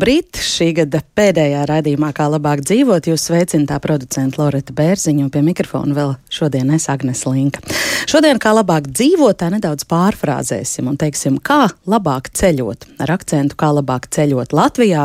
Labrīt! 0.00 0.38
Šī 0.40 0.70
gada 0.78 1.02
pēdējā 1.12 1.66
raidījumā, 1.68 2.08
kā 2.16 2.24
labāk 2.32 2.62
dzīvot, 2.64 3.04
jūs 3.10 3.26
sveicināta 3.28 3.76
producenta 3.84 4.40
Loreta 4.40 4.72
Bērziņa 4.72 5.26
un 5.26 5.28
pie 5.28 5.42
mikrofona 5.44 5.92
vēl 5.92 6.14
šodien 6.32 6.70
es 6.72 6.86
Agnes 6.88 7.26
Linka. 7.28 7.60
Šodien, 8.08 8.40
kā 8.40 8.54
labāk 8.56 8.88
dzīvot, 8.88 9.36
tā 9.42 9.50
nedaudz 9.52 9.84
pārfrāzēsim 9.90 10.88
un 10.88 10.96
teiksim, 10.96 11.36
kā 11.44 11.66
labāk 11.84 12.30
ceļot, 12.32 12.86
ar 13.04 13.12
akcentu, 13.12 13.58
kā 13.60 13.68
labāk 13.76 14.08
ceļot 14.16 14.54
Latvijā. 14.56 15.02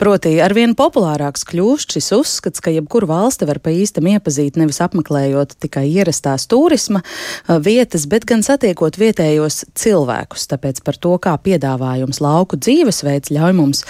Proti, 0.00 0.32
arvien 0.40 0.72
populārāks 0.78 1.44
kļūst 1.50 1.98
šis 1.98 2.08
uzskats, 2.16 2.64
ka 2.64 2.72
jebkuru 2.72 3.10
valsti 3.12 3.44
var 3.50 3.60
pa 3.60 3.74
īstam 3.76 4.08
iepazīt 4.08 4.56
nevis 4.56 4.80
apmeklējot 4.80 5.58
tikai 5.66 5.84
ierastās 5.90 6.48
turisma 6.48 7.04
vietas, 7.60 8.08
bet 8.08 8.24
gan 8.24 8.40
satiekot 8.46 8.96
vietējos 9.04 9.66
cilvēkus. 9.76 10.48
Tāpēc 10.54 10.80
par 10.88 10.96
to, 10.96 11.12
kā 11.20 11.36
piedāvājums 11.44 12.24
lauku 12.24 12.56
dzīvesveids 12.56 13.36
ļauj 13.36 13.60
mums 13.60 13.84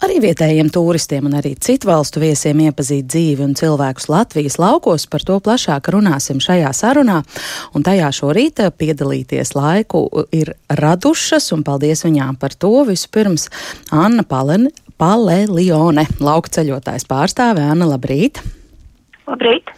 Arī 0.00 0.16
vietējiem 0.22 0.70
turistiem 0.72 1.26
un 1.28 1.34
arī 1.36 1.50
citu 1.60 1.90
valstu 1.90 2.22
viesiem 2.22 2.62
iepazīt 2.64 3.04
dzīvi 3.12 3.44
un 3.44 3.50
cilvēkus 3.58 4.08
Latvijas 4.08 4.56
laukos. 4.60 5.04
Par 5.12 5.24
to 5.28 5.36
plašāk 5.44 5.90
runāsim 5.92 6.40
šajā 6.40 6.70
sarunā. 6.76 7.18
Un 7.76 7.84
tajā 7.84 8.08
šorīt 8.16 8.62
piedalīties 8.80 9.52
laiku 9.58 10.06
ir 10.32 10.54
radušas, 10.80 11.50
un 11.52 11.66
paldies 11.68 12.06
viņām 12.08 12.40
par 12.40 12.56
to. 12.56 12.72
Vispirms 12.88 13.50
Anna 13.92 14.24
Palen, 14.24 14.70
Palelione, 14.96 16.06
lauka 16.24 16.56
ceļotājs 16.56 17.04
pārstāve. 17.10 17.60
Anna, 17.60 17.92
labrīt! 17.92 18.40
Labrīt. 19.28 19.68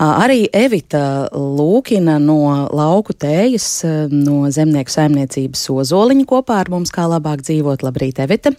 Arī 0.00 0.46
Evita 0.56 1.28
Lūkina 1.34 2.20
no 2.22 2.68
lauku 2.70 3.18
tējas 3.18 3.82
no 4.14 4.46
zemnieku 4.46 4.94
saimniecības 4.94 5.68
Ozoliņa 5.74 6.28
kopā 6.30 6.62
ar 6.62 6.70
mums 6.72 6.94
kā 6.94 7.10
labāk 7.10 7.42
dzīvot. 7.42 7.82
Labrīt, 7.82 8.22
Evita! 8.22 8.54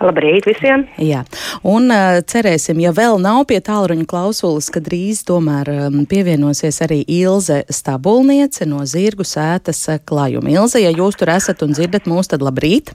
Labrīt 0.00 0.46
visiem! 0.48 0.86
Jā, 0.96 1.24
un 1.68 1.90
uh, 1.92 2.22
cerēsim, 2.24 2.78
ja 2.80 2.92
vēl 2.96 3.18
nav 3.20 3.42
pie 3.50 3.58
tālruņa 3.64 4.06
klausulas, 4.08 4.70
ka 4.72 4.80
drīz 4.80 5.20
tomēr 5.28 5.68
um, 5.74 6.00
pievienosies 6.08 6.80
arī 6.86 7.02
Ilze 7.04 7.62
Stabulniece 7.68 8.64
no 8.68 8.80
Zirgu 8.88 9.26
sētas 9.28 9.82
klājuma. 10.08 10.48
Ilze, 10.54 10.80
ja 10.80 10.94
jūs 10.94 11.20
tur 11.20 11.34
esat 11.36 11.66
un 11.66 11.76
dzirdat 11.76 12.08
mūs, 12.08 12.32
tad 12.32 12.40
labrīt! 12.46 12.94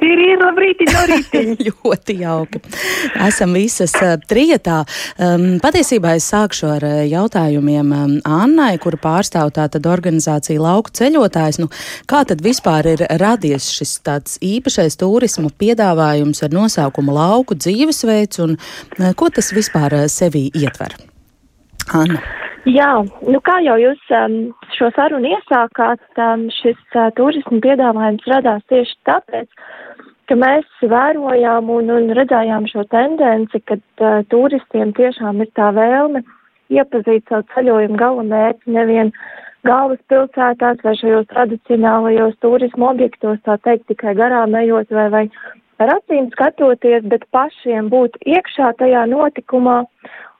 Ir, 0.00 0.20
ir 0.24 0.40
labrīt, 0.40 0.80
no 0.88 1.02
ļoti 1.66 2.16
jauki. 2.22 2.62
Esam 3.26 3.52
visas 3.56 3.92
uh, 4.00 4.14
trietā. 4.30 4.80
Um, 5.20 5.58
patiesībā 5.62 6.14
es 6.18 6.28
sākšu 6.32 6.70
ar 6.76 6.86
uh, 6.88 7.02
jautājumiem 7.08 7.92
um, 7.96 8.14
Annai, 8.24 8.72
kura 8.82 9.00
pārstāv 9.00 9.52
tātad 9.58 9.86
organizāciju 9.90 10.64
lauku 10.64 10.94
ceļotājs. 11.00 11.60
Nu, 11.62 11.68
kā 12.10 12.22
tad 12.28 12.42
vispār 12.44 12.92
ir 12.94 13.04
radies 13.20 13.68
šis 13.76 13.98
tāds 14.06 14.40
īpašais 14.44 14.96
turisma 15.00 15.52
piedāvājums 15.60 16.42
ar 16.46 16.56
nosaukumu 16.56 17.14
lauku 17.16 17.58
dzīvesveids 17.60 18.42
un 18.46 18.56
uh, 18.56 19.12
ko 19.12 19.28
tas 19.34 19.52
vispār 19.56 20.02
sevī 20.08 20.48
ietver? 20.56 20.96
Anna. 21.94 22.20
Jā, 22.68 22.90
nu 23.24 23.38
kā 23.40 23.56
jau 23.64 23.78
jūs 23.80 24.00
um, 24.12 24.34
šo 24.76 24.90
sarunu 24.92 25.30
iesākāt, 25.32 26.02
um, 26.20 26.48
šis 26.52 26.80
uh, 26.92 27.08
turismu 27.16 27.60
piedāvājums 27.64 28.26
radās 28.28 28.60
tieši 28.68 28.98
tāpēc, 29.08 29.48
ka 30.28 30.36
mēs 30.36 30.68
vērojām 30.84 31.70
un, 31.72 31.88
un 31.94 32.12
redzējām 32.18 32.68
šo 32.68 32.84
tendenci, 32.92 33.62
ka 33.64 33.78
uh, 33.80 34.20
turistiem 34.28 34.92
tiešām 34.98 35.40
ir 35.40 35.48
tā 35.56 35.70
vēlme 35.72 36.20
iepazīt 36.70 37.32
savu 37.32 37.48
ceļojumu 37.54 37.96
galamērķi 38.02 38.76
nevien 38.76 39.14
galvaspilsētās 39.64 40.84
vai 40.84 40.94
šajos 41.00 41.28
tradicionālajos 41.32 42.36
turismu 42.44 42.92
objektos, 42.92 43.40
tā 43.48 43.56
teikt, 43.64 43.88
tikai 43.88 44.14
garām 44.20 44.54
ejot 44.60 44.92
vai, 44.92 45.08
vai 45.12 45.24
ar 45.80 45.96
acīm 45.96 46.28
skatoties, 46.34 47.08
bet 47.08 47.24
pašiem 47.32 47.88
būt 47.92 48.20
iekšā 48.28 48.74
tajā 48.80 49.06
notikumā 49.10 49.82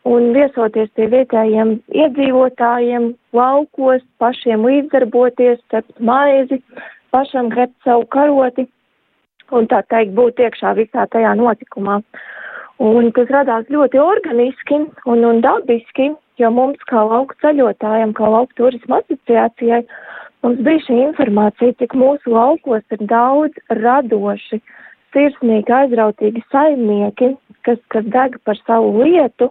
un 0.08 0.32
viesoties 0.36 0.88
pie 0.96 1.08
vietējiem 1.12 1.74
iedzīvotājiem, 1.92 3.12
laukos, 3.36 4.02
pašiem 4.22 4.64
līdzdarboties, 4.66 5.60
cept 5.72 6.00
maizi, 6.00 6.60
pašam 7.12 7.50
grept 7.52 7.76
savu 7.84 8.06
karoti 8.12 8.66
un 9.50 9.66
tā 9.70 9.82
teikt 9.90 10.14
būt 10.16 10.40
iekšā 10.40 10.74
visā 10.78 11.06
tajā 11.10 11.34
notikumā. 11.38 12.00
Un 12.80 13.10
tas 13.12 13.28
radās 13.28 13.66
ļoti 13.68 14.00
organiski 14.00 14.78
un, 14.80 15.24
un 15.26 15.42
dabiski, 15.44 16.14
jo 16.40 16.50
mums 16.54 16.80
kā 16.88 17.02
lauku 17.04 17.36
ceļotājiem, 17.42 18.14
kā 18.16 18.30
lauku 18.32 18.56
turisma 18.56 19.02
asociācijai, 19.02 19.82
mums 20.46 20.62
bija 20.64 20.84
šī 20.86 20.96
informācija, 21.10 21.76
cik 21.82 21.96
mūsu 21.98 22.32
laukos 22.32 22.86
ir 22.96 23.04
daudz 23.10 23.60
radoši, 23.82 24.62
sirsnīgi, 25.12 25.74
aizrautīgi 25.74 26.40
saimnieki, 26.48 27.34
kas, 27.68 27.82
kas 27.92 28.08
deg 28.14 28.38
par 28.46 28.56
savu 28.64 29.02
lietu 29.02 29.50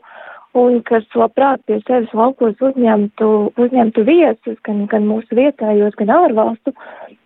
un 0.57 0.79
kas 0.87 1.05
labprāt 1.17 1.61
pie 1.67 1.79
sevis 1.85 2.13
laukos 2.17 2.57
uzņemtu, 2.69 3.29
uzņemtu 3.57 4.05
viesus, 4.07 4.57
gan, 4.65 4.85
gan 4.89 5.05
mūsu 5.09 5.37
vietējos, 5.37 5.97
gan 5.99 6.13
ārvalstu 6.15 6.73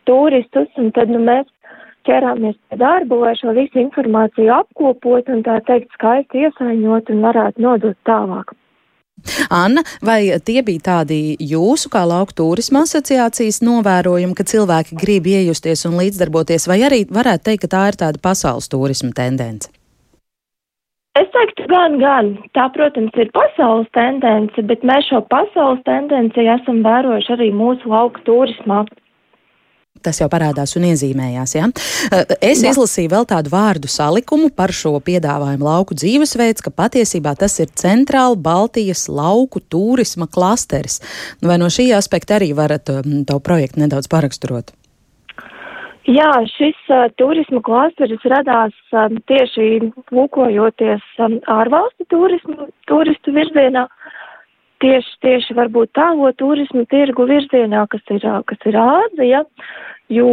turistus, 0.09 0.67
un 0.77 0.91
tad 0.95 1.11
nu, 1.13 1.21
mēs 1.23 1.47
ķerāmies 2.07 2.57
pie 2.69 2.79
darba, 2.81 3.21
lai 3.21 3.35
šo 3.39 3.53
visu 3.55 3.79
informāciju 3.83 4.51
apkopot 4.57 5.29
un 5.31 5.45
tā 5.45 5.59
teikt 5.67 5.93
skaisti 5.95 6.43
iesaiņot 6.47 7.13
un 7.13 7.23
varētu 7.23 7.63
nodot 7.63 7.97
tālāk. 8.07 8.51
Anna, 9.53 9.83
vai 10.03 10.25
tie 10.43 10.59
bija 10.65 10.83
tādi 10.83 11.37
jūsu 11.39 11.87
kā 11.93 12.01
lauku 12.09 12.35
turisma 12.35 12.81
asociācijas 12.83 13.61
novērojumi, 13.63 14.35
ka 14.35 14.43
cilvēki 14.43 14.97
grib 14.99 15.29
iejusties 15.31 15.85
un 15.87 15.95
līdzdarboties, 16.01 16.67
vai 16.67 16.81
arī 16.89 17.05
varētu 17.07 17.47
teikt, 17.47 17.63
ka 17.63 17.71
tā 17.75 17.85
ir 17.91 17.99
tāda 18.03 18.19
pasaules 18.19 18.67
turisma 18.73 19.13
tendence? 19.15 19.71
Es 21.13 21.29
teiktu, 21.29 21.67
gan, 21.69 21.99
gan. 22.01 22.33
Tā, 22.57 22.65
protams, 22.73 23.13
ir 23.21 23.29
pasaules 23.35 23.89
tendence, 23.93 24.65
bet 24.65 24.81
mēs 24.81 25.05
šo 25.11 25.21
pasaules 25.29 25.83
tendenci 25.85 26.47
esam 26.55 26.81
vērojuši 26.85 27.35
arī 27.35 27.51
mūsu 27.53 27.91
lauku 27.91 28.23
turismā. 28.25 28.81
Tas 30.03 30.17
jau 30.19 30.25
parādās 30.27 30.73
un 30.75 30.87
iezīmējās. 30.89 31.53
Ja? 31.55 31.69
Es 32.41 32.63
Jā. 32.63 32.73
izlasīju 32.73 33.11
vēl 33.13 33.27
tādu 33.29 33.53
vārdu 33.53 33.87
salikumu 33.87 34.49
par 34.51 34.73
šo 34.75 34.97
piedāvājumu 35.05 35.69
lauku 35.69 35.95
dzīvesveids, 35.95 36.65
ka 36.65 36.73
patiesībā 36.73 37.37
tas 37.39 37.55
ir 37.61 37.69
centrāla 37.77 38.35
Baltijas 38.35 39.05
lauku 39.07 39.61
turisma 39.61 40.27
klasteris. 40.27 40.97
Vai 41.45 41.61
no 41.61 41.69
šī 41.71 41.91
aspekta 41.95 42.39
arī 42.41 42.51
varat 42.57 42.89
to 42.89 43.39
projektu 43.45 43.85
nedaudz 43.85 44.09
paraksturot? 44.11 44.73
Jā, 46.03 46.31
šis 46.51 46.79
uh, 46.91 47.05
turisma 47.15 47.61
klasteris 47.63 48.23
radās 48.27 48.73
um, 48.91 49.21
tieši 49.29 49.93
lūkojoties 50.11 51.05
um, 51.23 51.37
ārvalstu 51.47 52.03
turismu, 52.11 52.67
turistu 52.91 53.31
virzienā, 53.31 53.85
tieši, 54.83 55.13
tieši 55.23 55.55
varbūt 55.55 55.93
tālo 55.95 56.33
turismu 56.35 56.83
tirgu 56.91 57.23
virzienā, 57.29 57.85
kas 57.87 58.03
ir, 58.11 58.27
kas 58.49 58.67
ir 58.67 58.79
Āzija, 58.83 59.45
jo 60.11 60.27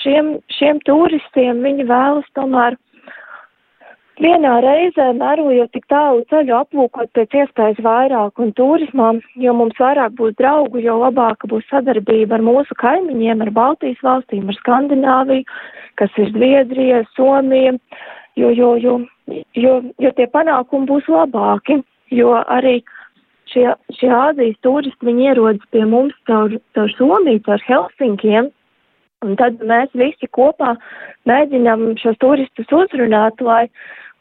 šiem, 0.00 0.38
šiem 0.56 0.80
turistiem 0.88 1.60
viņi 1.66 1.84
vēlas 1.92 2.32
tomēr 2.38 2.80
vienā 4.22 4.54
reizē 4.62 5.08
mērojot 5.18 5.72
tik 5.74 5.86
tālu 5.90 6.22
ceļu 6.30 6.54
aplūkot 6.58 7.10
pēc 7.16 7.34
iespējas 7.42 7.80
vairāk 7.82 8.38
un 8.38 8.52
turismā, 8.54 9.12
jo 9.40 9.54
mums 9.56 9.78
vairāk 9.80 10.14
būs 10.18 10.36
draugu, 10.38 10.82
jo 10.82 10.98
labāka 11.00 11.50
būs 11.50 11.66
sadarbība 11.70 12.38
ar 12.38 12.44
mūsu 12.46 12.76
kaimiņiem, 12.78 13.42
ar 13.42 13.50
Baltijas 13.50 14.02
valstīm, 14.06 14.48
ar 14.48 14.58
Skandināviju, 14.60 15.46
kas 15.98 16.18
ir 16.18 16.30
Zviedrija, 16.34 17.04
Somija, 17.16 17.74
jo, 18.36 18.50
jo, 18.50 18.74
jo, 18.82 18.98
jo, 19.54 19.78
jo 19.98 20.12
tie 20.18 20.28
panākumi 20.30 20.90
būs 20.90 21.08
labāki, 21.10 21.80
jo 22.14 22.36
arī 22.44 22.80
šie, 23.50 23.72
šie 23.98 24.12
Āzijas 24.14 24.60
turisti, 24.62 25.06
viņi 25.06 25.30
ierodas 25.32 25.72
pie 25.74 25.84
mums 25.88 26.14
caur, 26.30 26.54
caur 26.76 26.94
Somiju, 26.98 27.42
caur 27.48 27.66
Helsinkiem, 27.66 28.52
un 29.24 29.36
tad 29.40 29.62
mēs 29.64 29.92
visi 29.96 30.28
kopā 30.36 30.74
mēģinam 31.28 31.94
šos 32.00 32.18
turistus 32.22 32.72
uzrunāt, 32.74 33.40
lai 33.40 33.66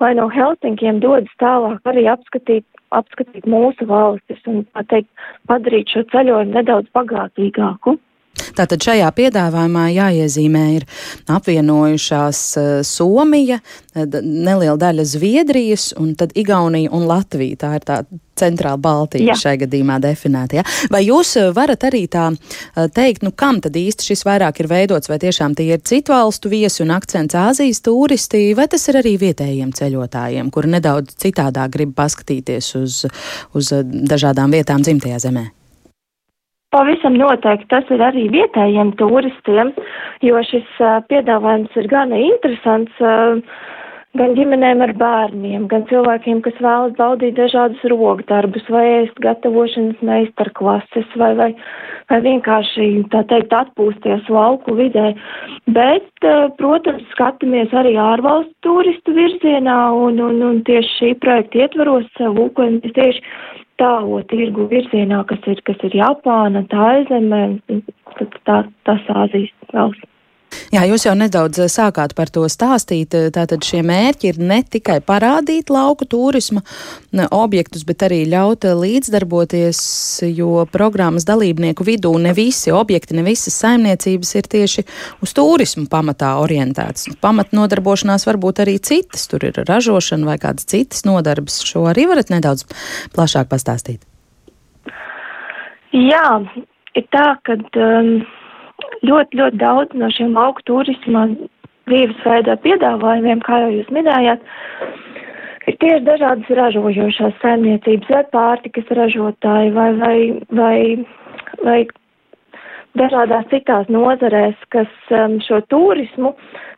lai 0.02 0.14
no 0.18 0.30
Helsinkiem 0.32 1.02
dodas 1.04 1.34
tālāk 1.42 1.82
arī 1.90 2.08
apskatīt, 2.12 2.66
apskatīt 2.96 3.46
mūsu 3.50 3.88
valstis 3.90 4.42
un, 4.50 4.64
tā 4.74 4.86
teikt, 4.90 5.10
padarīt 5.50 5.94
šo 5.94 6.06
ceļojumu 6.14 6.58
nedaudz 6.58 6.90
bagātīgāku. 6.98 7.98
Tātad 8.58 8.82
šajā 8.82 9.10
piedāvājumā 9.14 9.88
jāiezīmē 9.94 10.64
ir 10.80 10.86
apvienojušās 11.32 12.42
uh, 12.58 12.70
Somija, 12.86 13.60
neliela 13.94 14.78
daļa 14.80 15.06
Zviedrijas 15.06 15.92
un 16.02 16.16
tad 16.18 16.34
Igaunija 16.38 16.92
un 16.94 17.06
Latvija. 17.10 17.60
Tā 17.62 17.74
ir 17.78 17.86
tā 17.88 18.02
centrāla 18.40 18.80
Baltija 18.82 19.34
Jā. 19.34 19.38
šai 19.38 19.56
gadījumā 19.64 20.00
definēta. 20.04 20.60
Ja? 20.60 20.66
Vai 20.94 21.04
jūs 21.06 21.36
eh, 21.40 21.50
varat 21.56 21.86
arī 21.90 22.04
tā 22.12 22.32
teikt, 22.96 23.24
nu 23.26 23.30
kam 23.38 23.62
tad 23.64 23.78
īsti 23.78 24.10
šis 24.10 24.26
vairāk 24.28 24.64
ir 24.64 24.70
veidots, 24.72 25.12
vai 25.12 25.20
tiešām 25.22 25.54
tie 25.58 25.70
ir 25.76 25.84
citu 25.86 26.16
valstu 26.16 26.52
viesi 26.54 26.84
un 26.86 26.94
akcents 26.96 27.38
Āzijas 27.38 27.84
turisti, 27.86 28.46
vai 28.58 28.68
tas 28.72 28.88
ir 28.90 29.02
arī 29.04 29.16
vietējiem 29.22 29.74
ceļotājiem, 29.78 30.50
kuri 30.54 30.74
nedaudz 30.78 31.18
citādā 31.22 31.68
grib 31.74 31.94
paskatīties 31.98 32.74
uz, 32.82 33.04
uz 33.54 33.74
dažādām 33.84 34.54
vietām 34.54 34.86
dzimtajā 34.86 35.28
zemē? 35.28 35.52
Pavisam 36.74 37.18
noteikti 37.20 37.70
tas 37.70 37.94
ir 37.94 38.02
arī 38.02 38.28
vietējiem 38.34 38.96
turistiem, 38.98 39.72
jo 40.26 40.42
šis 40.50 40.82
uh, 40.82 41.00
piedāvājums 41.12 41.80
ir 41.80 41.90
gana 41.92 42.20
interesants. 42.32 43.00
Uh, 43.00 43.42
gan 44.18 44.36
ģimenēm 44.38 44.82
ar 44.86 44.94
bērniem, 44.98 45.66
gan 45.72 45.86
cilvēkiem, 45.90 46.44
kas 46.46 46.58
vēlas 46.62 46.94
baudīt 47.00 47.38
dažādus 47.38 47.82
rokdarbus 47.90 48.68
vai 48.74 48.84
ēst 49.00 49.18
gatavošanas 49.24 50.04
meistarklases 50.06 51.16
vai, 51.18 51.32
vai, 51.40 51.50
vai 52.12 52.20
vienkārši, 52.28 52.90
tā 53.14 53.24
teikt, 53.32 53.56
atpūsties 53.58 54.30
lauku 54.34 54.78
vidē. 54.78 55.14
Bet, 55.74 56.10
protams, 56.60 57.08
skatāmies 57.16 57.74
arī 57.74 57.96
ārvalstu 58.02 58.54
turistu 58.68 59.18
virzienā 59.18 59.80
un, 59.98 60.22
un, 60.22 60.42
un 60.52 60.62
tieši 60.68 60.94
šī 61.00 61.12
projekta 61.24 61.66
ietvaros 61.66 62.24
lūkojamies 62.38 62.94
tieši 62.94 63.26
tālo 63.82 64.22
tirgu 64.30 64.68
virzienā, 64.72 65.24
kas 65.30 65.44
ir, 65.50 65.62
kas 65.68 65.82
ir 65.88 65.98
Japāna, 65.98 66.64
tā 66.72 66.88
aizemē, 66.94 67.44
tā, 68.48 68.64
tas 68.88 69.14
Āzijas 69.24 69.54
valsts. 69.74 70.13
Jā, 70.74 70.88
jūs 70.90 71.04
jau 71.06 71.12
nedaudz 71.14 71.60
eh, 71.62 71.70
sākāt 71.70 72.16
par 72.18 72.32
to 72.34 72.48
stāstīt. 72.50 73.14
Tātad 73.36 73.62
šie 73.62 73.84
mērķi 73.86 74.32
ir 74.32 74.40
ne 74.42 74.58
tikai 74.66 74.96
parādīt 75.06 75.70
lauku 75.70 76.08
turisma 76.10 76.64
objektus, 77.30 77.84
bet 77.86 78.02
arī 78.08 78.24
ļaut 78.32 78.66
eh, 78.66 78.74
līdzdarboties, 78.82 79.84
jo 80.34 80.66
programmas 80.74 81.30
dalībnieku 81.30 81.86
vidū 81.86 82.16
ne 82.18 82.34
visi 82.34 82.74
objekti, 82.74 83.14
ne 83.20 83.26
visas 83.28 83.60
saimniecības 83.62 84.34
ir 84.40 84.50
tieši 84.56 84.88
uz 85.22 85.38
turismu 85.38 85.86
pamatā 85.94 86.34
orientētas. 86.42 87.12
Pamatnodarbošanās 87.22 88.26
varbūt 88.32 88.66
arī 88.66 88.80
citas, 88.82 89.30
tur 89.30 89.46
ir 89.46 89.62
ražošana 89.70 90.32
vai 90.34 90.40
kādas 90.42 90.66
citas 90.74 91.06
nodarbes. 91.06 91.62
Šo 91.70 91.86
arī 91.94 92.10
varat 92.10 92.34
nedaudz 92.34 92.66
plašāk 93.14 93.54
pastāstīt. 93.54 94.02
Jā, 95.94 96.30
ir 96.98 97.12
tā, 97.14 97.36
ka. 97.46 97.62
Um 97.78 98.24
ļoti, 99.02 99.40
ļoti 99.40 99.60
daudz 99.62 99.98
no 99.98 100.10
šiem 100.14 100.36
lauku 100.38 100.64
turisma 100.68 101.26
dzīvesveidā 101.90 102.58
piedāvājumiem, 102.64 103.42
kā 103.44 103.64
jau 103.66 103.72
jūs 103.74 103.90
minējāt, 103.96 104.46
ir 105.68 105.80
tieši 105.82 106.06
dažādas 106.08 106.54
ražojošās 106.60 107.36
saimniecības 107.42 108.14
vai 108.14 108.24
pārtikas 108.36 108.94
ražotāji 109.00 109.74
vai, 109.76 109.90
vai, 110.00 110.18
vai, 110.60 110.78
vai 111.64 111.80
dažādās 113.00 113.50
citās 113.52 113.90
nozarēs, 113.92 114.56
kas 114.74 114.92
um, 115.12 115.40
šo 115.44 115.60
turismu 115.72 116.34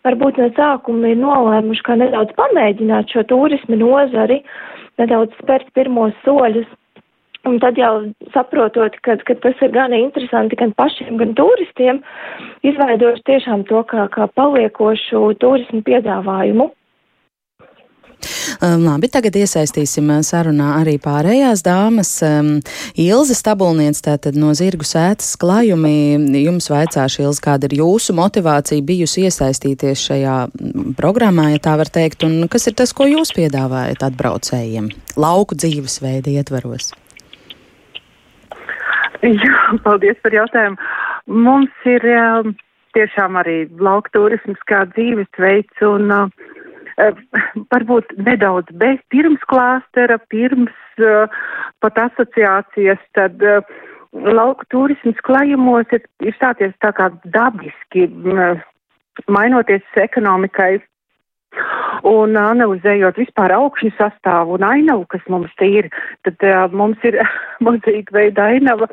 varbūt 0.07 0.39
no 0.41 0.49
sākuma 0.57 1.11
ir 1.11 1.21
nolēmuši, 1.21 1.85
kā 1.85 1.97
nedaudz 1.99 2.33
pamēģināt 2.39 3.13
šo 3.13 3.25
turismu 3.29 3.77
nozari, 3.81 4.41
nedaudz 5.01 5.35
spērt 5.41 5.71
pirmos 5.77 6.15
soļus 6.25 6.69
Un 7.45 7.59
tad 7.61 7.77
jau 7.77 8.07
saprotot, 8.33 8.95
ka, 9.05 9.19
ka 9.27 9.35
tas 9.43 9.59
ir 9.61 9.73
gan 9.75 9.93
interesanti 9.93 10.57
gan 10.57 10.73
pašiem, 10.77 11.19
gan 11.21 11.35
turistiem, 11.37 12.01
izveidot 12.65 13.21
tiešām 13.29 13.67
to 13.69 13.83
kā, 13.91 14.07
kā 14.15 14.25
paliekošu 14.33 15.27
turismu 15.43 15.83
piedāvājumu. 15.85 16.71
Um, 18.63 18.85
labi, 18.85 19.09
tagad 19.11 19.35
iesaistīsim 19.37 20.07
uh, 20.09 20.23
sarunā 20.25 20.71
arī 20.79 20.95
pārējās 21.01 21.61
dāmas. 21.65 22.15
Um, 22.25 22.55
Ilze 22.97 23.35
Stabulniec, 23.37 23.99
tātad 24.01 24.37
no 24.39 24.53
Zirgu 24.57 24.87
sētas 24.87 25.35
klājumi, 25.37 26.17
jums 26.41 26.71
vaicāšu, 26.71 27.25
Ilze, 27.27 27.43
kāda 27.45 27.69
ir 27.69 27.77
jūsu 27.81 28.15
motivācija 28.17 28.85
bijusi 28.85 29.27
iesaistīties 29.27 30.07
šajā 30.09 30.37
mm, 30.47 30.93
programmā, 30.97 31.51
ja 31.53 31.61
tā 31.61 31.77
var 31.77 31.91
teikt, 31.91 32.25
un 32.25 32.47
kas 32.49 32.69
ir 32.71 32.77
tas, 32.79 32.95
ko 32.95 33.05
jūs 33.09 33.35
piedāvājat 33.35 34.07
atbraucējiem 34.09 34.89
lauku 35.19 35.57
dzīvesveida 35.59 36.39
ietvaros? 36.39 36.93
Jā, 39.45 39.61
paldies 39.85 40.19
par 40.23 40.35
jautājumu. 40.35 40.77
Mums 41.27 41.87
ir 41.89 42.05
um, 42.11 42.53
tiešām 42.97 43.39
arī 43.39 43.57
lauka 43.81 44.11
turisms 44.15 44.61
kā 44.69 44.83
dzīvesveids 44.93 45.83
un 45.87 46.11
uh, 46.13 46.27
varbūt 47.73 48.15
nedaudz 48.27 48.71
bez 48.81 49.01
pirms 49.13 49.43
klāstera, 49.51 50.19
pirms 50.31 50.75
uh, 51.03 51.31
pat 51.83 51.99
asociācijas, 52.07 53.01
tad 53.17 53.43
uh, 53.43 53.61
lauka 54.13 54.67
turisms 54.71 55.19
klājumos 55.27 55.91
ir, 55.95 56.05
ir 56.23 56.35
stāties 56.37 56.75
tā 56.83 56.93
kā 56.95 57.09
dabiski, 57.35 58.07
uh, 58.31 58.59
mainoties 59.31 59.85
ekonomikai 59.99 60.77
Un 62.05 62.37
analizējot 62.37 63.17
vispār 63.17 63.55
augšņu 63.55 63.91
sastāvu 63.97 64.59
un 64.59 64.65
ainavu, 64.67 65.07
kas 65.09 65.23
mums 65.31 65.53
te 65.59 65.69
ir, 65.79 65.89
tad 66.27 66.43
uh, 66.45 66.65
mums 66.69 67.01
ir 67.07 67.17
mozaīka 67.65 68.13
veida 68.15 68.49
ainava, 68.53 68.89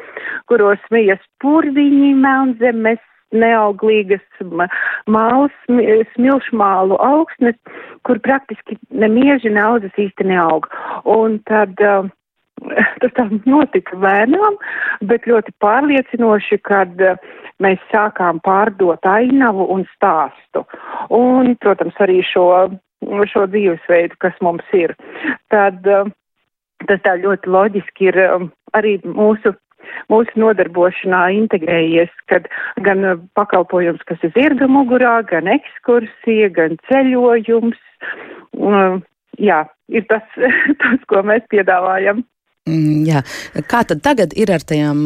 kuros 0.49 0.81
smijas 0.89 1.21
purviņi, 1.45 2.15
melnzemes, 2.23 3.03
neauglīgas 3.33 4.25
mālas, 5.09 5.55
smilšmālu 6.13 6.99
augsnes, 7.01 7.57
kur 8.05 8.21
praktiski 8.21 8.77
nemieži 8.93 9.53
naudas 9.53 9.97
īsti 9.97 10.27
neaug. 10.29 10.69
Un 11.09 11.39
tad 11.49 11.81
uh, 11.81 12.11
tas 13.03 13.15
tā 13.17 13.27
notika 13.49 13.99
lēnām, 13.99 14.59
bet 15.09 15.27
ļoti 15.29 15.55
pārliecinoši, 15.63 16.61
kad 16.67 17.01
mēs 17.63 17.83
sākām 17.93 18.41
pārdot 18.45 19.05
ainavu 19.09 19.69
un 19.75 19.85
stāstu. 19.95 20.65
Un, 21.13 21.55
protams, 21.63 21.99
arī 22.03 22.21
šo, 22.27 22.47
šo 23.31 23.47
dzīvesveidu, 23.51 24.19
kas 24.23 24.37
mums 24.45 24.67
ir. 24.77 24.95
Tad 25.53 25.87
uh, 25.89 26.11
tas 26.89 27.03
tā 27.05 27.17
ļoti 27.21 27.51
loģiski 27.53 28.11
ir 28.11 28.19
um, 28.29 28.49
arī 28.79 28.99
mūsu 29.05 29.55
mūsu 30.13 30.39
nodarbošanā 30.39 31.23
integrējies, 31.37 32.11
kad 32.31 32.47
gan 32.87 33.05
pakalpojums, 33.39 34.03
kas 34.09 34.23
ir 34.27 34.33
zirga 34.37 34.69
mugurā, 34.71 35.17
gan 35.29 35.51
ekskursija, 35.51 36.53
gan 36.55 36.79
ceļojums. 36.89 37.81
Um, 38.59 39.03
jā, 39.43 39.63
ir 39.93 40.07
tas, 40.11 40.25
tas, 40.83 41.03
ko 41.11 41.25
mēs 41.27 41.47
piedāvājam. 41.53 42.23
Mm, 42.63 43.03
jā. 43.09 43.21
Kā 43.67 43.81
tad 43.83 44.05
tagad 44.05 44.37
ir 44.39 44.53
ar 44.55 44.63
tajām 44.63 45.01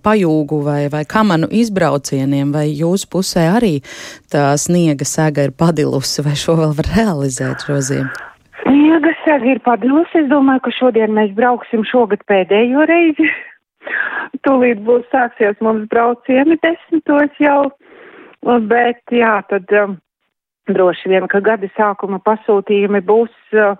pajūgu 0.00 0.60
vai, 0.64 0.86
vai 0.88 1.02
kamanu 1.04 1.48
izbraucieniem, 1.52 2.54
vai 2.54 2.70
jūsu 2.70 3.10
pusē 3.12 3.42
arī 3.52 3.74
tā 4.32 4.54
sniega 4.56 5.04
sega 5.04 5.44
ir 5.44 5.52
padilusi, 5.52 6.24
vai 6.24 6.32
šo 6.40 6.54
vēl 6.62 6.72
var 6.78 6.88
realizēt 6.94 7.66
šo 7.68 7.76
ziemu? 7.84 8.08
Sniega 8.62 9.12
sega 9.26 9.50
ir 9.52 9.60
padilusi. 9.66 10.22
Es 10.22 10.30
domāju, 10.32 10.64
ka 10.64 10.72
šodien 10.78 11.12
mēs 11.18 11.36
brauksim 11.36 11.84
šogad 11.84 12.24
pēdējo 12.32 12.88
reizi. 12.88 13.28
Tūlīt 14.48 14.80
būs 14.88 15.04
sāksies 15.12 15.60
mums 15.60 15.84
braucieni 15.92 16.56
desmitos 16.64 17.36
jau, 17.44 17.60
bet 18.72 19.04
jā, 19.12 19.36
tad 19.52 19.68
um, 19.82 19.98
droši 20.72 21.12
vien, 21.12 21.28
ka 21.28 21.44
gada 21.44 21.68
sākuma 21.76 22.24
pasūtījumi 22.24 23.04
būs 23.04 23.36
uh, 23.52 23.76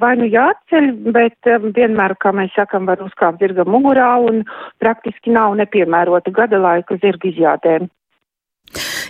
vai 0.00 0.14
nu 0.18 0.26
jāceļ, 0.26 0.88
bet 1.14 1.50
vienmēr, 1.76 2.16
kā 2.22 2.32
mēs 2.34 2.54
sakam, 2.56 2.86
var 2.88 3.02
uzkāpt 3.04 3.42
zirga 3.42 3.66
mugurā 3.68 4.10
un 4.24 4.42
praktiski 4.82 5.34
nav 5.34 5.56
nepiemērota 5.60 6.32
gada 6.34 6.60
laika 6.62 6.98
zirga 7.02 7.30
izjādēm. 7.30 7.88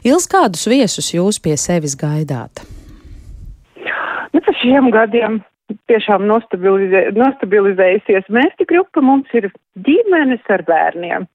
Ils 0.06 0.28
kādus 0.30 0.68
viesus 0.70 1.12
jūs 1.14 1.40
pie 1.42 1.56
sevis 1.58 1.96
gaidāt? 1.98 2.62
Nu, 4.32 4.40
par 4.44 4.54
šiem 4.60 4.90
gadiem 4.94 5.40
tiešām 5.90 6.26
nostabilizē, 6.28 7.08
nostabilizējusies 7.16 8.28
mērķa 8.32 8.68
grupa. 8.68 9.02
Mums 9.04 9.32
ir 9.36 9.50
ģimenes 9.88 10.44
ar 10.52 10.64
bērniem 10.68 11.26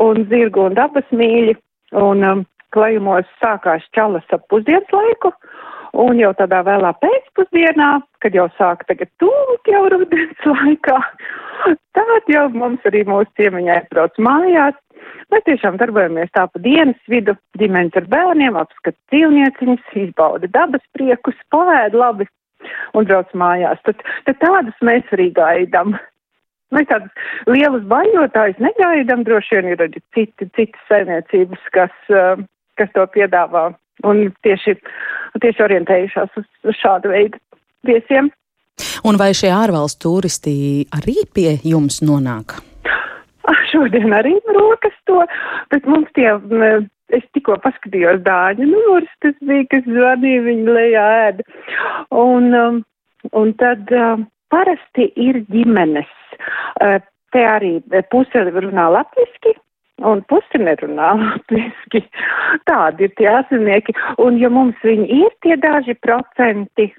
un 0.00 0.24
zirgu 0.30 0.68
un 0.68 0.78
dabas 0.78 1.06
mīļi. 1.10 1.58
Un 1.98 2.22
um, 2.24 2.46
klajumos 2.72 3.28
sākās 3.42 3.84
čalas 3.92 4.24
ap 4.32 4.46
pusdienas 4.48 4.88
laiku. 4.96 5.32
Un 5.92 6.16
jau 6.16 6.30
tādā 6.36 6.62
vēlā 6.64 6.94
pēcpusdienā, 7.02 7.88
kad 8.24 8.36
jau 8.36 8.46
sāk 8.56 8.86
tagad 8.88 9.10
tūlīt 9.20 9.68
jau 9.68 9.82
rudens 9.92 10.46
laikā, 10.48 11.00
tad 11.98 12.30
jau 12.32 12.46
mums 12.54 12.86
arī 12.88 13.02
mūsu 13.08 13.28
ciemiņā 13.36 13.74
aizbrauc 13.76 14.16
mājās. 14.24 14.78
Mēs 15.32 15.44
tiešām 15.44 15.76
darbojamies 15.80 16.32
tā 16.32 16.46
pa 16.48 16.62
dienas 16.64 16.96
vidu, 17.12 17.34
ģimenes 17.60 17.98
ar 18.00 18.06
bērniem, 18.08 18.56
apskat 18.56 18.96
dzīvnieciņus, 19.12 19.92
izbauda 20.04 20.48
dabas 20.54 20.84
priekus, 20.96 21.36
pavēd 21.52 21.96
labi 21.96 22.28
un 22.96 23.08
brauc 23.08 23.28
mājās. 23.36 23.80
Tad, 23.84 24.00
tad 24.28 24.40
tādus 24.40 24.80
mēs 24.84 25.12
arī 25.12 25.28
gaidām. 25.36 25.98
Mēs 26.72 26.88
tādus 26.88 27.12
lielus 27.52 27.84
baļotājus 27.90 28.62
negaidām, 28.64 29.26
droši 29.28 29.58
vien 29.58 29.72
ir 29.74 29.84
arī 29.84 30.00
citi, 30.16 30.48
citas 30.56 30.88
saimniecības, 30.88 31.68
kas, 31.76 32.12
kas 32.80 32.94
to 32.96 33.04
piedāvā 33.12 33.68
un 34.08 34.28
tieši, 34.46 34.76
tieši 35.42 35.64
orientējušās 35.66 36.38
uz, 36.40 36.46
uz 36.68 36.78
šādu 36.80 37.12
veidu 37.12 37.40
viesiem. 37.86 38.30
Un 39.06 39.18
vai 39.20 39.32
šie 39.36 39.50
ārvalstu 39.52 40.06
turisti 40.06 40.54
arī 40.96 41.22
pie 41.34 41.56
jums 41.66 42.00
nonāk? 42.04 42.56
Ah, 43.50 43.62
šodien 43.72 44.14
arī 44.14 44.36
rokas 44.54 44.94
to, 45.10 45.24
bet 45.74 45.86
mums 45.90 46.10
tie, 46.16 46.30
es 47.12 47.24
tikko 47.34 47.58
paskatījos 47.64 48.22
dāņu 48.26 48.68
numurs, 48.70 49.10
tas 49.24 49.34
bija, 49.42 49.66
kas 49.74 49.86
zvanīja 49.88 50.44
viņu 50.46 50.76
lejā 50.78 51.06
ēda. 51.28 51.46
Un, 52.22 52.52
um, 52.54 52.78
un 53.38 53.54
tad 53.60 53.90
uh, 53.90 54.22
parasti 54.54 55.10
ir 55.20 55.42
ģimenes. 55.50 56.10
Uh, 56.78 57.00
te 57.32 57.42
arī 57.48 57.78
puse 58.12 58.44
runā 58.46 58.86
latviski, 58.92 59.56
un 60.08 60.24
pusi 60.30 60.60
nerunā 60.62 61.12
latviski. 61.22 62.04
Tādi 62.68 63.08
ir 63.08 63.14
tie 63.20 63.30
ārzemnieki, 63.36 63.96
un 64.24 64.40
ja 64.40 64.50
mums 64.52 64.78
viņi 64.86 65.08
ir 65.22 65.32
tie 65.44 65.56
daži 65.60 65.96
procenti, 66.00 66.90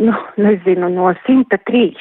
nu, 0.00 0.16
nezinu, 0.40 0.90
no 0.92 1.12
103 1.26 1.92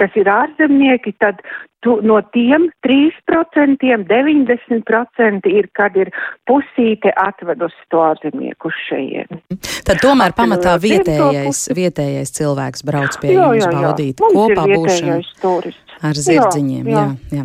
kas 0.00 0.14
ir 0.18 0.30
ārzemnieki, 0.30 1.12
tad 1.22 1.42
tu, 1.84 1.96
no 2.06 2.20
tiem 2.34 2.68
3% 2.86 3.84
90% 4.10 5.50
ir, 5.50 5.68
kad 5.76 5.96
ir 6.00 6.12
pusīte 6.48 7.12
atvedusi 7.16 7.86
to 7.92 8.02
ārzemnieku 8.04 8.70
uz 8.70 8.80
šejieni. 8.88 9.40
Tad 9.86 10.02
tomēr 10.02 10.34
pamatā 10.36 10.76
vietējais, 10.82 11.68
vietējais 11.76 12.34
cilvēks 12.40 12.84
brauc 12.86 13.20
pie 13.22 13.34
jā, 13.34 13.52
jums 13.52 13.64
jā, 13.64 13.70
jā. 13.70 13.84
baudīt 13.86 14.26
kopā 14.26 14.66
būšanu 14.74 15.78
ar 16.06 16.18
zirdziņiem. 16.18 16.88
Jā, 16.88 17.04
jā. 17.30 17.42
jā. 17.42 17.44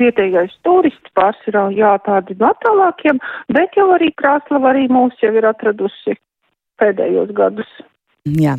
Vietējais 0.00 0.56
turists 0.66 1.14
pārsvarā, 1.18 1.68
jā, 1.76 1.94
tādi 2.06 2.36
no 2.40 2.52
tālākiem, 2.64 3.20
bet 3.52 3.78
jau 3.78 3.88
arī 3.96 4.12
Krāslava 4.18 4.72
arī 4.72 4.88
mūs 4.92 5.16
jau 5.22 5.32
ir 5.36 5.48
atradusi 5.52 6.18
pēdējos 6.82 7.32
gadus. 7.36 7.70
Jā. 8.22 8.54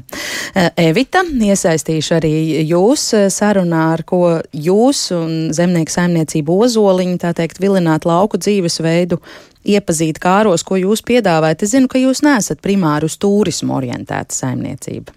Evita, 0.75 1.21
iesaistīšu 1.23 2.17
arī 2.17 2.33
jūs 2.67 3.05
sarunā, 3.31 3.85
ar 3.95 4.03
ko 4.03 4.41
jūs 4.51 5.05
un 5.15 5.31
zemnieku 5.55 5.93
saimniecību 5.93 6.57
ozoliņu, 6.65 7.15
tā 7.23 7.31
teikt, 7.38 7.62
vilināt 7.63 8.03
lauku 8.03 8.38
dzīvesveidu, 8.43 9.21
iepazīt 9.63 10.19
kāros, 10.19 10.67
ko 10.67 10.81
jūs 10.81 11.05
piedāvājat. 11.07 11.63
Es 11.63 11.73
zinu, 11.77 11.88
ka 11.88 12.01
jūs 12.01 12.25
nesat 12.27 12.59
primāri 12.59 13.07
uz 13.07 13.15
turismu 13.15 13.77
orientēta 13.79 14.35
saimniecība. 14.35 15.15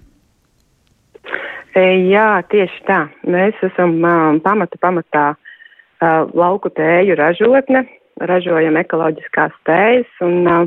E, 1.77 1.83
jā, 2.09 2.41
tieši 2.49 2.79
tā. 2.89 3.03
Mēs 3.29 3.59
esam 3.67 3.99
um, 4.01 4.39
pamata 4.41 4.79
pamatā 4.81 5.25
uh, 5.35 6.23
lauku 6.33 6.71
tēju 6.73 7.19
ražotne, 7.21 7.83
ražojam 8.31 8.79
ekoloģiskās 8.81 9.53
tējas 9.69 10.23
un 10.25 10.49
uh, 10.49 10.63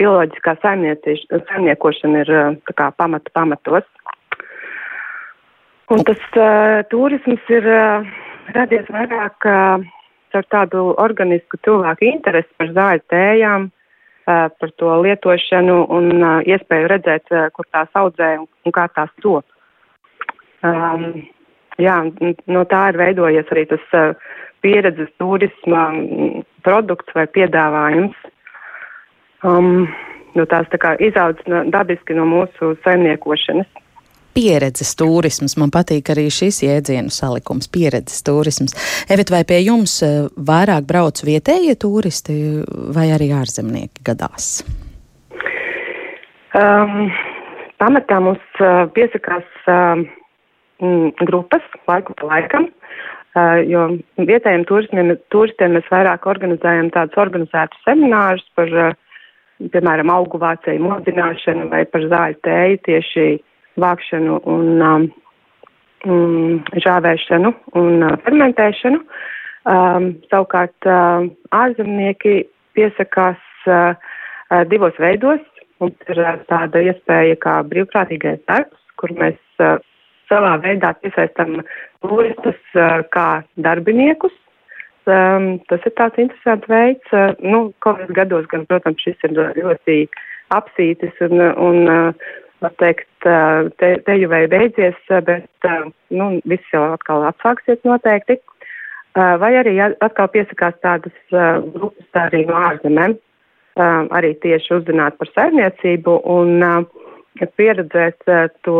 bioloģiskā 0.00 0.56
saimniekošana 0.64 2.24
ir 2.24 2.32
kā, 2.72 2.88
pamata 2.98 3.30
pamatos. 3.36 3.86
Un 5.94 6.02
tas 6.08 6.26
uh, 6.34 6.80
turisms 6.90 7.54
ir 7.54 7.70
uh, 7.70 8.10
radies 8.56 8.90
vairāk 8.90 9.46
uh, 9.46 9.86
ar 10.34 10.50
tādu 10.50 10.88
organisku 10.98 11.62
cilvēku 11.62 12.08
interesi 12.10 12.50
par 12.58 12.74
zāļu 12.74 13.06
tējām, 13.14 13.70
uh, 13.70 14.50
par 14.50 14.74
to 14.82 14.98
lietošanu 15.06 15.78
un 15.94 16.12
uh, 16.18 16.36
iespēju 16.42 16.90
redzēt, 16.96 17.30
uh, 17.30 17.46
kur 17.54 17.70
tās 17.70 18.02
audzē 18.02 18.34
un, 18.42 18.50
un 18.66 18.74
kā 18.74 18.90
tās 18.98 19.14
top. 19.22 19.46
Um, 20.66 21.24
jā, 21.80 21.96
no 22.46 22.64
tā 22.68 22.82
ir 22.90 23.00
veidojies 23.00 23.52
arī 23.54 23.66
tas 23.70 23.96
uh, 23.96 24.12
pieredzes 24.60 25.08
turisma 25.20 25.88
produkts 26.66 27.16
vai 27.16 27.26
piedāvājums. 27.32 28.16
Um, 29.46 29.88
nu, 30.36 30.44
tās 30.46 30.68
tā 30.72 30.80
kā 30.80 30.96
izaudz 31.00 31.40
no, 31.48 31.64
dabiski 31.72 32.16
no 32.16 32.26
mūsu 32.28 32.74
saimniekošanas. 32.84 33.70
Pieredzes 34.30 34.92
turisms. 34.94 35.56
Man 35.58 35.72
patīk 35.74 36.12
arī 36.12 36.28
šis 36.30 36.60
jēdzienu 36.62 37.10
salikums- 37.10 37.66
pieredzes 37.74 38.22
turisms. 38.22 38.76
Evit, 39.10 39.32
vai 39.32 39.42
pie 39.44 39.58
jums 39.64 39.96
eh, 40.06 40.28
vairāk 40.36 40.86
brauc 40.86 41.18
vietējie 41.26 41.74
turisti 41.74 42.36
vai 42.94 43.10
arī 43.10 43.32
ārzemnieki 43.34 44.04
gadās? 44.06 44.62
Um, 46.54 47.10
pamatā 47.82 48.20
mums 48.22 48.62
uh, 48.62 48.86
piesakās 48.94 49.46
uh, 49.66 50.06
grupas 51.28 51.64
laiku 51.90 52.16
pa 52.18 52.30
laikam, 52.32 52.68
uh, 53.36 53.60
jo 53.66 53.86
vietējiem 54.16 54.66
turistiem, 54.68 55.14
turistiem 55.34 55.76
mēs 55.76 55.92
vairāk 55.92 56.26
organizējam 56.30 56.90
tādus 56.94 57.20
organizētus 57.20 57.86
seminārus 57.86 58.46
par 58.58 58.74
uh, 58.74 58.98
piemēram, 59.68 60.10
augu 60.12 60.40
vācēju 60.40 60.82
modināšanu 60.84 61.68
vai 61.72 61.84
par 61.90 62.06
zāļu 62.12 62.38
tēju 62.46 62.80
tieši 62.88 63.26
vākšanu 63.80 64.38
un 64.50 64.84
um, 64.84 65.04
um, 66.06 66.56
žāvēšanu 66.86 67.52
un 67.80 68.06
uh, 68.06 68.16
fermentēšanu. 68.24 69.02
Um, 69.70 70.14
savukārt 70.32 70.88
uh, 70.88 71.28
ārzemnieki 71.52 72.46
piesakās 72.78 73.40
uh, 73.68 73.92
uh, 73.92 74.62
divos 74.70 74.96
veidos. 75.02 75.42
Mums 75.80 76.08
ir 76.08 76.22
uh, 76.22 76.38
tāda 76.48 76.80
iespēja 76.88 77.36
kā 77.44 77.58
brīvprātīgais 77.68 78.40
darbs, 78.48 78.80
kur 79.00 79.12
mēs 79.20 79.36
uh, 79.60 79.76
savā 80.30 80.54
veidā 80.62 80.94
piesaistam 81.02 81.60
turistus 82.04 82.60
uh, 82.78 83.02
kā 83.14 83.42
darbiniekus 83.58 84.36
um, 85.10 85.58
tas 85.70 85.86
ir 85.86 85.94
tāds 85.98 86.20
interesants 86.22 86.68
veids. 86.70 87.14
Uh, 87.14 87.32
nu, 87.42 87.62
Covid 87.84 88.12
gados 88.16 88.46
gan, 88.52 88.66
protams, 88.70 89.02
šis 89.04 89.18
ir 89.28 89.34
ļoti 89.58 89.98
apsītis 90.54 91.18
un, 91.26 91.40
un 91.40 91.90
uh, 91.90 92.30
var 92.60 92.74
teikt, 92.76 93.08
te, 93.80 93.88
te 94.04 94.14
jau 94.20 94.28
vai 94.28 94.42
beidzies, 94.52 94.96
bet, 95.24 95.68
nu, 96.12 96.26
viss 96.44 96.74
jau 96.74 96.82
atkal 96.92 97.24
atsāksies 97.30 97.80
noteikti. 97.88 98.36
Vai 99.16 99.54
arī 99.56 99.72
atkal 99.80 100.28
piesakās 100.28 100.76
tādas 100.84 101.14
grupas 101.32 102.18
arī 102.20 102.42
no 102.50 102.58
ārzemēm, 102.60 103.16
arī 104.12 104.34
tieši 104.44 104.74
uzzināt 104.76 105.16
par 105.16 105.32
saimniecību 105.32 106.18
un 106.36 106.60
pieredzēt 107.56 108.28
to 108.68 108.76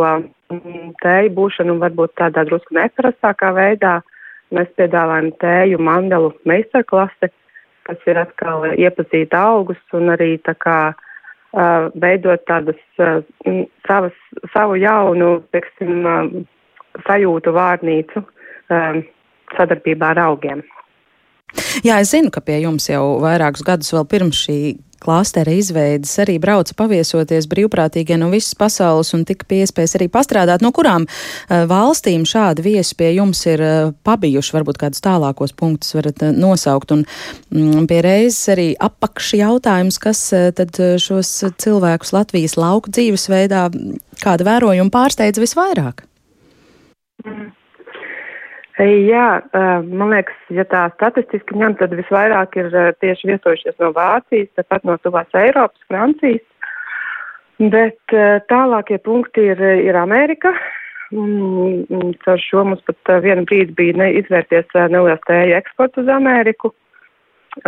tēju 1.02 1.34
būšanu 1.36 1.76
varbūt 1.80 2.16
tādā 2.20 2.44
drusku 2.48 2.74
neparastākā 2.76 3.52
veidā. 3.56 4.00
Mēs 4.50 4.70
piedāvājam 4.78 5.30
tēju 5.38 5.78
mandelu 5.78 6.32
meistarklasi, 6.48 7.30
kas 7.86 8.08
ir 8.10 8.18
atkal 8.18 8.66
iepazīt 8.74 9.34
augus 9.38 9.78
un 9.94 10.10
arī 10.16 10.36
tā 10.42 10.56
kā 10.58 10.78
veidot 11.98 12.42
tādas 12.46 12.78
uh, 13.02 13.22
savas, 13.86 14.16
savu 14.52 14.76
jaunu, 14.78 15.40
teiksim, 15.54 16.06
sajūtu 17.06 17.54
vārnīcu 17.54 18.22
sadarbībā 19.56 20.12
ar 20.14 20.20
augiem. 20.28 20.62
Jā, 21.82 21.98
es 21.98 22.12
zinu, 22.12 22.30
ka 22.30 22.42
pie 22.44 22.60
jums 22.62 22.86
jau 22.90 23.18
vairākus 23.22 23.64
gadus 23.66 23.90
vēl 23.94 24.06
pirms 24.10 24.44
šī 24.46 24.58
klāstera 25.02 25.52
izveidas 25.56 26.12
arī 26.22 26.38
brauca 26.42 26.74
paviesoties 26.78 27.48
brīvprātīgie 27.50 28.18
no 28.20 28.30
visas 28.32 28.56
pasaules 28.58 29.12
un 29.16 29.24
tika 29.28 29.48
pie 29.48 29.62
iespējas 29.64 29.96
arī 29.98 30.10
pastrādāt. 30.12 30.64
No 30.64 30.72
kurām 30.76 31.06
uh, 31.06 31.64
valstīm 31.70 32.26
šādi 32.28 32.64
viesi 32.66 32.96
pie 32.98 33.12
jums 33.16 33.42
ir 33.50 33.64
uh, 33.64 33.92
pabijuši? 34.06 34.56
Varbūt 34.58 34.80
kādus 34.82 35.04
tālākos 35.04 35.54
punktus 35.56 35.94
varat 35.98 36.24
uh, 36.26 36.34
nosaukt. 36.36 36.94
Un 36.96 37.06
mm, 37.52 37.86
pie 37.90 38.02
reizes 38.06 38.42
arī 38.54 38.68
apakš 38.80 39.34
jautājums, 39.40 40.00
kas 40.02 40.22
tad 40.56 40.76
šos 41.00 41.30
cilvēkus 41.60 42.14
Latvijas 42.16 42.56
lauku 42.60 42.92
dzīvesveidā 42.94 43.68
kāda 44.20 44.46
vērojuma 44.46 44.92
pārsteidz 44.94 45.42
visvairāk? 45.42 46.04
Mm. 47.24 47.50
Jā, 48.80 49.42
man 49.84 50.12
liekas, 50.14 50.36
ja 50.56 50.64
tā 50.64 50.86
statistiski 50.94 51.58
ņem, 51.58 51.74
tad 51.76 51.92
visvairāk 51.98 52.54
ir 52.56 52.70
tieši 53.02 53.28
viesojušies 53.28 53.76
no 53.82 53.90
Vācijas, 53.92 54.48
tāpat 54.56 54.86
no 54.88 54.94
tuvās 55.04 55.28
Eiropas, 55.36 55.82
Francijas. 55.90 56.46
Bet 57.60 58.14
tālākie 58.48 58.96
punkti 59.04 59.50
ir, 59.52 59.60
ir 59.60 59.98
Amerika. 60.00 60.54
Caur 61.10 62.40
šo 62.40 62.62
mums 62.70 62.80
pat 62.86 63.12
vienu 63.26 63.44
brīdi 63.50 63.76
bija 63.76 63.98
ne, 64.00 64.08
izvērties 64.22 64.72
neliels 64.94 65.20
tēju 65.28 65.58
eksports 65.58 66.00
uz 66.00 66.08
Ameriku. 66.14 66.72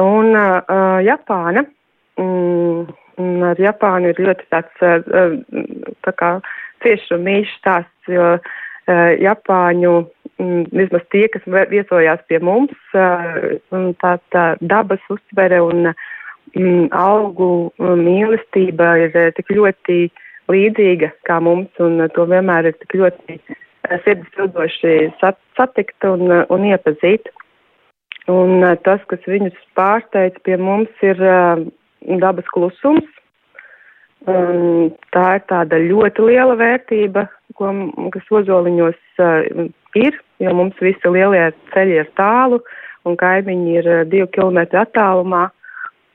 Un 0.00 0.32
uh, 0.32 1.02
Japāna. 1.04 1.66
Un, 2.22 2.88
un 3.20 3.46
ar 3.50 3.60
Japānu 3.60 4.14
ir 4.14 4.24
ļoti 4.30 4.48
tāds 4.54 4.86
uh, 4.86 5.36
tā 6.06 6.16
kā 6.16 6.32
cieši 6.86 7.18
un 7.18 7.24
mīļš 7.28 7.54
stāsts, 7.58 8.12
jo 8.14 8.34
uh, 8.38 9.12
Japāņu 9.20 9.96
Mm, 9.98 10.21
vismaz 10.72 11.04
tie, 11.14 11.26
kas 11.32 11.44
viesojās 11.70 12.22
pie 12.28 12.40
mums, 12.44 12.74
tā, 12.92 14.12
tā 14.34 14.44
dabas 14.60 15.02
uztvere 15.12 15.60
un 15.64 15.90
mm, 15.92 16.90
augu 16.96 17.72
mīlestība 17.78 18.94
ir 19.04 19.18
tik 19.38 19.52
ļoti 19.54 19.98
līdzīga 20.52 21.12
kā 21.28 21.38
mums, 21.40 21.70
un 21.80 22.02
to 22.16 22.26
vienmēr 22.30 22.70
ir 22.70 22.78
tik 22.80 22.98
ļoti 23.00 23.38
sirds 24.04 24.28
pildoši 24.36 24.96
satikt 25.56 26.08
un, 26.08 26.28
un 26.48 26.68
iepazīt. 26.70 27.30
Un 28.30 28.62
tas, 28.86 29.02
kas 29.10 29.24
viņus 29.26 29.56
pārsteidz 29.74 30.38
pie 30.46 30.56
mums, 30.60 30.92
ir 31.02 31.18
dabas 32.22 32.46
klusums. 32.54 33.08
Un 34.30 34.92
tā 35.10 35.24
ir 35.38 35.46
tāda 35.50 35.78
ļoti 35.82 36.26
liela 36.28 36.54
vērtība, 36.58 37.24
ko, 37.58 37.72
kas 38.14 38.28
ozoliņos 38.30 39.00
uh, 39.18 39.64
ir, 39.98 40.18
jo 40.38 40.52
mums 40.54 40.78
visi 40.82 41.10
lielie 41.10 41.48
ceļi 41.72 41.98
ir 42.04 42.10
tālu 42.18 42.60
un 43.08 43.18
kaimiņi 43.18 43.74
ir 43.80 43.90
uh, 43.90 44.04
divu 44.06 44.28
kilometru 44.36 44.82
attālumā. 44.84 45.48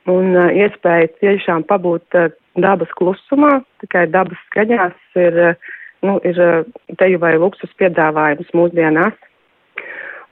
Un 0.07 0.37
uh, 0.37 0.47
iespēja 0.55 1.11
tiešām 1.19 1.67
pabūt 1.67 2.15
uh, 2.15 2.31
dabas 2.55 2.93
klusumā, 2.95 3.57
tikai 3.83 4.07
dabas 4.13 4.39
skaņās 4.47 5.19
ir, 5.19 5.41
uh, 5.51 5.75
nu, 6.07 6.15
ir 6.23 6.39
uh, 6.39 6.63
teju 7.01 7.19
vai 7.19 7.35
luksus 7.35 7.75
piedāvājums 7.81 8.55
mūsdienās. 8.55 9.19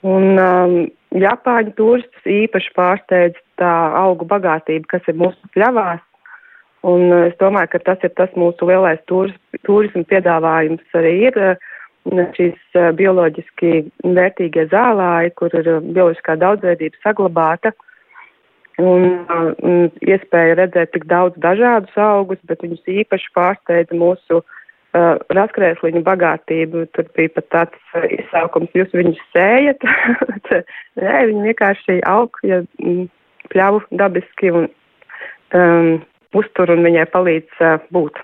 Un 0.06 0.38
um, 0.40 0.80
Japāņu 1.16 1.72
turistus 1.78 2.28
īpaši 2.28 2.72
pārsteidz 2.76 3.40
tā 3.60 3.72
augu 4.00 4.28
bagātība, 4.28 4.96
kas 4.96 5.08
ir 5.12 5.16
mūsu 5.20 5.52
pļavās. 5.56 6.04
Un 6.86 7.10
es 7.24 7.34
domāju, 7.42 7.72
ka 7.74 7.82
tas 7.88 8.04
ir 8.06 8.12
tas 8.18 8.34
mūsu 8.38 8.68
lielais 8.70 9.00
turis, 9.10 9.34
turismu 9.66 10.04
piedāvājums 10.10 10.98
arī 11.00 11.14
ir 11.32 11.40
šīs 12.36 12.78
bioloģiski 13.00 13.72
vērtīgie 14.04 14.68
zālāji, 14.70 15.34
kur 15.40 15.56
ir 15.58 15.70
bioloģiskā 15.82 16.38
daudzveidība 16.44 17.02
saglabāta. 17.02 17.74
Un, 18.78 19.24
un 19.64 19.86
iespēja 20.04 20.58
redzēt 20.60 20.92
tik 20.92 21.06
daudz 21.08 21.38
dažādus 21.40 21.96
augus, 21.96 22.42
bet 22.44 22.62
viņus 22.62 22.84
īpaši 22.92 23.30
pārsteidza 23.38 23.96
mūsu 23.96 24.42
uh, 24.42 25.16
raskrēsliņu 25.38 26.02
bagātību. 26.04 26.84
Tur 26.92 27.08
bija 27.16 27.32
pat 27.38 27.48
tāds 27.56 27.94
uh, 27.96 28.04
izsaukums, 28.12 28.76
jūs 28.76 28.92
viņus 28.94 29.22
sējat. 29.32 29.86
Nē, 31.00 31.14
viņi 31.32 31.48
vienkārši 31.48 32.02
aug, 32.12 32.36
ja 32.44 32.66
mm, 32.84 33.08
pļauj 33.54 33.88
dabiski 33.96 34.52
un 34.52 34.68
um, 35.56 35.96
uztur 36.38 36.74
un 36.76 36.86
viņai 36.86 37.10
palīdz 37.14 37.62
uh, 37.64 37.84
būt. 37.96 38.24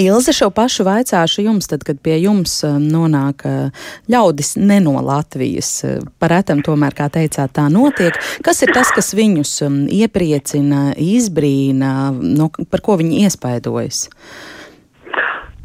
Ilze, 0.00 0.32
šo 0.32 0.48
pašu 0.56 0.86
vaicāšu 0.86 1.42
jums, 1.44 1.66
tad, 1.68 1.82
kad 1.84 1.98
pie 2.00 2.14
jums 2.22 2.54
um, 2.64 2.80
nonāk 2.88 3.44
uh, 3.44 3.88
ļaudis 4.08 4.54
ne 4.56 4.78
no 4.80 4.94
Latvijas. 5.04 5.82
Paretam 6.22 6.62
tomēr, 6.64 6.96
kā 6.96 7.10
teicāt, 7.12 7.52
tā 7.58 7.66
notiek. 7.72 8.16
Kas 8.46 8.62
ir 8.64 8.72
tas, 8.72 8.88
kas 8.96 9.12
viņus 9.16 9.52
um, 9.66 9.82
iepriecina, 9.92 10.94
izbrīna, 10.96 11.92
no, 12.16 12.48
par 12.72 12.84
ko 12.86 12.96
viņi 13.02 13.26
iespaidojas? 13.26 14.06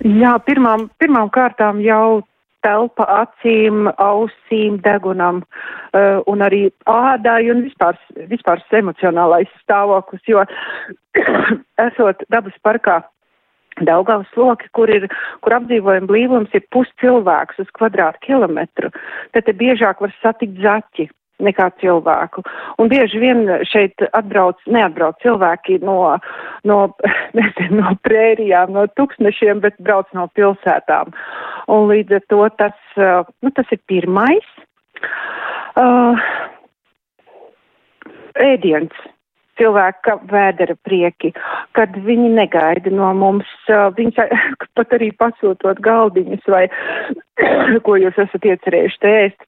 Jā, 0.03 0.35
pirmām, 0.43 0.89
pirmām 0.99 1.31
kārtām 1.31 1.79
jau 1.81 2.25
telpa 2.65 3.07
acīm, 3.21 3.89
ausīm, 4.01 4.79
degunam 4.85 5.43
uh, 5.45 6.21
un 6.31 6.43
arī 6.45 6.65
ādai 6.89 7.51
un 7.53 7.65
vispār, 7.67 7.99
vispār 8.31 8.63
emocionālais 8.81 9.51
stāvoklis, 9.63 10.23
jo 10.27 10.45
esot 11.87 12.25
dabas 12.33 12.57
parkā 12.65 13.03
Daugavas 13.83 14.29
loki, 14.39 14.69
kur 14.71 14.87
ir, 14.87 15.09
kur 15.43 15.57
apdzīvojuma 15.57 16.07
blīvums 16.07 16.53
ir 16.55 16.63
puscilvēks 16.71 17.59
uz 17.59 17.71
kvadrātkilometru, 17.75 18.87
tad 19.35 19.47
te 19.47 19.51
biežāk 19.51 19.99
var 19.99 20.13
satikt 20.21 20.61
zaķi 20.63 21.09
nekā 21.43 21.69
cilvēku. 21.81 22.43
Un 22.79 22.89
bieži 22.91 23.19
vien 23.19 23.43
šeit 23.67 24.03
atbrauc, 24.15 24.59
neatbrauc 24.71 25.19
cilvēki 25.23 25.79
no, 25.83 26.15
no, 26.67 26.79
nezinu, 27.37 27.81
no 27.81 27.95
prērijām, 28.07 28.75
no 28.75 28.85
tūkstnešiem, 28.99 29.63
bet 29.65 29.79
brauc 29.83 30.11
no 30.17 30.27
pilsētām. 30.37 31.15
Un 31.71 31.89
līdz 31.91 32.19
ar 32.19 32.29
to 32.31 32.43
tas, 32.61 32.77
uh, 32.99 33.25
nu, 33.43 33.51
tas 33.55 33.75
ir 33.75 33.81
pirmais. 33.89 34.53
Uh, 35.75 36.15
ēdiens. 38.39 38.95
Cilvēka 39.55 40.17
vēdera 40.27 40.73
prieki, 40.83 41.29
kad 41.77 41.93
viņi 42.03 42.33
negaida 42.35 42.91
no 42.91 43.13
mums, 43.15 43.47
uh, 43.71 43.87
viņi 43.95 44.27
pat 44.75 44.95
arī 44.97 45.13
pasūtot 45.15 45.79
galdiņus 45.83 46.47
vai 46.51 46.65
ko 47.85 47.95
jūs 47.99 48.19
esat 48.25 48.47
iecerējuši 48.51 49.13
ēst 49.13 49.47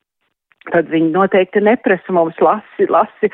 tad 0.71 0.89
viņi 0.91 1.11
noteikti 1.13 1.61
neprasa 1.63 2.15
mums 2.15 2.37
lasi, 2.43 2.87
lasi. 2.91 3.31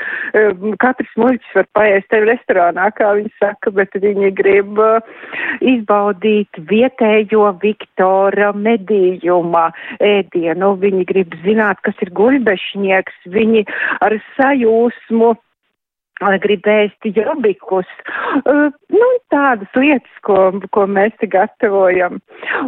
Katrs 0.84 1.14
muļķis 1.20 1.56
var 1.58 1.70
paēst 1.78 2.10
tevi 2.14 2.30
restorānā, 2.32 2.90
kā 2.98 3.14
viņi 3.20 3.32
saka, 3.40 3.74
bet 3.76 3.96
viņi 4.04 4.34
grib 4.38 4.82
uh, 4.82 5.00
izbaudīt 5.62 6.62
vietējo 6.70 7.50
Viktora 7.64 8.52
medījuma 8.58 9.70
ēdienu. 10.04 10.74
Viņi 10.84 11.08
grib 11.10 11.38
zināt, 11.46 11.82
kas 11.86 11.98
ir 12.06 12.14
guļbešņieks. 12.18 13.26
Viņi 13.34 13.66
ar 14.04 14.18
sajūsmu 14.38 15.34
grib 16.44 16.68
ēst 16.70 17.08
jobikus, 17.16 17.90
uh, 18.44 18.70
nu, 18.94 19.10
tādas 19.34 19.70
lietas, 19.78 20.14
ko, 20.28 20.52
ko 20.76 20.86
mēs 20.88 21.16
te 21.22 21.30
gatavojam. 21.32 22.20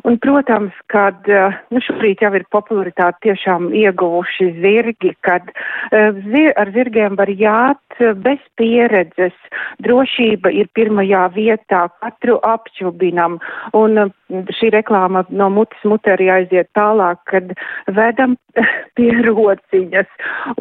Un, 0.04 0.18
protams, 0.24 0.76
kad 0.92 1.28
uh, 1.32 1.56
nu, 1.74 1.82
šobrīd 1.84 2.24
jau 2.26 2.34
ir 2.38 2.48
popularitāti 2.54 3.30
tiešām 3.30 3.72
ieguvuši 3.76 4.52
zirgi, 4.60 5.16
kad 5.26 5.52
uh, 5.52 6.16
zir, 6.28 6.52
ar 6.60 6.72
zirgiem 6.76 7.18
var 7.20 7.32
jāt 7.32 7.80
bez 8.26 8.42
pieredzes, 8.60 9.36
drošība 9.84 10.52
ir 10.52 10.68
pirmajā 10.76 11.26
vietā, 11.36 11.86
katru 12.04 12.38
apčubinam, 12.44 13.40
un 13.78 14.10
šī 14.30 14.72
reklāma 14.74 15.24
no 15.30 15.50
mutes 15.54 15.84
mutē 15.88 16.16
arī 16.16 16.30
aiziet 16.34 16.72
tālāk, 16.78 17.22
kad 17.30 17.54
vedam 17.88 18.36
pie 18.98 19.12
rociņas, 19.28 20.10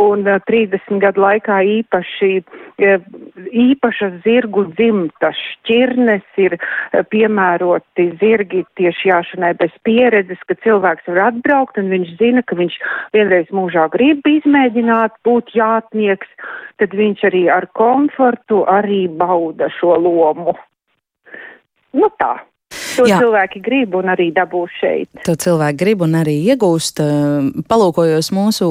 un 0.00 0.26
30 0.48 1.00
gadu 1.02 1.24
laikā 1.24 1.60
īpaši 1.80 2.32
īpašas 3.64 4.20
zirgu 4.24 4.64
dzimtas 4.74 5.38
šķirnes 5.38 6.40
ir 6.42 6.56
eh, 6.58 7.02
piemēroti 7.10 8.08
zirgi 8.20 8.64
tieši 8.78 9.10
jāšanai 9.10 9.52
bez 9.60 9.74
pieredzes, 9.86 10.40
ka 10.48 10.56
cilvēks 10.64 11.08
var 11.10 11.22
atbraukt 11.28 11.80
un 11.80 11.90
viņš 11.92 12.14
zina, 12.20 12.44
ka 12.46 12.58
viņš 12.58 12.78
vienreiz 13.16 13.50
mūžā 13.54 13.88
grib 13.94 14.26
izmēģināt 14.28 15.16
būt 15.26 15.54
jātnieks, 15.58 16.30
tad 16.82 16.96
viņš 16.96 17.26
arī 17.30 17.44
ar 17.52 17.68
komfortu 17.78 18.64
arī 18.70 19.04
bauda 19.08 19.70
šo 19.78 19.98
lomu. 20.00 20.56
Nu 21.94 22.10
tā. 22.18 22.36
To 22.94 23.06
Jā. 23.08 23.18
cilvēki 23.22 23.60
grib 23.64 23.94
un 23.98 24.10
arī 24.12 24.28
dabūs 24.34 24.74
šeit. 24.80 25.08
To 25.26 25.34
cilvēki 25.40 25.78
grib 25.80 26.04
un 26.06 26.14
arī 26.18 26.36
iegūst. 26.52 27.00
Palūkojos 27.70 28.30
mūsu 28.34 28.68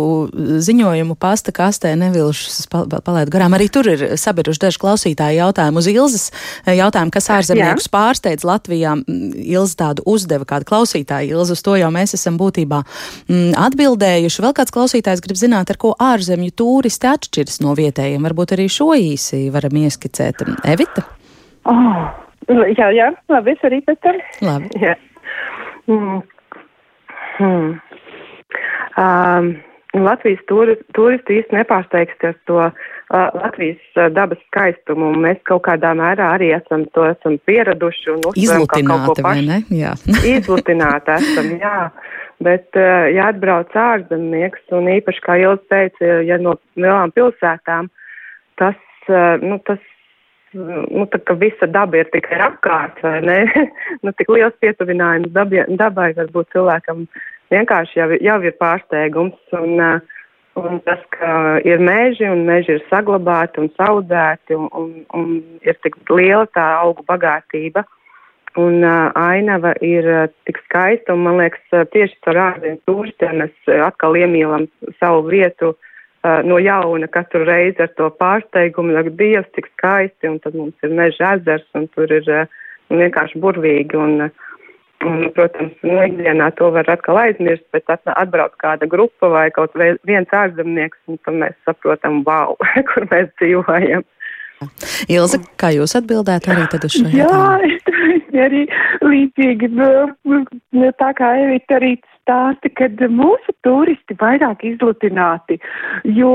ziņojumu 0.63 1.17
pasta 1.19 1.53
kastē, 1.55 1.93
nevilšas 1.99 2.69
palēt 2.71 3.31
garām. 3.33 3.55
Arī 3.57 3.69
tur 3.73 3.89
ir 3.91 4.05
sabiruši 4.19 4.63
daži 4.65 4.81
klausītāji 4.83 5.41
jautājumu 5.41 5.83
uz 5.83 5.89
Ilzas 5.91 6.25
jautājumu, 6.67 7.13
kas 7.13 7.29
ārzemniekus 7.37 7.89
pārsteidz 7.93 8.47
Latvijā. 8.47 8.95
Ilza 9.43 9.79
tādu 9.83 10.07
uzdeva 10.09 10.47
kādu 10.49 10.69
klausītāju. 10.71 11.35
Ilza 11.37 11.57
uz 11.57 11.63
to 11.65 11.75
jau 11.79 11.91
mēs 11.93 12.15
esam 12.17 12.39
būtībā 12.39 12.83
mm, 12.83 13.53
atbildējuši. 13.67 14.43
Vēl 14.47 14.57
kāds 14.57 14.75
klausītājs 14.75 15.23
grib 15.25 15.39
zināt, 15.39 15.73
ar 15.73 15.81
ko 15.81 15.95
ārzemju 15.99 16.55
turisti 16.63 17.11
atšķiras 17.11 17.61
no 17.65 17.75
vietējiem. 17.77 18.23
Varbūt 18.29 18.55
arī 18.57 18.69
šo 18.71 18.93
īsi 18.97 19.47
varam 19.53 19.83
ieskicēt. 19.83 20.45
Evita? 20.63 21.07
Oh. 21.63 22.22
Jā, 22.51 22.89
jā, 22.95 23.11
labi, 23.31 23.53
es 23.55 23.67
arī 23.67 23.81
pēc 23.87 23.99
tam. 24.03 24.23
Labi. 24.43 24.71
Jā. 24.81 24.95
Mm. 25.87 26.21
Hmm. 27.37 27.69
Um, 28.97 29.55
Latvijas 29.93 30.41
turi, 30.49 30.73
turisti 30.97 31.37
īsti 31.37 31.53
nepārsteigsies 31.53 32.37
to 32.49 32.57
uh, 32.65 32.71
Latvijas 33.13 33.81
uh, 33.97 34.07
dabas 34.13 34.41
skaistumu. 34.47 35.11
Mēs 35.21 35.41
kaut 35.49 35.65
kādā 35.67 35.91
mērā 35.97 36.31
arī 36.33 36.49
esam 36.55 36.87
to 36.97 37.05
esam 37.11 37.37
pieraduši 37.45 38.09
un 38.15 38.23
uztveram 38.31 38.65
kā 38.71 38.81
kaut 38.89 39.05
ko 39.05 39.15
pašu. 39.27 39.59
Jā. 39.77 39.93
Izlutināti 40.33 41.13
esam, 41.19 41.51
jā. 41.61 41.77
Bet, 42.43 42.71
uh, 42.73 43.05
ja 43.13 43.29
atbrauc 43.29 43.75
ārzemnieks, 43.77 44.65
un 44.73 44.89
īpaši, 44.97 45.21
kā 45.23 45.37
Ilds 45.43 45.69
teica, 45.69 46.17
ja 46.25 46.41
no 46.41 46.57
lielām 46.73 47.13
pilsētām, 47.13 47.91
tas, 48.61 48.79
uh, 49.11 49.37
nu, 49.45 49.61
tas 49.69 49.81
nu, 50.55 51.05
tā 51.11 51.19
kā 51.25 51.35
visa 51.39 51.67
daba 51.69 51.99
ir 51.99 52.09
tikai 52.13 52.39
apkārt, 52.47 52.99
vai 53.05 53.19
ne? 53.25 53.37
nu, 54.03 54.13
tik 54.17 54.31
liels 54.33 54.55
pietuvinājums 54.63 55.33
dabai, 55.35 55.65
dabai 55.79 56.11
varbūt 56.17 56.51
cilvēkam 56.55 57.05
vienkārši 57.53 57.99
jau, 57.99 58.09
jau 58.29 58.39
ir 58.45 58.57
pārsteigums. 58.61 59.39
Un, 59.59 59.73
uh, 59.81 60.21
un 60.59 60.79
tas, 60.85 61.01
ka 61.15 61.59
ir 61.65 61.81
meži 61.81 62.29
un 62.29 62.45
meži 62.49 62.77
ir 62.77 62.85
saglabāti 62.91 63.63
un 63.63 63.71
saudzēti 63.79 64.57
un, 64.57 64.69
un, 64.77 64.89
un 65.17 65.35
ir 65.65 65.77
tik 65.85 65.97
liela 66.11 66.45
tā 66.53 66.67
augu 66.83 67.05
bagātība. 67.09 67.85
Un 68.61 68.83
uh, 68.85 69.09
ainava 69.17 69.73
ir 69.81 70.05
uh, 70.05 70.27
tik 70.45 70.59
skaista, 70.67 71.15
un 71.15 71.25
man 71.25 71.39
liekas, 71.41 71.63
uh, 71.73 71.87
tieši 71.89 72.19
ar 72.29 72.43
ārzemju 72.51 72.83
turistiem 72.85 73.41
mēs 73.41 73.55
uh, 73.71 73.87
atkal 73.87 74.19
iemīlam 74.19 74.67
savu 74.99 75.25
vietu 75.31 75.73
uh, 75.73 75.89
no 76.47 76.57
jauna 76.63 77.07
katru 77.11 77.43
reizi 77.47 77.83
ar 77.83 77.91
to 77.99 78.09
pārsteigumu, 78.19 78.95
ka 78.95 79.15
Dievs 79.19 79.49
tik 79.55 79.67
skaisti, 79.73 80.29
un 80.29 80.39
tad 80.43 80.55
mums 80.55 80.85
ir 80.85 80.93
meža 80.95 81.35
ezers, 81.39 81.65
un 81.75 81.89
tur 81.91 82.11
ir 82.11 82.29
uh, 82.31 82.47
vienkārši 82.93 83.41
burvīgi. 83.43 83.99
Un, 83.99 84.29
un, 85.07 85.25
protams, 85.35 85.75
nu, 85.83 85.97
ikdienā 86.05 86.49
to 86.59 86.69
var 86.75 86.89
atkal 86.93 87.19
aizmirst, 87.25 87.65
bet 87.75 87.91
atbrauc 87.91 88.55
kāda 88.61 88.87
grupa 88.89 89.31
vai 89.33 89.49
kaut 89.55 89.75
viens 90.07 90.37
ārzemnieks, 90.39 90.99
un 91.11 91.19
tad 91.25 91.39
mēs 91.43 91.59
saprotam, 91.67 92.21
wow, 92.27 92.57
kur 92.93 93.07
mēs 93.11 93.31
dzīvojam. 93.41 94.07
Ilza, 95.11 95.41
kā 95.59 95.73
jūs 95.75 95.97
atbildētu 95.99 96.53
arī 96.53 96.67
tad 96.71 96.85
uz 96.87 96.95
šo 96.95 97.09
jautājumu? 97.11 97.79
Jā, 98.33 98.45
arī 98.47 98.63
līdzīgi, 99.03 99.67
nu, 99.75 100.87
tā 100.97 101.09
kā 101.17 101.33
Evita 101.43 101.75
arī 101.77 101.97
stāsta, 102.23 102.71
ka 102.73 102.89
mūsu 103.11 103.55
turisti 103.67 104.17
vairāk 104.19 104.63
izlutināti, 104.67 105.59
jo 106.17 106.33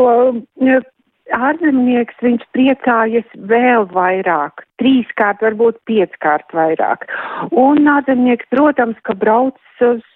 ārzemnieks 1.34 2.24
viņš 2.24 2.46
priecājas 2.56 3.36
vēl 3.50 3.88
vairāk. 3.92 4.67
Trīskārt, 4.82 5.42
varbūt 5.44 5.80
pieckārt 5.88 6.54
vairāk. 6.54 7.06
Un 7.50 7.88
ārzemnieki, 7.90 8.48
protams, 8.54 8.98
ka 9.06 9.16
brauc 9.18 9.58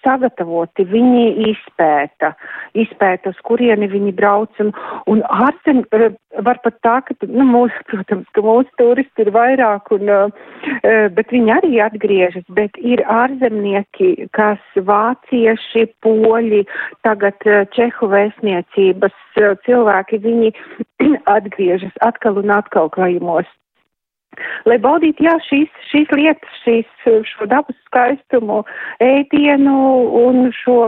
sagatavoti, 0.03 0.83
viņi 0.89 1.51
izpēta, 1.51 2.33
izpēta, 2.75 3.31
uz 3.31 3.39
kurieni 3.47 3.87
viņi 3.87 4.11
brauc, 4.17 4.51
un, 4.59 4.73
un 5.07 5.21
ārzem, 5.23 5.83
eh, 5.95 6.09
var 6.43 6.59
pat 6.65 6.79
tā, 6.83 6.97
ka, 7.07 7.15
nu, 7.27 7.45
mūsu, 7.47 7.85
protams, 7.91 8.27
ka 8.35 8.43
mūsu 8.43 8.69
turisti 8.81 9.25
ir 9.25 9.31
vairāk, 9.35 9.91
un, 9.95 10.11
uh, 10.11 11.07
bet 11.15 11.31
viņi 11.31 11.55
arī 11.55 11.79
atgriežas, 11.85 12.45
bet 12.57 12.77
ir 12.81 13.03
ārzemnieki, 13.07 14.27
kas 14.35 14.61
vācieši, 14.75 15.87
poļi, 16.03 16.63
tagad 17.07 17.39
čehu 17.75 18.11
vēstniecības 18.11 19.15
cilvēki, 19.65 20.23
viņi 20.27 20.53
atgriežas 21.37 21.95
atkal 22.05 22.41
un 22.43 22.51
atkal 22.55 22.91
klājumos 22.93 23.47
lai 24.69 24.79
baudītu 24.81 25.25
jā, 25.27 25.37
šīs, 25.47 25.71
šīs 25.91 26.11
lietas, 26.17 26.59
šīs, 26.65 27.07
šo 27.29 27.47
dabas 27.51 27.77
skaistumu, 27.87 28.63
ēdienu 29.03 29.77
un 30.23 30.51
šo, 30.63 30.87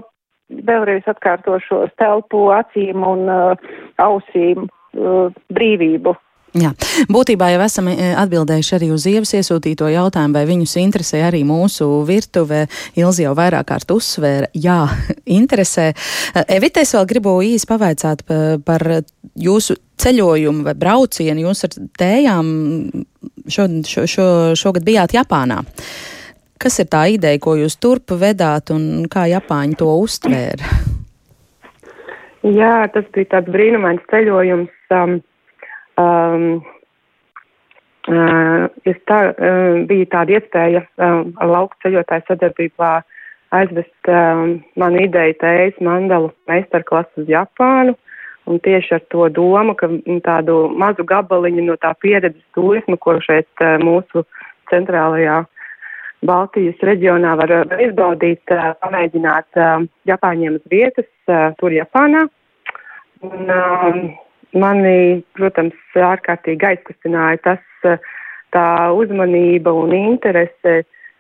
vēlreiz 0.66 1.08
atkārtošo 1.10 1.86
telpu 2.00 2.48
acīm 2.54 3.06
un 3.06 3.26
uh, 3.32 3.74
ausīm 4.04 4.68
uh, 4.68 5.34
brīvību. 5.54 6.16
Jā, 6.56 6.70
būtībā 7.12 7.50
jau 7.52 7.64
esam 7.66 7.90
e, 7.92 7.96
atbildējuši 8.16 8.76
arī 8.78 8.88
uz 8.96 9.04
ievas 9.12 9.34
iesūtīto 9.36 9.90
jautājumu, 9.92 10.38
vai 10.38 10.46
viņus 10.48 10.78
interesē 10.80 11.26
arī 11.28 11.42
mūsu 11.48 11.88
virtuve. 12.08 12.62
Ilzi 12.96 13.26
jau 13.26 13.34
vairāk 13.36 13.68
kārt 13.74 13.92
uzsvēra, 13.92 14.48
jā, 14.56 14.78
interesē. 15.40 15.90
E, 15.92 16.46
Evita, 16.56 16.86
es 16.86 16.96
vēl 16.96 17.10
gribu 17.12 17.36
īsi 17.44 17.68
pavaicāt 17.68 18.24
par 18.64 18.88
jūsu 19.36 19.76
ceļojumu 20.00 20.64
vai 20.70 20.76
braucienu. 20.80 21.44
Jūs 21.50 21.68
ar 21.68 21.76
tējām 22.00 22.48
šo, 23.48 23.68
šo, 23.86 24.06
šo, 24.10 24.28
šogad 24.60 24.86
bijāt 24.88 25.16
Japānā. 25.18 25.62
Kas 26.62 26.80
ir 26.80 26.88
tā 26.92 27.06
ideja, 27.12 27.42
ko 27.42 27.58
jūs 27.60 27.76
turp 27.84 28.16
vedāt 28.16 28.72
un 28.72 29.06
kā 29.12 29.28
Japāņi 29.32 29.80
to 29.80 29.92
uztvēra? 30.00 30.74
Jā, 32.46 32.76
tas 32.94 33.08
bija 33.16 33.34
tāds 33.36 33.52
brīnumains 33.52 34.06
ceļojums. 34.12 34.76
Um, 34.94 35.18
Um, 35.96 36.60
uh, 38.12 38.68
tā, 39.08 39.20
uh, 39.32 39.78
bija 39.88 40.08
tāda 40.12 40.36
iespēja 40.36 40.82
um, 41.00 41.30
ar 41.40 41.52
lauku 41.54 41.80
ceļotāju 41.86 42.26
sadarbībā 42.28 42.90
aizvest 43.56 44.10
um, 44.12 44.58
manu 44.76 45.06
ideju 45.06 45.38
tējas 45.40 45.80
mandalu 45.80 46.34
meistarklasu 46.52 47.24
uz 47.24 47.32
Japānu. 47.32 47.96
Un 48.46 48.60
tieši 48.62 48.94
ar 49.00 49.04
to 49.10 49.26
domu, 49.34 49.74
ka 49.74 49.90
tādu 50.26 50.68
mazu 50.70 51.06
gabaliņu 51.08 51.64
no 51.66 51.76
tā 51.82 51.96
pieredzes 51.98 52.44
turismu, 52.54 52.98
ko 53.02 53.18
šeit 53.26 53.66
mūsu 53.82 54.26
centrālajā 54.70 55.44
Baltijas 56.26 56.82
reģionā 56.86 57.36
var, 57.38 57.52
izbaudīt, 57.82 58.54
pamēģināt 58.82 59.60
Japāņiem 60.10 60.60
uz 60.60 60.70
vietas, 60.72 61.10
tur 61.60 61.74
Japānā. 61.74 62.26
Un, 63.26 64.14
Mani, 64.56 65.24
protams, 65.36 65.76
ārkārtīgi 66.00 66.64
aizkustināja 66.70 67.42
tas, 67.44 67.98
tā 68.56 68.68
uzmanība 68.96 69.74
un 69.76 69.92
interese 69.98 70.78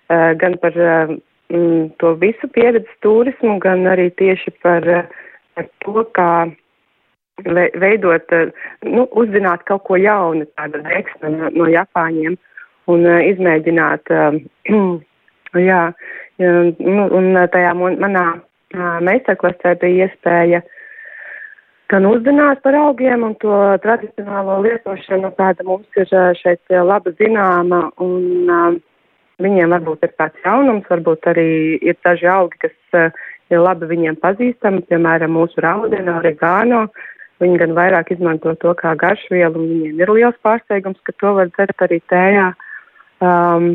gan 0.07 0.55
par 0.61 0.77
mm, 0.79 1.89
to 1.99 2.13
visu 2.21 2.47
pieredzi 2.55 2.95
turismu, 3.03 3.57
gan 3.59 3.83
arī 3.91 4.07
tieši 4.21 4.53
par, 4.63 4.88
par 5.57 5.67
to, 5.83 6.05
kā 6.15 6.29
veidot, 7.43 8.32
nu, 8.84 9.08
uzzināt 9.12 9.65
kaut 9.67 9.84
ko 9.88 10.00
jaunu, 10.00 10.45
tāda 10.56 10.80
deksme 10.86 11.34
no, 11.34 11.50
no 11.52 11.67
Japāņiem 11.71 12.38
un 12.91 13.08
izmēģināt, 13.32 14.13
jā, 15.69 15.82
nu, 16.39 17.08
un 17.19 17.41
tajā 17.52 17.74
manā 17.76 18.26
meistarklasē 18.76 19.76
bija 19.82 20.08
iespēja 20.08 20.62
gan 21.91 22.08
uzzināt 22.10 22.63
par 22.63 22.76
augiem 22.80 23.24
un 23.28 23.36
to 23.41 23.54
tradicionālo 23.84 24.62
lietošanu, 24.65 25.32
kāda 25.38 25.65
mums 25.67 26.00
ir 26.00 26.10
šeit 26.39 26.74
laba 26.74 27.13
zināma, 27.19 27.89
un 28.02 28.50
uh, 28.50 28.78
viņiem 29.43 29.76
varbūt 29.76 30.08
ir 30.08 30.15
kāds 30.17 30.45
jaunums, 30.45 30.88
varbūt 30.89 31.30
arī 31.32 31.50
ir 31.82 31.98
daži 32.06 32.30
augi, 32.32 32.65
kas 32.65 32.98
uh, 32.98 33.26
ir 33.54 33.62
labi 33.62 33.89
viņiem 33.91 34.17
pazīstami, 34.21 34.86
piemēram, 34.89 35.36
mūsu 35.38 35.62
raudena, 35.65 36.19
oregāno. 36.21 36.88
Viņi 37.43 37.60
gan 37.60 37.74
vairāk 37.76 38.13
izmanto 38.15 38.54
to 38.62 38.71
kā 38.80 38.93
garšvielu, 39.00 39.60
un 39.60 39.71
viņiem 39.71 40.04
ir 40.04 40.12
liels 40.15 40.38
pārsteigums, 40.45 41.02
ka 41.04 41.15
to 41.19 41.34
var 41.36 41.52
dzert 41.52 41.84
arī 41.84 42.00
tējā. 42.12 42.52
Um, 43.24 43.67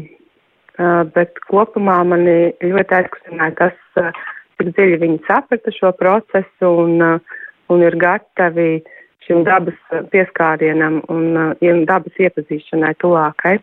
uh, 0.78 1.02
bet 1.12 1.36
kopumā 1.48 1.98
mani 2.08 2.54
ļoti 2.64 2.96
aizkustināja 3.00 3.56
tas, 3.58 3.76
uh, 4.00 4.16
cik 4.56 4.72
dziļi 4.76 5.00
viņi 5.04 5.20
saprata 5.28 5.72
šo 5.76 5.92
procesu 5.96 6.72
un 6.84 6.96
uh, 7.04 7.38
un 7.70 7.84
ir 7.86 7.96
gatavi 8.00 8.80
šim 9.26 9.44
dabas 9.46 9.78
pieskārienam 10.12 11.00
un 11.12 11.26
uh, 11.38 11.82
dabas 11.88 12.24
iepazīšanai 12.26 12.94
tuvākai. 13.02 13.58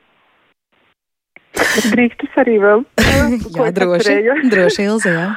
Drīkst 1.58 2.24
es 2.26 2.38
arī 2.42 2.58
vēl. 2.62 2.84
jā, 3.58 3.70
droši, 3.76 4.16
droši 4.54 4.86
Ilze, 4.88 5.14
jā. 5.14 5.28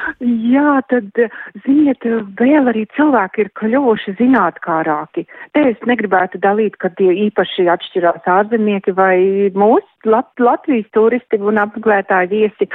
jā, 0.53 0.73
tad, 0.91 1.21
ziniet, 1.65 2.05
vēl 2.39 2.71
arī 2.71 2.85
cilvēki 2.97 3.45
ir 3.45 3.51
kļuvuši 3.59 4.15
zinātkārāki. 4.19 5.25
Te 5.55 5.65
es 5.71 5.81
negribētu 5.89 6.41
dalīt, 6.43 6.77
ka 6.81 6.91
tie 6.99 7.11
īpaši 7.27 7.67
atšķirās 7.73 8.29
ārzemnieki 8.37 8.95
vai 8.97 9.17
mūsu 9.57 10.11
Lat 10.11 10.31
Latvijas 10.41 10.87
turisti 10.95 11.37
un 11.37 11.61
apmeklētāji 11.61 12.31
viesi, 12.31 12.69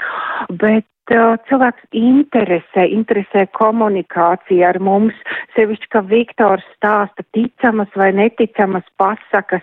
bet 0.63 0.87
cilvēks 1.11 1.87
interesē, 1.97 2.87
interesē 2.91 3.47
komunikācija 3.57 4.73
ar 4.73 4.79
mums, 4.83 5.15
sevišķi, 5.55 5.91
ka 5.93 6.03
Viktors 6.11 6.67
stāsta 6.75 7.25
ticamas 7.37 7.89
vai 7.97 8.11
neticamas 8.17 8.87
pasakas, 8.99 9.63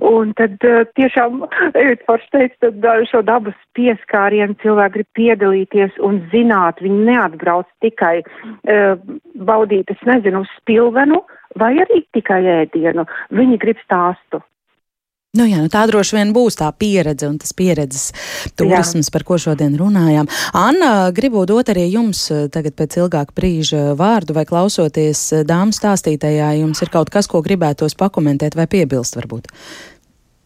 un 0.00 0.34
tad 0.38 0.58
tiešām, 0.98 1.42
ejot 1.72 2.04
forši 2.08 2.30
teikt, 2.36 2.58
tad 2.60 2.88
šo 3.10 3.22
dabas 3.26 3.56
pieskārienu 3.78 4.58
cilvēki 4.62 4.98
grib 4.98 5.10
piedalīties 5.16 5.98
un 6.04 6.20
zināt, 6.32 6.82
viņi 6.84 7.08
neatbrauc 7.08 7.68
tikai 7.84 8.20
uh, 8.22 8.96
baudīt, 9.34 9.90
es 9.90 10.08
nezinu, 10.08 10.44
uz 10.44 10.56
spilvenu 10.60 11.22
vai 11.60 11.74
arī 11.82 12.02
tikai 12.16 12.42
ēdienu, 12.62 13.04
viņi 13.32 13.60
grib 13.60 13.80
stāstu. 13.84 14.42
Nu 15.32 15.46
jā, 15.48 15.62
nu 15.64 15.70
tā 15.72 15.86
droši 15.88 16.12
vien 16.18 16.30
būs 16.36 16.58
tā 16.60 16.66
pieredze 16.76 17.24
un 17.24 17.38
tas 17.40 17.54
pieredzes 17.56 18.10
turisms, 18.60 19.08
jā. 19.08 19.12
par 19.14 19.22
ko 19.24 19.38
šodien 19.40 19.78
runājām. 19.80 20.26
Anna, 20.52 21.08
gribu 21.16 21.46
dot 21.48 21.70
arī 21.72 21.86
jums 21.88 22.26
eh, 22.28 22.42
tagad 22.52 22.76
pēc 22.76 22.98
ilgāka 23.00 23.32
brīža 23.40 23.94
vārdu 23.96 24.36
vai 24.36 24.44
klausoties 24.44 25.22
eh, 25.32 25.46
dāmas 25.48 25.80
stāstītajā, 25.80 26.50
jums 26.58 26.84
ir 26.84 26.92
kaut 26.92 27.08
kas, 27.14 27.30
ko 27.32 27.40
gribētos 27.40 27.96
pakomentēt 27.96 28.58
vai 28.60 28.68
piebilst 28.76 29.16
varbūt? 29.16 29.48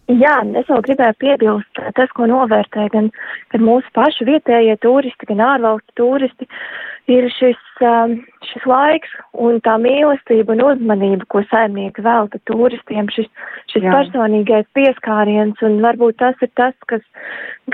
Jā, 0.06 0.36
es 0.54 0.70
vēl 0.70 0.86
gribēju 0.86 1.18
piebilst 1.18 1.82
tas, 1.98 2.14
ko 2.14 2.30
novērtē 2.30 2.86
gan, 2.94 3.10
gan 3.50 3.66
mūsu 3.66 3.90
pašu 3.98 4.30
vietējie 4.30 4.78
turisti, 4.86 5.26
gan 5.32 5.42
ārvalstu 5.48 5.98
turisti. 5.98 6.46
Ir 7.10 7.26
šis, 7.34 7.58
šis 7.80 8.64
laiks 8.68 9.12
un 9.32 9.58
tā 9.64 9.76
mīlestība 9.80 10.54
un 10.54 10.62
uzmanība, 10.64 11.26
ko 11.32 11.42
saimnieki 11.50 12.04
velta 12.04 12.40
turistiem, 12.48 13.08
šis, 13.12 13.28
šis 13.72 13.84
Jā. 13.84 13.92
personīgais 13.92 14.66
pieskāriens, 14.76 15.60
un 15.66 15.78
varbūt 15.84 16.18
tas 16.22 16.40
ir 16.44 16.50
tas, 16.56 16.74
kas 16.90 17.04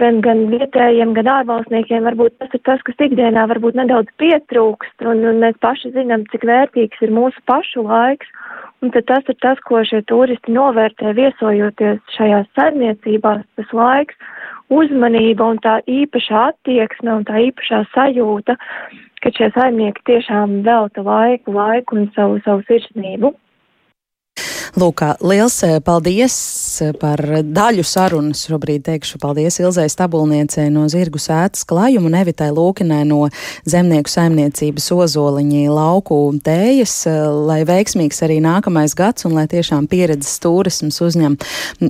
gan, 0.00 0.20
gan 0.24 0.46
vietējiem, 0.50 1.14
gan 1.18 1.30
ārvalstniekiem, 1.36 2.06
varbūt 2.08 2.38
tas 2.42 2.56
ir 2.56 2.64
tas, 2.66 2.82
kas 2.86 3.06
ikdienā 3.06 3.46
varbūt 3.52 3.78
nedaudz 3.78 4.10
pietrūkst, 4.22 5.06
un, 5.06 5.24
un 5.28 5.42
mēs 5.44 5.58
paši 5.62 5.92
zinām, 5.96 6.26
cik 6.32 6.46
vērtīgs 6.48 7.04
ir 7.06 7.14
mūsu 7.14 7.42
pašu 7.50 7.86
laiks, 7.86 8.30
un 8.82 8.94
tad 8.94 9.06
tas 9.10 9.28
ir 9.30 9.38
tas, 9.44 9.60
ko 9.68 9.84
šie 9.86 10.02
turisti 10.10 10.54
novērtē 10.54 11.14
viesojoties 11.18 12.02
šajās 12.16 12.50
saimniecībās, 12.58 13.46
tas 13.58 13.76
laiks, 13.76 14.18
uzmanība 14.72 15.52
un 15.52 15.60
tā 15.64 15.78
īpašā 15.90 16.48
attieksme 16.52 17.14
un 17.18 17.24
tā 17.28 17.40
īpašā 17.48 17.82
sajūta, 17.92 18.56
ka 19.22 19.32
šie 19.36 19.50
saimnieki 19.54 20.04
tiešām 20.08 20.60
velta 20.66 21.04
laiku, 21.06 21.54
laiku 21.56 22.00
un 22.00 22.10
savu, 22.16 22.40
savu 22.46 22.64
sirsnību. 22.70 23.34
Lūk, 24.72 25.02
liels 25.20 25.58
eh, 25.66 25.74
paldies 25.84 26.34
eh, 26.80 26.94
par 26.96 27.20
daļu 27.44 27.82
sarunas. 27.84 28.46
Šobrīd 28.48 28.86
teikšu 28.86 29.18
paldies 29.20 29.58
Ilzai 29.60 29.84
Stabulniecei 29.92 30.70
no 30.72 30.86
Zirgu 30.88 31.20
sētas 31.20 31.66
klājuma 31.68 32.08
un 32.08 32.14
Evitai 32.16 32.48
Lūkinai 32.56 33.02
no 33.04 33.26
zemnieku 33.68 34.08
saimniecības 34.08 34.86
ozoliņī 34.96 35.66
lauku 35.68 36.16
tējas, 36.40 36.94
eh, 37.10 37.18
lai 37.50 37.58
veiksmīgs 37.68 38.24
arī 38.24 38.38
nākamais 38.40 38.96
gads 38.96 39.28
un 39.28 39.36
lai 39.36 39.44
tiešām 39.52 39.90
pieredzes 39.92 40.40
turisms 40.40 41.02
uzņem 41.04 41.36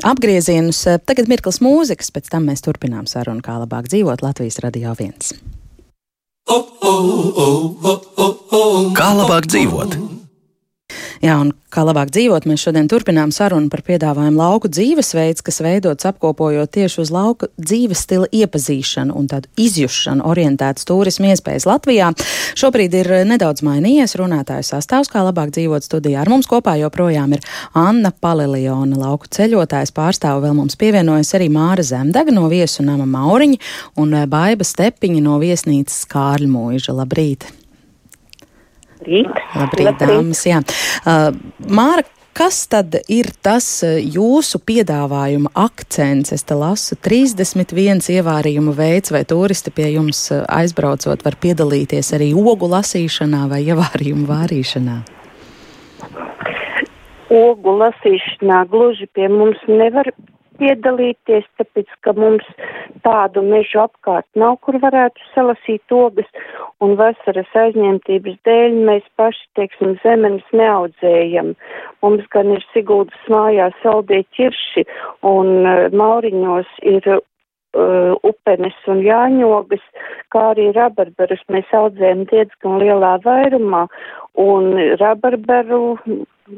apgriezienus. 0.03 0.83
Tagad 1.07 1.31
mirklis 1.31 1.61
mūzikas, 1.63 2.11
pēc 2.11 2.33
tam 2.35 2.51
mēs 2.51 2.67
turpinām 2.67 3.07
sarunu, 3.07 3.45
kā 3.47 3.61
labāk 3.63 3.87
dzīvot 3.93 4.27
Latvijas 4.27 4.59
radio 4.65 4.97
viens. 4.99 5.31
Kā 8.99 9.13
labāk 9.23 9.47
dzīvot? 9.55 10.22
Jā, 11.23 11.37
un 11.39 11.53
kā 11.71 11.85
labāk 11.87 12.09
dzīvot, 12.11 12.49
mēs 12.51 12.65
šodien 12.65 12.89
turpinām 12.91 13.31
sarunu 13.31 13.71
par 13.71 13.85
piedāvājumu 13.87 14.41
lauku 14.41 14.67
dzīvesveids, 14.67 15.45
kas 15.47 15.61
veidots 15.63 16.09
apkopojot 16.09 16.73
tieši 16.75 16.99
uz 16.99 17.13
lauku 17.15 17.47
dzīves 17.63 18.03
stila 18.03 18.27
iepazīšanu 18.35 19.15
un 19.15 19.29
tādu 19.31 19.47
izjušanu 19.63 20.27
orientētas 20.27 20.89
turismu 20.89 21.31
iespējas 21.31 21.69
Latvijā. 21.71 22.11
Šobrīd 22.59 22.99
ir 22.99 23.13
nedaudz 23.31 23.63
mainījies 23.63 24.17
runātāju 24.19 24.67
sastāvs, 24.67 25.13
kā 25.15 25.23
labāk 25.23 25.55
dzīvot 25.55 25.87
studijā. 25.87 26.25
Ar 26.25 26.33
mums 26.35 26.51
kopā 26.51 26.75
joprojām 26.83 27.39
ir 27.39 27.47
Anna 27.79 28.11
Paliliona, 28.11 28.99
lauku 29.07 29.31
ceļotājs 29.31 29.95
pārstāvu 29.95 30.43
vēl 30.49 30.59
mums 30.59 30.75
pievienojas 30.83 31.37
arī 31.39 31.53
Māra 31.55 31.87
Zemdega 31.87 32.35
no 32.35 32.51
viesu 32.51 32.83
nama 32.83 33.07
Mauriņa 33.07 33.63
un 34.03 34.19
Baiba 34.27 34.67
Stepiņa 34.67 35.23
no 35.23 35.39
viesnīcas 35.39 36.03
Kārļmūža. 36.11 36.99
Labrīt! 36.99 37.53
Labrīt. 39.03 39.45
Labrīt, 39.57 39.87
Labrīt. 39.87 40.09
dāmas. 40.09 40.43
Jā. 40.47 40.63
Uh, 41.03 41.31
Māra, 41.69 42.05
Kas 42.33 42.63
tad 42.65 42.95
ir 43.13 43.27
tas 43.45 43.67
uh, 43.85 43.99
jūsu 44.01 44.57
piedāvājuma 44.65 45.51
akcents? 45.53 46.33
Es 46.33 46.47
te 46.49 46.57
lasu 46.57 46.97
31 46.97 48.01
ievārījuma 48.15 48.73
veids, 48.73 49.13
vai 49.13 49.21
turisti 49.29 49.69
pie 49.69 49.91
jums 49.93 50.23
uh, 50.33 50.41
aizbraucot 50.49 51.27
var 51.27 51.37
piedalīties 51.37 52.15
arī 52.17 52.31
ogu 52.33 52.71
lasīšanā 52.73 53.43
vai 53.53 53.61
ievārījumu 53.67 54.25
vārīšanā? 54.31 54.97
Ogu 57.37 57.77
lasīšanā 57.83 58.65
gluži 58.73 59.11
pie 59.13 59.29
mums 59.29 59.61
nevar 59.69 60.09
piedalīties, 60.61 61.47
tāpēc, 61.61 61.91
ka 62.05 62.15
mums 62.17 62.47
tādu 63.05 63.43
mežu 63.47 63.83
apkārt 63.83 64.27
nav, 64.39 64.59
kur 64.65 64.79
varētu 64.83 65.25
salasīt 65.33 65.95
ogas, 65.95 66.29
un 66.83 66.97
vasaras 67.01 67.51
aizņemtības 67.65 68.39
dēļ 68.47 68.79
mēs 68.89 69.05
paši, 69.21 69.45
teiksim, 69.59 69.97
zemenes 70.05 70.47
neaudzējam. 70.57 71.55
Mums 72.05 72.27
gan 72.35 72.55
ir 72.57 72.65
Siguldas 72.73 73.29
mājās 73.33 73.77
saldie 73.83 74.23
ķirši, 74.37 74.87
un 75.29 75.53
uh, 75.63 75.87
Mauriņos 75.95 76.73
ir 76.95 77.09
uh, 77.13 77.23
upenes 78.29 78.77
un 78.91 79.05
jāņogas, 79.07 79.85
kā 80.35 80.51
arī 80.53 80.71
rabarberus 80.77 81.43
mēs 81.53 81.71
audzējam 81.77 82.27
diezgan 82.33 82.79
lielā 82.83 83.17
vairumā, 83.25 83.87
un 84.41 84.75
rabarberu 85.01 85.99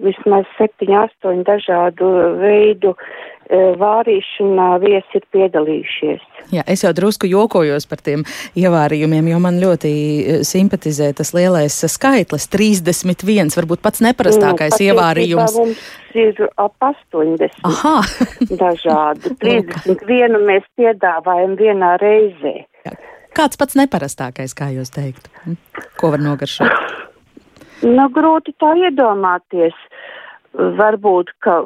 vismaz 0.05 0.49
septiņu, 0.57 0.97
astoņu 1.05 1.45
dažādu 1.47 2.09
veidu 2.41 2.95
E, 2.95 3.34
vārīšanā 3.51 4.69
viesi 4.83 5.21
ir 5.21 5.27
piedalījušies. 5.35 6.23
Jā, 6.53 6.65
es 6.69 6.85
jau 6.85 6.93
drusku 6.97 7.29
jokojos 7.29 7.87
par 7.89 8.03
tiem 8.05 8.25
ievārījumiem, 8.59 9.31
jo 9.33 9.41
man 9.43 9.61
ļoti 9.63 9.91
e, 9.91 10.39
simpatizē 10.47 11.11
tas 11.17 11.33
lielais 11.37 11.77
skaitlis- 11.89 12.49
31, 12.55 13.55
varbūt 13.57 13.83
pats 13.85 14.05
neparastākais 14.05 14.77
nu, 14.79 14.87
ievārījums. 14.91 15.57
Mums 15.59 15.85
ir 16.15 16.49
ap 16.57 16.75
80 16.81 17.51
Aha. 17.65 17.97
dažādu. 18.65 19.35
31 19.45 20.39
mēs 20.45 20.69
piedāvājam 20.79 21.57
vienā 21.61 21.97
reizē. 22.03 22.65
Jā. 22.85 22.97
Kāds 23.35 23.59
pats 23.59 23.75
neparastākais, 23.75 24.55
kā 24.55 24.71
jūs 24.71 24.93
teiktu? 24.95 25.33
Hm? 25.45 25.57
Ko 25.99 26.13
var 26.15 26.23
nogaršot? 26.23 27.03
Nu, 27.85 28.07
grūti 28.15 28.55
tā 28.63 28.73
iedomāties. 28.79 29.75
Varbūt 30.55 31.33
ka 31.43 31.65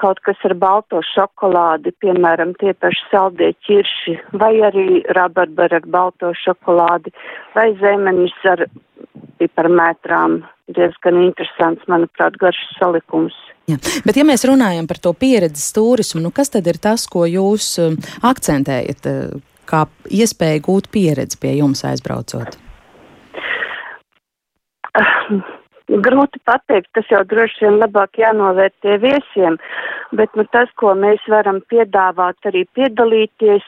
kaut 0.00 0.20
kas 0.24 0.40
ar 0.48 0.54
balto 0.56 1.02
šokolādi, 1.04 1.92
piemēram, 2.00 2.54
tie 2.60 2.72
paši 2.72 3.02
saldie 3.10 3.50
ķirši, 3.66 4.14
vai 4.40 4.54
arī 4.64 5.02
rabarberi 5.16 5.76
ar 5.76 5.84
balto 5.84 6.32
šokolādi, 6.40 7.12
vai 7.54 7.68
zemenis 7.82 8.32
ar 8.48 8.64
piparmētrām. 9.40 10.40
Diezgan 10.70 11.20
interesants, 11.24 11.84
manuprāt, 11.90 12.36
garš 12.40 12.60
salikums. 12.78 13.36
Jā. 13.68 13.76
Bet, 14.06 14.16
ja 14.16 14.24
mēs 14.26 14.46
runājam 14.48 14.88
par 14.88 15.00
to 15.02 15.12
pieredzes 15.18 15.72
turismu, 15.76 16.22
nu 16.24 16.32
kas 16.34 16.52
tad 16.54 16.68
ir 16.70 16.78
tas, 16.82 17.04
ko 17.10 17.26
jūs 17.28 17.72
um, 17.82 17.98
akcentējat, 18.26 19.10
uh, 19.10 19.62
kā 19.68 19.84
iespēja 20.08 20.62
gūt 20.64 20.90
pieredzi 20.94 21.40
pie 21.42 21.56
jums 21.58 21.84
aizbraucot? 21.86 22.58
Grūti 25.90 26.38
pateikt, 26.46 26.90
tas 26.94 27.08
jau 27.10 27.24
droši 27.26 27.64
vien 27.64 27.78
labāk 27.80 28.20
jānovērtē 28.20 28.98
viesiem, 29.02 29.56
bet 30.14 30.34
nu, 30.38 30.44
tas, 30.54 30.70
ko 30.78 30.94
mēs 30.94 31.24
varam 31.30 31.58
piedāvāt, 31.72 32.38
arī 32.46 32.62
piedalīties, 32.78 33.66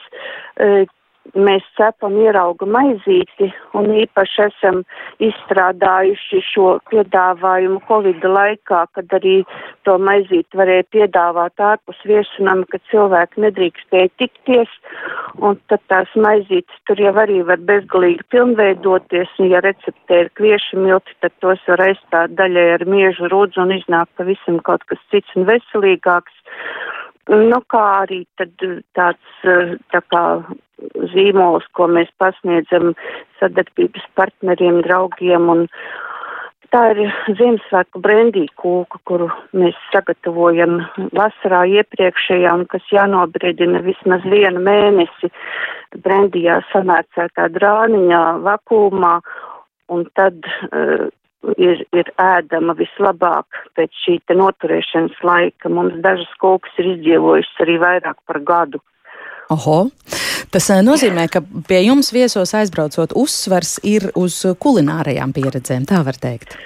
eh, 0.63 0.85
mēs 1.33 1.65
cepam 1.77 2.15
ierauga 2.19 2.67
maizīti 2.69 3.49
un 3.77 3.89
īpaši 4.03 4.41
esam 4.45 4.81
izstrādājuši 5.23 6.41
šo 6.49 6.67
piedāvājumu 6.91 7.79
Covid 7.87 8.25
laikā, 8.27 8.83
kad 8.97 9.15
arī 9.17 9.35
to 9.87 9.97
maizīti 9.97 10.59
varēja 10.59 10.85
piedāvāt 10.95 11.63
ārpus 11.63 11.99
viesunam, 12.09 12.65
kad 12.71 12.83
cilvēki 12.91 13.45
nedrīkstēja 13.45 14.11
tikties, 14.21 14.75
un 15.39 15.57
tad 15.71 15.81
tās 15.91 16.11
maizītes 16.15 16.83
tur 16.87 17.01
jau 17.01 17.15
arī 17.23 17.41
var 17.47 17.61
bezgalīgi 17.71 18.27
pilnveidoties, 18.33 19.31
un 19.39 19.51
ja 19.55 19.63
receptē 19.65 20.25
ir 20.25 20.33
kvieši 20.39 20.81
milti, 20.83 21.17
tad 21.23 21.35
tos 21.43 21.63
var 21.71 21.87
aizstāt 21.87 22.35
daļai 22.39 22.67
ar 22.77 22.85
miežu 22.89 23.31
rūdzu 23.31 23.63
un 23.63 23.77
iznāk 23.79 24.11
pavisam 24.19 24.59
kaut 24.67 24.85
kas 24.91 25.01
cits 25.11 25.39
un 25.39 25.47
veselīgāks. 25.49 26.43
Nu, 27.31 27.59
kā 27.71 27.83
arī 28.03 28.23
tad 28.35 28.51
tāds 28.97 29.43
tā 29.93 30.01
kā 30.11 30.23
zīmols, 31.13 31.67
ko 31.77 31.87
mēs 31.87 32.09
pasniedzam 32.19 32.91
sadarbības 33.39 34.07
partneriem, 34.19 34.81
draugiem 34.83 35.47
un 35.53 35.63
tā 36.73 36.81
ir 36.91 36.99
Ziemassvētku 37.37 38.01
brendī 38.03 38.43
kūka, 38.59 38.99
kuru 39.07 39.29
mēs 39.55 39.77
sagatavojam 39.93 40.81
vasarā 41.15 41.63
iepriekšējā 41.79 42.53
un 42.59 42.65
kas 42.67 42.91
jānobriedina 42.91 43.83
vismaz 43.85 44.25
vienu 44.27 44.63
mēnesi 44.65 45.31
brendijā 46.03 46.59
samērcētā 46.73 47.47
drāniņā 47.55 48.23
vakumā 48.43 49.17
un 49.93 50.07
tad 50.17 50.41
uh, 50.43 51.07
ir, 51.57 51.83
ir 51.95 52.09
ēdama 52.21 52.75
vislabāk 52.79 53.61
pēc 53.77 53.93
šī 54.05 54.17
te 54.27 54.37
noturēšanas 54.37 55.19
laika. 55.25 55.71
Mums 55.71 55.99
dažas 56.05 56.31
kūkas 56.41 56.79
ir 56.81 56.93
izdzīvojušas 56.95 57.63
arī 57.65 57.77
vairāk 57.83 58.19
par 58.29 58.41
gadu. 58.47 58.81
Oho. 59.53 59.79
Tas 60.53 60.69
eh, 60.71 60.83
nozīmē, 60.85 61.27
ka 61.31 61.43
pie 61.67 61.83
jums 61.87 62.13
viesos 62.15 62.53
aizbraucot 62.57 63.15
uzsvars 63.19 63.77
ir 63.87 64.09
uz 64.19 64.39
kulinārajām 64.63 65.33
pieredzēm, 65.35 65.87
tā 65.89 66.03
var 66.05 66.19
teikt. 66.21 66.57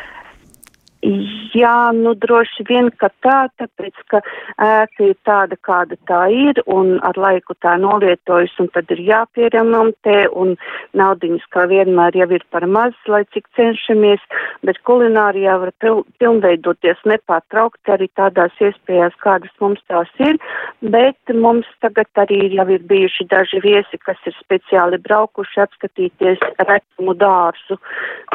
Jā, 1.55 1.91
nu 1.93 2.13
droši 2.17 2.65
vien, 2.67 2.89
ka 3.01 3.09
tā, 3.23 3.37
tāpēc, 3.59 3.95
ka 4.11 4.21
ēka 4.63 5.09
ir 5.11 5.15
tāda, 5.27 5.57
kāda 5.61 5.97
tā 6.09 6.21
ir, 6.33 6.59
un 6.65 6.97
ar 7.05 7.17
laiku 7.19 7.55
tā 7.61 7.75
nolietojas, 7.81 8.55
un 8.61 8.69
tad 8.73 8.89
ir 8.95 9.01
jāpieremontē, 9.05 10.17
un 10.33 10.55
naudiņas 10.97 11.45
kā 11.53 11.67
vienmēr 11.69 12.17
jau 12.17 12.29
ir 12.33 12.45
par 12.51 12.65
maz, 12.65 12.97
lai 13.07 13.23
cik 13.35 13.47
cenšamies, 13.59 14.23
bet 14.65 14.81
kulinārijā 14.87 15.57
var 15.61 15.73
pil 15.83 16.03
pilnveidoties 16.17 17.01
nepārtraukti 17.05 17.93
arī 17.93 18.09
tādās 18.17 18.55
iespējās, 18.63 19.17
kādas 19.23 19.53
mums 19.61 19.83
tās 19.91 20.11
ir, 20.23 20.39
bet 20.81 21.35
mums 21.35 21.67
tagad 21.83 22.09
arī 22.25 22.47
jau 22.55 22.67
ir 22.73 22.85
bijuši 22.89 23.27
daži 23.31 23.61
viesi, 23.63 23.99
kas 24.03 24.17
ir 24.25 24.35
speciāli 24.41 24.99
braukuši 25.05 25.65
apskatīties 25.67 26.41
retumu 26.65 27.13
dārzu. 27.17 27.77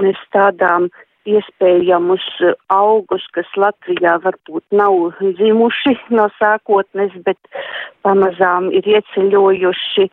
Mēs 0.03 0.21
tādām 0.35 0.91
iespējamus 1.29 2.25
eh, 2.43 2.57
augus, 2.73 3.25
kas 3.37 3.49
Latvijā 3.57 4.19
varbūt 4.25 4.65
nav 4.75 5.17
dzimuši 5.23 5.97
no 6.11 6.29
sākotnes, 6.41 7.15
bet 7.27 7.39
pamazām 8.07 8.71
ir 8.75 8.87
ieceļojuši, 8.97 10.11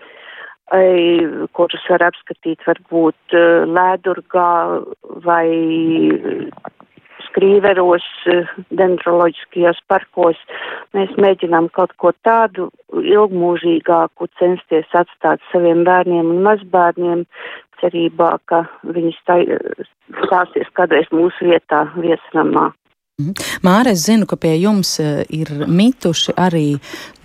kurus 1.57 1.85
var 1.89 2.03
apskatīt 2.11 2.61
varbūt 2.67 3.33
eh, 3.33 3.65
Lēdurgā 3.65 4.51
vai 5.25 5.47
skrīveros, 7.29 8.05
eh, 8.27 8.49
dendroloģiskajos 8.69 9.79
parkos. 9.87 10.37
Mēs 10.93 11.13
mēģinām 11.17 11.69
kaut 11.71 11.95
ko 11.97 12.11
tādu 12.25 12.69
ilgmūžīgāku 12.93 14.27
censties 14.39 14.89
atstāt 14.93 15.39
saviem 15.51 15.83
bērniem 15.87 16.29
un 16.35 16.43
mazbērniem, 16.43 17.25
cerībā, 17.79 18.37
ka 18.45 18.65
viņi 18.83 19.15
stāsies 19.23 20.69
kādreiz 20.77 21.07
mūsu 21.15 21.51
vietā 21.51 21.85
viesnamā. 21.95 22.69
Mhm. 23.19 23.33
Māra, 23.67 23.91
es 23.91 24.05
zinu, 24.07 24.23
ka 24.29 24.37
pie 24.39 24.53
jums 24.61 24.93
eh, 25.03 25.25
ir 25.35 25.49
mituši 25.67 26.35
arī 26.39 26.77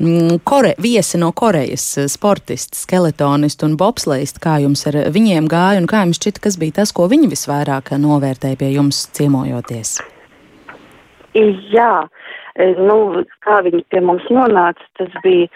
mm, 0.02 0.40
kore, 0.42 0.72
viesi 0.82 1.20
no 1.22 1.30
Korejas 1.30 1.84
eh,- 2.02 2.08
sportisti, 2.16 2.80
skeletonisti 2.80 3.66
un 3.68 3.76
bobsleisti. 3.78 4.42
Kā 4.42 4.56
jums 4.64 4.82
ar 4.90 4.98
viņiem 5.14 5.46
gāja 5.50 5.78
un 5.78 5.86
kā 5.86 6.02
jums 6.02 6.18
šķita, 6.18 6.42
kas 6.48 6.58
bija 6.58 6.80
tas, 6.80 6.90
ko 6.90 7.06
viņi 7.12 7.30
visvairāk 7.30 7.94
novērtēja 7.94 8.58
pie 8.58 8.72
jums 8.74 9.04
ciemojoties? 9.14 10.00
Jā, 11.70 12.08
eh, 12.58 12.74
nu, 12.74 13.22
kā 13.46 13.62
viņi 13.62 13.84
pie 13.86 14.02
mums 14.02 14.26
nonāca, 14.34 14.82
tas 14.98 15.14
bija 15.22 15.46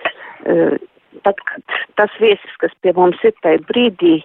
tad, 1.25 1.35
tas 1.99 2.15
viesis, 2.23 2.55
kas 2.63 2.71
pie 2.83 2.95
mums 2.97 3.19
ir 3.27 3.35
tajā 3.43 3.59
brīdī, 3.67 4.21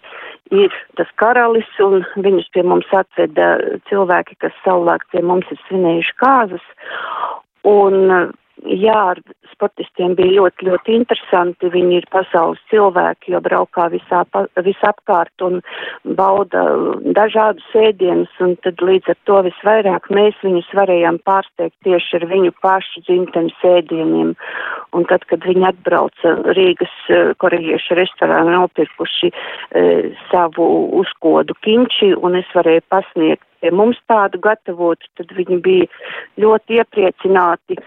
ir 0.52 0.74
tas 0.98 1.10
karalis, 1.22 1.70
un 1.80 2.04
viņus 2.16 2.50
pie 2.54 2.64
mums 2.68 2.90
atveda 2.92 3.56
cilvēki, 3.90 4.38
kas 4.44 4.56
savulaik 4.64 5.06
pie 5.12 5.24
mums 5.24 5.50
ir 5.52 5.60
svinējuši 5.68 6.16
kāzas. 6.20 6.66
Un 7.64 8.34
jā, 8.66 8.96
ar 9.14 9.20
sportistiem 9.52 10.16
bija 10.18 10.40
ļoti, 10.40 10.68
ļoti 10.70 10.96
interesanti. 10.98 11.72
Viņi 11.74 11.98
ir 12.00 12.08
pasaules 12.14 12.62
cilvēki, 12.72 13.34
jo 13.34 13.42
braukā 13.44 13.90
visā, 13.94 14.24
visapkārt 14.66 15.46
un 15.46 15.60
bauda 16.18 16.64
dažādus 17.18 17.68
ēdienus, 17.78 18.34
un 18.44 18.56
tad 18.66 18.82
līdz 18.84 19.14
ar 19.14 19.20
to 19.30 19.42
visvairāk 19.50 20.10
mēs 20.14 20.40
viņus 20.46 20.72
varējām 20.78 21.20
pārsteigt 21.28 21.76
tieši 21.88 22.20
ar 22.20 22.28
viņu 22.34 22.54
pašu 22.64 23.06
dzimtenes 23.08 23.68
ēdieniem. 23.74 24.34
Un 24.94 25.08
tad, 25.10 25.26
kad 25.30 25.46
viņi 25.48 25.68
atbrauca 25.72 26.36
Rīgas 26.58 26.94
eh, 27.10 27.34
korejiešu 27.42 27.98
restorānu 27.98 28.54
nopirkuši 28.54 29.30
e, 29.32 29.84
savu 30.30 30.68
uzkodu 31.00 31.56
kinči, 31.66 32.14
un 32.14 32.38
es 32.38 32.50
varēju 32.56 32.84
pasniegt 32.94 33.48
pie 33.64 33.72
mums 33.72 34.00
tādu 34.12 34.42
gatavotu, 34.44 35.08
tad 35.18 35.32
viņi 35.38 35.62
bija 35.64 35.88
ļoti 36.44 36.82
iepriecināti 36.82 37.80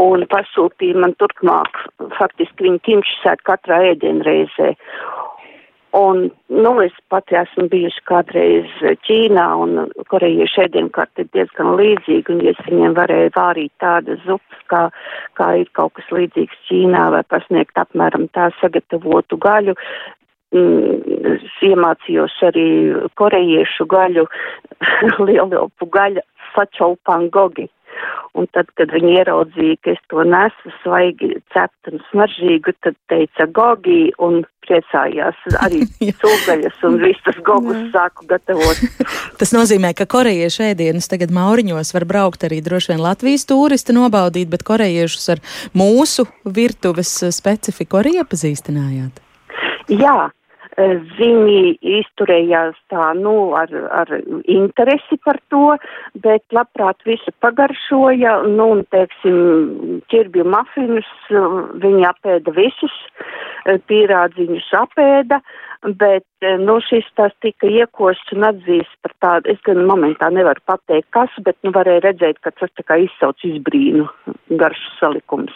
un 0.00 0.24
pasūtīja 0.30 1.02
man 1.02 1.16
turpmāk, 1.18 1.82
faktiski 2.20 2.68
viņi 2.68 2.82
kimši 2.86 3.20
sēt 3.24 3.44
katrā 3.48 3.82
ēdienreizē. 3.92 4.74
Un, 5.94 6.24
nu, 6.50 6.70
es 6.82 6.94
pati 7.08 7.36
esmu 7.38 7.68
bijusi 7.70 8.00
kādreiz 8.10 8.70
Ķīnā, 9.06 9.44
un 9.62 9.92
korejiešu 10.10 10.64
ēdienkarte 10.64 11.22
ir 11.22 11.28
diezgan 11.36 11.76
līdzīga, 11.78 12.34
un 12.34 12.40
ja 12.42 12.50
es 12.50 12.64
viņiem 12.66 12.96
varēju 12.96 13.30
vārīt 13.36 13.70
tādas 13.78 14.18
zupas, 14.26 14.64
kā, 14.72 14.80
kā 15.38 15.52
ir 15.60 15.70
kaut 15.78 15.94
kas 15.94 16.10
līdzīgs 16.16 16.66
Ķīnā, 16.66 17.04
vai 17.14 17.22
pasniegt 17.30 17.78
apmēram 17.78 18.26
tā 18.34 18.48
sagatavotu 18.58 19.38
gaļu, 19.46 19.76
mm, 20.54 21.38
iemācījos 21.68 22.36
arī 22.48 22.68
korejiešu 23.20 23.88
gaļu, 23.90 24.26
lielopu 25.28 25.90
gaļu, 25.92 26.24
sačaupangogi. 26.54 27.68
Un 28.34 28.48
tad, 28.50 28.66
kad 28.74 28.90
viņi 28.90 29.12
ieraudzīja, 29.20 29.76
ka 29.84 29.92
es 29.92 30.00
to 30.10 30.24
nesu 30.26 30.70
svaigi 30.80 31.28
cept 31.54 31.90
un 31.92 32.00
smaržīgu, 32.08 32.72
tad 32.82 32.96
teica 33.10 33.46
gogi 33.54 34.08
un 34.18 34.40
priecājās 34.66 35.38
arī 35.62 35.84
cūgaļas 36.22 36.82
un 36.88 36.98
visas 37.04 37.38
gogus 37.46 37.78
sāku 37.94 38.26
gatavot. 38.32 38.82
Tas 39.38 39.54
nozīmē, 39.54 39.92
ka 39.94 40.08
korejiešu 40.10 40.66
ēdienus 40.72 41.06
tagad 41.12 41.30
mauriņos 41.34 41.94
var 41.94 42.08
braukt 42.10 42.46
arī 42.48 42.58
droši 42.64 42.94
vien 42.94 43.04
Latvijas 43.04 43.46
turisti 43.46 43.94
nobaudīt, 43.94 44.50
bet 44.50 44.66
korejiešus 44.66 45.36
ar 45.36 45.44
mūsu 45.78 46.26
virtuves 46.42 47.14
specifiku 47.38 48.02
arī 48.02 48.18
iepazīstinājāt. 48.18 49.22
Jā, 49.94 50.18
viņi 50.76 51.76
izturējās 52.00 52.76
tā, 52.90 53.12
nu, 53.18 53.54
ar, 53.54 53.70
ar 53.94 54.10
interesi 54.50 55.18
par 55.24 55.38
to, 55.52 55.76
bet 56.24 56.42
labprāt 56.54 57.02
visu 57.06 57.30
pagaršoja, 57.44 58.40
nu, 58.50 58.70
un, 58.76 58.82
teiksim, 58.90 60.00
ķirbju 60.10 60.46
mafinus 60.50 61.10
eh, 61.30 61.60
viņi 61.84 62.08
apēda 62.10 62.54
visus, 62.56 62.96
eh, 63.66 63.78
pīrādziņus 63.90 64.72
apēda, 64.80 65.40
bet, 66.00 66.26
nu, 66.64 66.78
šis 66.80 67.06
tās 67.18 67.34
tika 67.44 67.68
iekosts 67.68 68.32
un 68.34 68.48
atzīst 68.48 68.96
par 69.04 69.14
tādu, 69.20 69.52
es 69.52 69.60
gan 69.68 69.84
momentā 69.86 70.30
nevaru 70.32 70.62
pateikt, 70.66 71.10
kas, 71.14 71.30
bet, 71.44 71.58
nu, 71.62 71.74
varēja 71.76 72.08
redzēt, 72.08 72.40
ka 72.42 72.54
tas 72.56 72.72
tā 72.74 72.86
kā 72.88 72.98
izsauc 73.04 73.46
izbrīnu 73.46 74.08
garšu 74.58 74.98
salikums. 74.98 75.54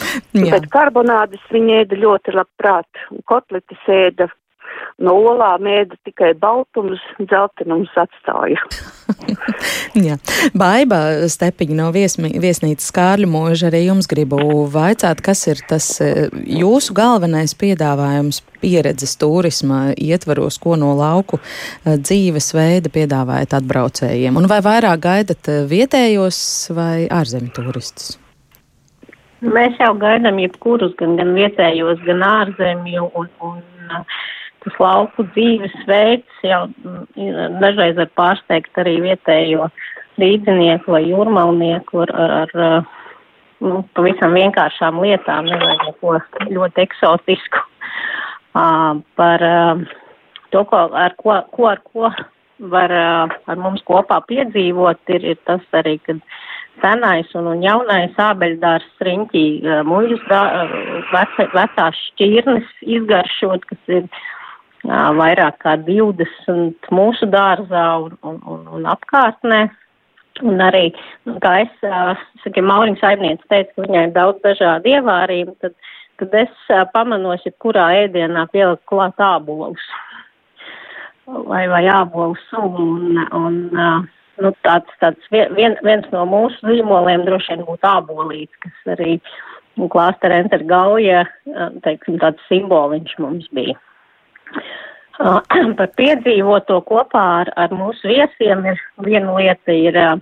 Jā. 0.36 0.54
Bet 0.54 0.68
karbonādes 0.72 1.42
viņi 1.52 1.82
ēda 1.82 1.98
ļoti 2.02 2.36
labprāt. 2.36 3.04
Kotletes 3.28 3.90
ēda 3.90 4.28
no 5.02 5.14
olām 5.18 5.66
ēda 5.68 5.96
tikai 6.06 6.32
baltums, 6.38 7.00
dzeltenums 7.20 7.92
atstāja. 7.98 8.60
Jā. 10.06 10.16
Baiba 10.56 11.00
Stepiņa 11.30 11.76
no 11.78 11.88
viesmi, 11.94 12.32
viesnīcas 12.42 12.92
Kārļu 12.94 13.28
mūža 13.30 13.68
arī 13.70 13.84
jums 13.86 14.08
gribu 14.10 14.38
vaicāt, 14.72 15.22
kas 15.24 15.44
ir 15.50 15.62
tas 15.68 15.88
e, 16.04 16.28
jūsu 16.32 16.96
galvenais 16.96 17.54
piedāvājums 17.58 18.42
pieredzes 18.62 19.16
turisma 19.20 19.90
ietvaros, 19.98 20.60
ko 20.62 20.78
no 20.80 20.94
lauku 20.98 21.40
e, 21.42 21.98
dzīves 21.98 22.52
veida 22.56 22.92
piedāvājat 22.92 23.58
atbraucējiem? 23.60 24.38
Un 24.38 24.48
vai 24.50 24.62
vairāk 24.64 25.04
gaidat 25.04 25.54
vietējos 25.70 26.42
vai 26.76 27.06
ārzemju 27.10 27.56
turistus? 27.58 28.16
Mēs 29.42 29.74
jau 29.80 29.90
gaidām 29.98 30.38
jebkurus, 30.38 30.94
gan, 31.00 31.16
gan 31.18 31.32
vietējos, 31.34 32.02
gan 32.06 32.22
ārzemju, 32.22 33.08
un, 33.18 33.30
un 33.42 34.04
tas 34.62 34.76
lauku 34.78 35.26
dzīves 35.32 35.74
veids 35.88 36.44
jau 36.46 36.64
mm, 36.68 37.58
dažreiz 37.62 37.98
var 37.98 38.10
pārsteigt 38.18 38.78
arī 38.78 39.00
vietējo 39.02 39.66
līdzinieku 40.22 40.94
vai 40.94 41.02
jūrmalnieku 41.08 42.04
ar, 42.04 42.12
ar, 42.14 42.54
ar 42.54 42.86
nu, 43.62 43.82
pavisam 43.96 44.36
vienkāršām 44.38 45.00
lietām, 45.02 45.50
nevajag 45.50 45.88
neko 45.88 46.18
ļoti 46.52 46.86
eksotisku. 46.88 47.66
Uh, 48.52 48.98
par 49.16 49.40
uh, 49.40 49.78
to, 50.52 50.60
ko, 50.68 50.80
ar 50.92 51.14
ko, 51.16 51.38
ko, 51.56 51.68
ar 51.70 51.78
ko 51.88 52.10
var 52.68 52.92
uh, 52.92 53.32
ar 53.48 53.56
mums 53.56 53.80
kopā 53.88 54.18
piedzīvot, 54.28 55.00
ir, 55.16 55.24
ir 55.24 55.38
tas 55.48 55.64
arī, 55.78 55.94
kad 56.04 56.20
senais 56.80 57.28
un, 57.38 57.48
un 57.52 57.62
jaunais 57.64 58.14
ābeļdārs 58.20 58.88
riņķī 59.06 59.46
muļas 59.88 60.22
vecā, 60.30 61.48
vecās 61.52 61.98
šķirnes 62.08 62.70
izgaršot, 62.96 63.66
kas 63.68 63.92
ir 63.92 64.06
uh, 64.06 64.32
vairāk 64.84 65.60
kā 65.62 65.76
20 65.86 66.90
mūsu 66.90 67.28
dārzā 67.30 67.86
un, 68.06 68.16
un, 68.22 68.40
un, 68.46 68.66
un 68.78 68.90
apkārtnē. 68.90 69.68
Un 70.42 70.62
arī, 70.64 70.88
nu, 71.28 71.36
kā 71.44 71.58
es, 71.66 71.72
uh, 71.84 72.16
sakiem, 72.42 72.64
Mauriņa 72.66 73.02
saimniece 73.02 73.44
teica, 73.52 73.74
ka 73.74 73.84
viņai 73.84 74.06
ir 74.08 74.14
daudz 74.14 74.40
dažādu 74.42 74.88
ievārījumu, 74.94 75.54
tad, 75.60 75.76
tad 76.22 76.38
es 76.40 76.72
uh, 76.72 76.86
pamanos, 76.94 77.44
ja 77.44 77.52
kurā 77.60 77.90
ēdienā 78.06 78.46
pielikt 78.54 78.86
klāt 78.88 79.20
ābolus. 79.20 79.84
Vai, 81.28 81.66
vai 81.70 81.84
ābolu 81.86 82.34
sumu 82.48 82.88
un, 82.96 83.20
un 83.36 83.58
uh, 83.76 84.08
nu, 84.42 84.52
tāds, 84.66 84.92
tāds 85.02 85.32
vien, 85.32 85.76
viens 85.86 86.06
no 86.14 86.26
mūsu 86.28 86.60
zīmoliem 86.66 87.24
droši 87.26 87.54
vien 87.54 87.66
būtu 87.68 87.88
ābolīts, 87.88 88.60
kas 88.64 88.94
arī 88.96 89.18
klāstera 89.92 90.42
enter 90.42 90.64
gauja, 90.68 91.24
teiksim, 91.84 92.18
tāds 92.22 92.42
simboliņš 92.50 93.14
mums 93.22 93.48
bija. 93.56 93.78
Uh, 95.20 95.40
par 95.78 95.90
piedzīvoto 95.98 96.80
kopā 96.88 97.22
ar, 97.42 97.52
ar 97.60 97.72
mūsu 97.76 98.10
viesiem 98.10 98.64
ir 98.72 98.80
viena 99.04 99.34
lieta 99.36 99.74
ir, 99.76 99.96
uh, 99.96 100.20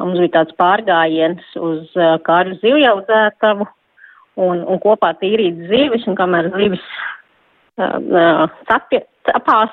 mums 0.00 0.20
bija 0.22 0.40
tāds 0.40 0.56
pārgājiens 0.60 1.56
uz 1.60 1.90
uh, 1.98 2.16
kāru 2.24 2.56
zivjaudzētavu 2.62 3.68
un, 4.40 4.64
un 4.64 4.80
kopā 4.82 5.12
tīrīt 5.20 5.66
zivis, 5.70 6.06
un 6.10 6.16
kamēr 6.18 6.50
zivis 6.56 6.84
tapās, 7.74 9.72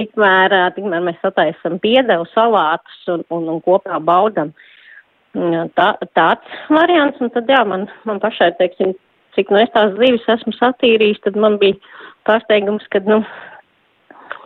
tikmēr, 0.00 0.56
tikmēr 0.76 1.04
mēs 1.06 1.20
sataisam 1.22 1.78
piedevu 1.82 2.26
salātus 2.32 3.06
un, 3.12 3.24
un, 3.36 3.48
un 3.54 3.62
kopā 3.64 4.00
baudam. 4.02 4.54
Tā, 5.78 5.92
tāds 6.18 6.58
variants, 6.72 7.20
un 7.22 7.30
tad 7.30 7.50
jā, 7.50 7.60
man, 7.68 7.86
man 8.08 8.18
pašai, 8.22 8.50
teiksim, 8.58 8.96
cik 9.36 9.52
nu 9.54 9.60
es 9.60 9.70
tās 9.76 9.94
dzīves 9.94 10.26
esmu 10.34 10.56
satīrījis, 10.56 11.22
tad 11.26 11.38
man 11.38 11.60
bija 11.60 11.78
pārsteigums, 12.26 12.88
ka, 12.90 13.02
nu, 13.06 13.20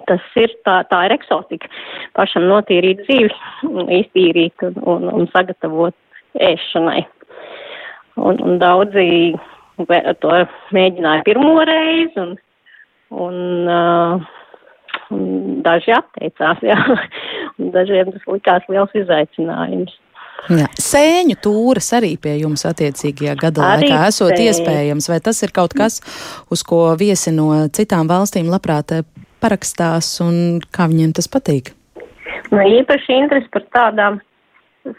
tas 0.08 0.24
ir 0.40 0.52
tā, 0.66 0.82
tā 0.90 1.06
ir 1.06 1.16
eksotika. 1.16 1.70
Pašam 2.18 2.44
notīrīt 2.50 3.04
dzīves, 3.06 3.40
iztīrīt 4.02 4.66
un, 4.66 4.78
un, 4.84 5.08
un 5.22 5.28
sagatavot 5.32 5.96
ēšanai. 6.36 7.00
Un, 8.20 8.38
un 8.44 8.60
daudzi 8.60 9.34
to 10.22 10.34
mēģināja 10.76 11.24
pirmo 11.26 11.56
reizi, 11.66 12.20
un, 12.20 12.36
un 13.24 13.70
uh, 13.72 14.28
daži 15.64 15.94
atteicās, 15.96 16.62
jā. 16.64 16.78
Dažiem 17.74 18.10
tas 18.14 18.26
likās 18.30 18.66
liels 18.72 18.96
izaicinājums. 18.98 19.94
Jā. 20.50 20.66
Sēņu 20.76 21.38
tūres 21.40 21.86
arī 21.96 22.14
pie 22.20 22.34
jums 22.42 22.66
attiecīgajā 22.68 23.36
gada 23.40 23.68
arī 23.70 23.88
laikā 23.88 24.00
esot 24.10 24.34
sēņi. 24.34 24.48
iespējams, 24.50 25.08
vai 25.08 25.20
tas 25.24 25.40
ir 25.46 25.54
kaut 25.56 25.72
kas, 25.76 26.00
uz 26.52 26.64
ko 26.66 26.82
viesi 27.00 27.32
no 27.32 27.48
citām 27.72 28.10
valstīm 28.10 28.50
labprāt 28.52 28.92
eh, 28.92 29.06
parakstās 29.40 30.10
un 30.24 30.60
kā 30.74 30.88
viņiem 30.90 31.14
tas 31.16 31.30
patīk? 31.32 31.72
Nu, 32.52 32.60
īpaši 32.60 33.16
interesi 33.16 33.48
par 33.54 33.64
tādām 33.72 34.20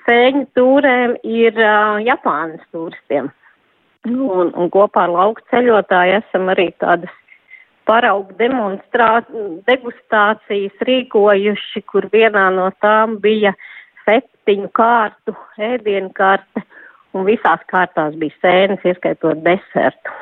sēņu 0.08 0.48
tūrēm 0.58 1.18
ir 1.24 1.60
uh, 1.62 2.02
Japānas 2.02 2.64
turistiem. 2.74 3.30
Un, 4.06 4.50
un 4.54 4.70
kopā 4.74 5.06
ar 5.06 5.14
lauku 5.14 5.46
ceļotāju 5.54 6.20
esam 6.20 6.50
arī 6.54 6.72
tādas 6.82 7.14
paraugu 7.86 8.36
degustācijas 9.70 10.86
rīkojuši, 10.90 11.84
kur 11.92 12.10
vienā 12.14 12.48
no 12.56 12.70
tām 12.84 13.18
bija 13.24 13.54
septiņu 14.06 14.70
kārtu 14.76 15.36
ēdienu 15.72 16.12
karte, 16.18 16.66
un 17.16 17.26
visās 17.30 17.62
kārtās 17.72 18.18
bija 18.20 18.36
sēnes, 18.44 18.86
ieskaitot 18.86 19.44
desertu. 19.46 20.16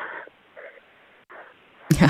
Jā. 1.92 2.08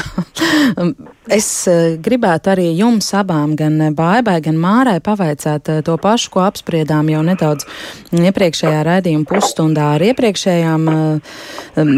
Es 1.34 1.46
eh, 1.66 1.96
gribētu 1.98 2.52
arī 2.52 2.68
jums 2.78 3.08
abām, 3.16 3.56
gan 3.58 3.80
Baibai, 3.96 4.36
gan 4.44 4.58
Mārai, 4.60 5.00
pavaicāt 5.02 5.70
eh, 5.72 5.80
to 5.84 5.96
pašu, 6.00 6.30
ko 6.34 6.44
apspriedām 6.44 7.10
jau 7.10 7.22
nedaudz 7.26 7.66
iepriekšējā 8.14 8.84
raidījuma 8.86 9.26
pusstundā 9.28 9.88
ar 9.96 10.04
iepriekšējām 10.06 10.88
um, 10.94 11.92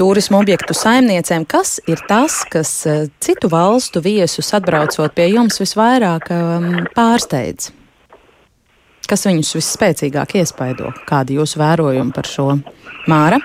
turismu 0.00 0.40
objektu 0.40 0.74
saimniecēm. 0.76 1.46
Kas 1.50 1.78
ir 1.86 2.02
tas, 2.10 2.42
kas 2.50 2.72
citu 3.22 3.50
valstu 3.52 4.02
viesus 4.04 4.50
atbraucot 4.56 5.14
pie 5.14 5.30
jums 5.30 5.62
visvairāk 5.62 6.32
um, 6.34 6.70
pārsteidz? 6.96 7.70
Kas 9.10 9.26
viņus 9.26 9.56
visspēcīgāk 9.58 10.36
iespaido? 10.42 10.92
Kādi 11.06 11.38
jūsu 11.38 11.62
vērojumi 11.62 12.14
par 12.14 12.30
šo? 12.30 12.52
Māra? 13.10 13.40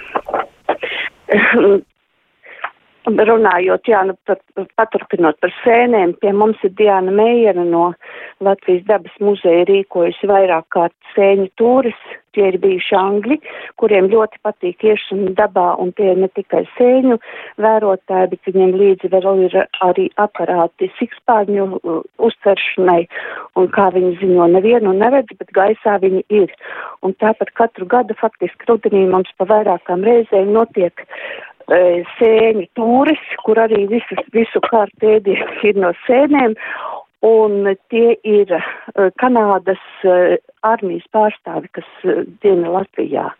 Runājot, 3.06 3.88
jā, 3.88 4.02
nu, 4.10 4.16
pat, 4.26 4.42
paturpinot 4.80 5.38
par 5.42 5.54
sēnēm, 5.64 6.16
pie 6.22 6.34
mums 6.34 6.58
ir 6.64 6.74
Diana 6.78 7.12
Meijera 7.12 7.64
no 7.64 7.94
Latvijas 8.42 8.86
dabas 8.88 9.16
muzeja 9.20 9.66
rīkojusi 9.70 10.28
vairāk 10.28 10.66
kārt 10.70 10.96
sēņu 11.16 11.50
tūris. 11.60 12.06
Tie 12.36 12.50
ir 12.50 12.58
bijuši 12.60 12.96
angļi, 13.00 13.38
kuriem 13.80 14.10
ļoti 14.12 14.42
patīk 14.44 14.84
iešana 14.84 15.32
dabā, 15.38 15.70
un 15.80 15.94
tie 15.96 16.10
ir 16.12 16.18
ne 16.20 16.28
tikai 16.36 16.66
sēņu 16.74 17.16
vērotāji, 17.64 18.28
bet 18.34 18.50
viņiem 18.50 18.74
līdzi 18.76 19.12
vēl 19.14 19.46
ir 19.46 19.56
arī 19.86 20.10
aparāti 20.20 20.90
sikspārņu 20.98 21.70
uztveršanai, 22.28 23.06
un 23.56 23.72
kā 23.72 23.88
viņi 23.96 24.18
ziņo, 24.20 24.50
nevienu 24.52 24.92
neredz, 25.00 25.32
bet 25.40 25.56
gaisā 25.56 25.96
viņi 26.04 26.26
ir. 26.42 26.52
Un 27.08 27.16
tāpat 27.24 27.56
katru 27.56 27.88
gadu 27.88 28.20
faktiski 28.20 28.68
rudenī 28.68 29.06
mums 29.08 29.32
pa 29.40 29.48
vairākām 29.56 30.04
reizēm 30.04 30.52
notiek 30.52 31.08
sēņu 31.68 32.68
tūris, 32.78 33.24
kur 33.46 33.60
arī 33.64 33.86
visas, 33.90 34.22
visu 34.34 34.62
kārtu 34.66 35.16
ēdienas 35.16 35.64
ir 35.66 35.80
no 35.82 35.92
sēnēm, 36.06 36.56
un 37.26 37.72
tie 37.90 38.18
ir 38.22 38.52
Kanādas 39.22 39.82
armijas 40.62 41.08
pārstāvi, 41.14 41.72
kas 41.74 41.90
diena 42.44 42.78
Latvijā. 42.78 43.32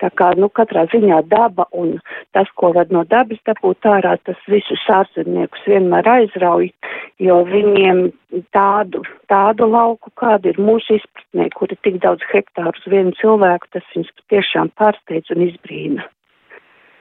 Tā 0.00 0.08
kā, 0.16 0.30
nu, 0.40 0.48
katrā 0.48 0.86
ziņā 0.88 1.18
daba 1.28 1.66
un 1.76 1.98
tas, 2.32 2.48
ko 2.56 2.70
var 2.76 2.88
no 2.94 3.02
dabas 3.08 3.40
dabūt 3.48 3.88
ārā, 3.88 4.14
tas 4.24 4.38
visus 4.48 4.84
ārzemniekus 4.88 5.66
vienmēr 5.68 6.08
aizrauj, 6.08 6.70
jo 7.20 7.36
viņiem 7.48 8.06
tādu, 8.56 9.02
tādu 9.32 9.68
lauku, 9.68 10.12
kāda 10.16 10.54
ir 10.54 10.62
mūsu 10.62 10.96
izpratnē, 10.96 11.50
kur 11.56 11.72
ir 11.74 11.80
tik 11.84 12.00
daudz 12.04 12.24
hektāru 12.32 12.72
uz 12.80 12.88
vienu 12.94 13.12
cilvēku, 13.20 13.68
tas 13.76 13.92
viņus 13.92 14.16
patiešām 14.22 14.72
pārsteidz 14.80 15.36
un 15.36 15.44
izbrīna. 15.50 16.08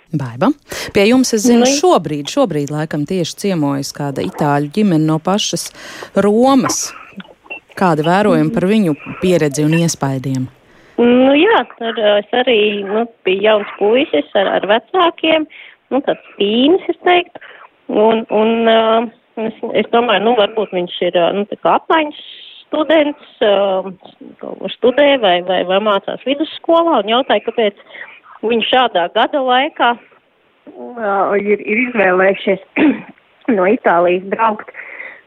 Baiba. 0.09 0.49
Pie 0.93 1.03
jums, 1.05 1.35
es 1.37 1.43
zinu, 1.45 1.67
šobrīd, 1.69 2.31
šobrīd 2.33 2.71
laikam 2.73 3.03
tieši 3.09 3.35
ciemojas 3.43 3.91
kāda 3.93 4.23
itāļu 4.25 4.71
ģimene 4.73 5.05
no 5.05 5.19
pašas 5.21 5.67
Romas. 6.17 6.87
Kāda 7.77 8.03
vērojuma 8.07 8.49
par 8.55 8.65
viņu 8.71 8.95
pieredzi 9.21 9.67
un 9.67 9.77
iespaidiem? 9.77 10.47
Nu, 10.99 11.29
jā, 11.37 11.61
ar, 11.61 12.01
es 12.17 12.33
arī 12.35 12.59
nu, 12.83 13.05
biju 13.23 13.45
jauns 13.45 13.69
puisis 13.77 14.33
ar, 14.35 14.49
ar 14.57 14.65
vecākiem, 14.67 15.45
nu, 15.93 16.01
tāds 16.03 16.33
pīnis, 16.39 16.89
es 16.91 16.97
teiktu. 17.05 17.45
Un, 17.89 18.25
un 18.33 18.69
uh, 18.69 19.05
es, 19.45 19.61
es 19.79 19.87
domāju, 19.93 20.25
nu, 20.25 20.35
varbūt 20.41 20.73
viņš 20.75 20.97
ir 21.07 21.21
nu, 21.37 21.45
apmaiņas 21.71 22.19
students, 22.69 23.29
studē 24.75 25.09
vai, 25.21 25.39
vai, 25.45 25.63
vai 25.69 25.79
mācās 25.85 26.21
vidusskolā 26.27 26.99
un 27.01 27.09
jautāja, 27.13 27.45
kāpēc 27.47 27.79
Viņi 28.39 28.67
šādā 28.69 29.09
gada 29.15 29.41
laikā 29.43 29.89
uh, 29.99 31.33
ir, 31.35 31.59
ir 31.59 31.81
izvēlējušies 31.89 32.61
no 33.57 33.65
Itālijas 33.67 34.29
braukt 34.31 34.71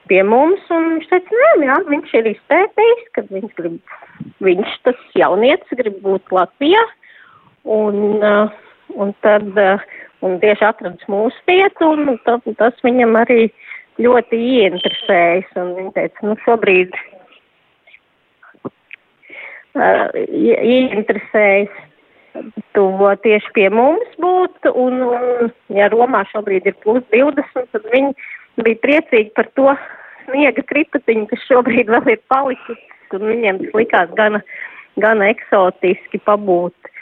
pie 0.08 0.22
mums, 0.26 0.64
un 0.72 0.88
viņš 0.94 1.10
teica, 1.10 1.42
nē, 1.42 1.50
jā, 1.66 1.76
viņš 1.90 2.14
ir 2.18 2.30
izpētējis, 2.32 3.04
ka 3.16 3.26
viņš 3.28 3.52
grib, 3.60 3.76
viņš 4.44 4.78
tas 4.88 5.04
jaunietis 5.18 5.78
grib 5.78 6.00
būt 6.04 6.32
Latvijā, 6.34 6.82
un, 7.68 8.00
uh, 8.24 8.48
un 8.96 9.12
tad, 9.26 9.46
uh, 9.60 9.84
un 10.24 10.40
tieši 10.42 10.68
atradis 10.70 11.12
mūsu 11.12 11.46
vietu, 11.48 11.92
un 11.92 12.16
tad, 12.26 12.48
tas 12.58 12.82
viņam 12.86 13.20
arī 13.20 13.46
ļoti 14.00 14.40
ieinteresējas, 14.56 15.52
un 15.60 15.76
viņš 15.76 15.94
teica, 16.00 16.28
nu, 16.30 16.40
šobrīd 16.48 17.00
uh, 19.76 20.08
ieinteresējas 20.16 21.80
to 22.76 22.86
tieši 23.24 23.52
pie 23.56 23.68
mums 23.72 24.14
būt, 24.22 24.68
un, 24.72 25.00
un 25.04 25.50
ja 25.76 25.88
Romā 25.92 26.24
šobrīd 26.30 26.68
ir 26.68 26.76
plus 26.84 27.02
20, 27.12 27.68
tad 27.74 27.88
viņi 27.92 28.12
bija 28.62 28.80
priecīgi 28.84 29.32
par 29.36 29.48
to 29.58 29.74
sniega 30.24 30.64
kripatiņu, 30.70 31.26
kas 31.30 31.48
šobrīd 31.48 31.90
vēl 31.92 32.14
ir 32.14 32.22
palicis, 32.32 32.84
un 33.12 33.26
viņiem 33.28 33.60
tas 33.64 33.74
likās 33.76 34.14
gana, 34.16 34.40
gana 35.02 35.28
eksotiski 35.32 36.22
pabūt 36.24 36.92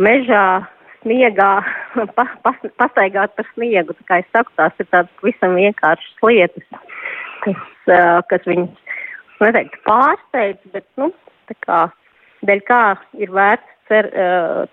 mežā, 0.00 0.64
sniegā, 1.02 1.50
pa, 2.16 2.26
pas, 2.44 2.62
pastaigāt 2.80 3.34
par 3.36 3.48
sniegu. 3.52 3.96
Tā 4.00 4.08
kā 4.08 4.20
es 4.22 4.30
saku, 4.32 4.54
tās 4.60 4.80
ir 4.80 4.88
tādas 4.90 5.26
visam 5.26 5.58
vienkāršas 5.58 6.24
lietas, 6.24 6.80
kas, 7.44 7.92
kas 8.30 8.48
viņus, 8.48 8.96
neteiktu, 9.44 9.82
pārsteidz, 9.84 10.72
bet, 10.72 10.88
nu, 11.00 11.10
tā 11.50 11.58
kā, 11.66 11.82
dēļ 12.48 12.66
kā 12.68 12.82
ir 13.20 13.32
vērts 13.34 13.70
cer, 13.88 14.10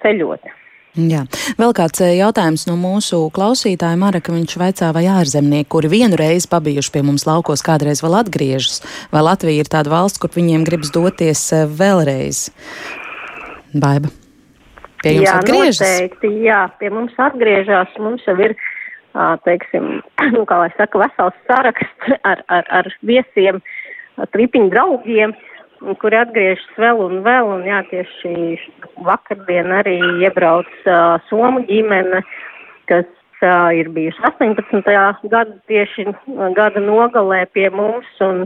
ceļot. 0.04 0.52
Jā. 0.92 1.22
Vēl 1.56 1.72
kāds 1.72 2.02
jautājums 2.04 2.66
no 2.68 2.74
mūsu 2.76 3.30
klausītāja 3.32 3.96
Maraka. 4.00 4.34
Viņš 4.36 4.56
vaicā, 4.60 4.90
vai 4.92 5.06
ārzemnieki, 5.08 5.70
kuri 5.72 5.92
vienu 5.92 6.20
reizi 6.20 6.50
pabijuši 6.52 6.92
pie 6.92 7.04
mums 7.08 7.24
laukos, 7.30 7.64
kādreiz 7.64 8.04
vēl 8.04 8.18
atgriežas, 8.20 8.82
vai 9.14 9.24
Latvija 9.24 9.64
ir 9.64 9.72
tāda 9.72 9.94
valsts, 9.94 10.20
kur 10.20 10.34
viņiem 10.36 10.66
gribas 10.68 10.92
doties 10.92 11.46
vēlreiz? 11.80 12.50
Baiba. 13.72 14.12
Pie 15.02 15.16
jums 15.16 15.30
jā, 15.30 15.38
atgriežas? 15.40 15.80
Noteikti, 15.86 16.34
jā, 16.44 16.60
pie 16.82 16.92
mums 16.92 17.16
atgriežas. 17.24 17.96
Mums 18.04 18.28
jau 18.28 18.36
ir, 18.44 18.58
teiksim, 19.48 19.88
nu, 20.36 20.44
kā 20.50 20.60
lai 20.60 20.70
saka, 20.76 21.06
vesels 21.06 21.40
saraksts 21.48 22.20
ar, 22.28 22.44
ar, 22.52 22.68
ar 22.82 22.92
viesiem, 23.08 23.64
tripiņu 24.36 24.74
draugiem 24.76 25.34
kuri 26.02 26.20
atgriežas 26.20 26.78
vēl 26.80 27.02
un 27.02 27.22
vēl, 27.26 27.50
un 27.56 27.64
jā, 27.66 27.82
tieši 27.90 28.34
vakardien 29.06 29.72
arī 29.74 29.98
iebrauc 30.22 30.70
uh, 30.86 31.18
Somu 31.30 31.64
ģimene, 31.66 32.22
kas 32.92 33.08
uh, 33.42 33.72
ir 33.74 33.90
bijuši 33.96 34.22
18. 34.30 34.92
gada 35.32 35.56
tieši 35.72 36.06
gada 36.58 36.84
nogalē 36.84 37.44
pie 37.56 37.70
mums, 37.74 38.10
un, 38.22 38.46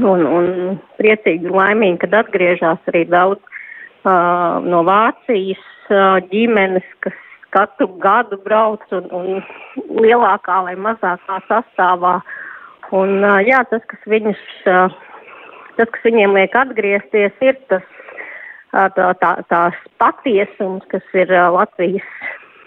un, 0.00 0.24
un 0.24 0.78
priecīgi 1.00 1.50
un 1.50 1.58
laimīgi, 1.60 2.00
kad 2.06 2.16
atgriežas 2.24 2.92
arī 2.92 3.04
daudz 3.12 3.42
uh, 3.44 4.64
no 4.64 4.84
Vācijas 4.88 5.64
uh, 5.92 6.16
ģimenes, 6.32 6.88
kas 7.04 7.20
katru 7.54 7.90
gadu 8.02 8.40
brauc 8.42 8.82
un, 8.96 9.10
un 9.14 10.00
lielākā 10.00 10.62
vai 10.66 10.74
mazākā 10.80 11.42
sastāvā. 11.50 12.18
Un, 12.94 13.20
uh, 13.20 13.40
jā, 13.44 13.60
tas, 13.70 13.84
kas 13.90 14.08
viņus 14.10 14.40
uh, 14.70 14.88
tas, 15.78 15.90
kas 15.90 16.06
viņiem 16.06 16.36
liek 16.36 16.56
atgriezties, 16.58 17.34
ir 17.44 17.58
tas 17.72 17.84
tā, 18.72 19.10
tā, 19.20 19.32
tās 19.50 19.78
patiesums, 20.02 20.84
kas 20.92 21.04
ir 21.16 21.30
Latvijas 21.54 22.06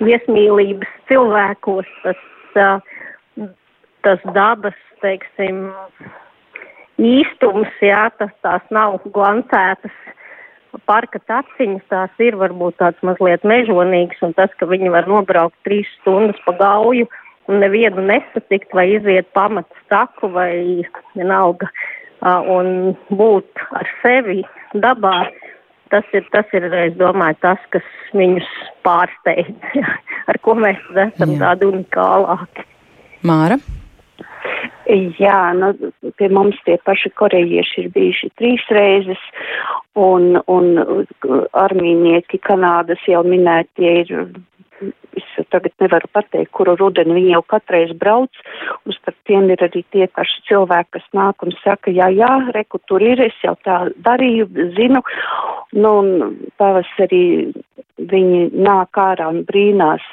viesmīlības 0.03 0.89
cilvēkos, 1.09 1.89
tas, 2.03 2.21
tas 4.05 4.27
dabas, 4.35 4.77
teiksim, 5.01 5.67
īstums, 6.97 7.71
jā, 7.81 8.07
tas 8.17 8.33
tās 8.45 8.73
nav 8.73 8.99
glancētas 9.13 9.95
parka 10.85 11.19
taciņas, 11.25 11.85
tās 11.89 12.21
ir 12.21 12.37
varbūt 12.37 12.77
tāds 12.81 12.99
mazliet 13.05 13.45
mežonīgs, 13.47 14.19
un 14.25 14.35
tas, 14.37 14.51
ka 14.59 14.67
viņi 14.69 14.91
var 14.93 15.07
nobraukt 15.09 15.57
trīs 15.65 15.89
stundas 16.01 16.37
pa 16.45 16.53
gauju 16.59 17.07
un 17.47 17.61
nevienu 17.63 18.03
nesatikt 18.05 18.73
vai 18.75 18.89
iziet 18.97 19.29
pamats 19.33 19.87
taku 19.91 20.29
vai 20.33 20.83
vienalga 21.15 21.69
un 22.25 22.95
būt 23.13 23.65
ar 23.77 23.89
sevi 24.01 24.43
dabā, 24.73 25.27
tas 25.91 26.05
ir, 26.13 26.25
tas 26.33 26.45
ir, 26.53 26.67
es 26.73 26.95
domāju, 26.97 27.37
tas, 27.41 27.59
kas 27.69 27.85
viņus 28.17 28.47
pārsteidz, 28.87 29.53
ar 30.29 30.39
ko 30.43 30.57
mēs 30.57 30.81
esam 30.95 31.35
Jā. 31.35 31.39
tādi 31.43 31.69
unikālāki. 31.71 32.65
Māra? 33.27 33.59
Jā, 35.19 35.39
nu, 35.57 35.73
pie 36.15 36.29
mums 36.31 36.57
tie 36.65 36.77
paši 36.87 37.11
korejieši 37.19 37.81
ir 37.83 37.89
bijuši 37.95 38.29
trīs 38.39 38.63
reizes, 38.71 39.23
un, 39.99 40.37
un 40.47 40.69
armīnieki 41.51 42.39
Kanādas 42.47 43.03
jau 43.09 43.23
minētie 43.27 43.91
ir 44.05 44.13
es 45.19 45.47
tagad 45.51 45.73
nevaru 45.81 46.09
pateikt, 46.13 46.51
kuru 46.55 46.75
rudeni 46.79 47.15
viņi 47.17 47.33
jau 47.35 47.43
katreiz 47.53 47.93
brauc, 47.99 48.41
un 48.85 48.95
starp 48.97 49.17
tiem 49.29 49.49
ir 49.53 49.63
arī 49.65 49.83
tie 49.93 50.07
paši 50.07 50.43
cilvēki, 50.49 50.93
kas 50.97 51.07
nāk 51.17 51.45
un 51.45 51.55
saka, 51.63 51.93
jā, 51.93 52.09
jā, 52.15 52.31
reku 52.55 52.81
tur 52.89 53.03
ir, 53.03 53.21
es 53.27 53.37
jau 53.43 53.55
tā 53.67 53.79
darīju, 54.07 54.49
zinu, 54.77 55.03
nu, 55.77 55.93
un 56.01 56.37
pavasarī 56.61 57.23
viņi 57.97 58.41
nāk 58.53 58.97
ārā 59.01 59.29
un 59.33 59.43
brīnās, 59.47 60.03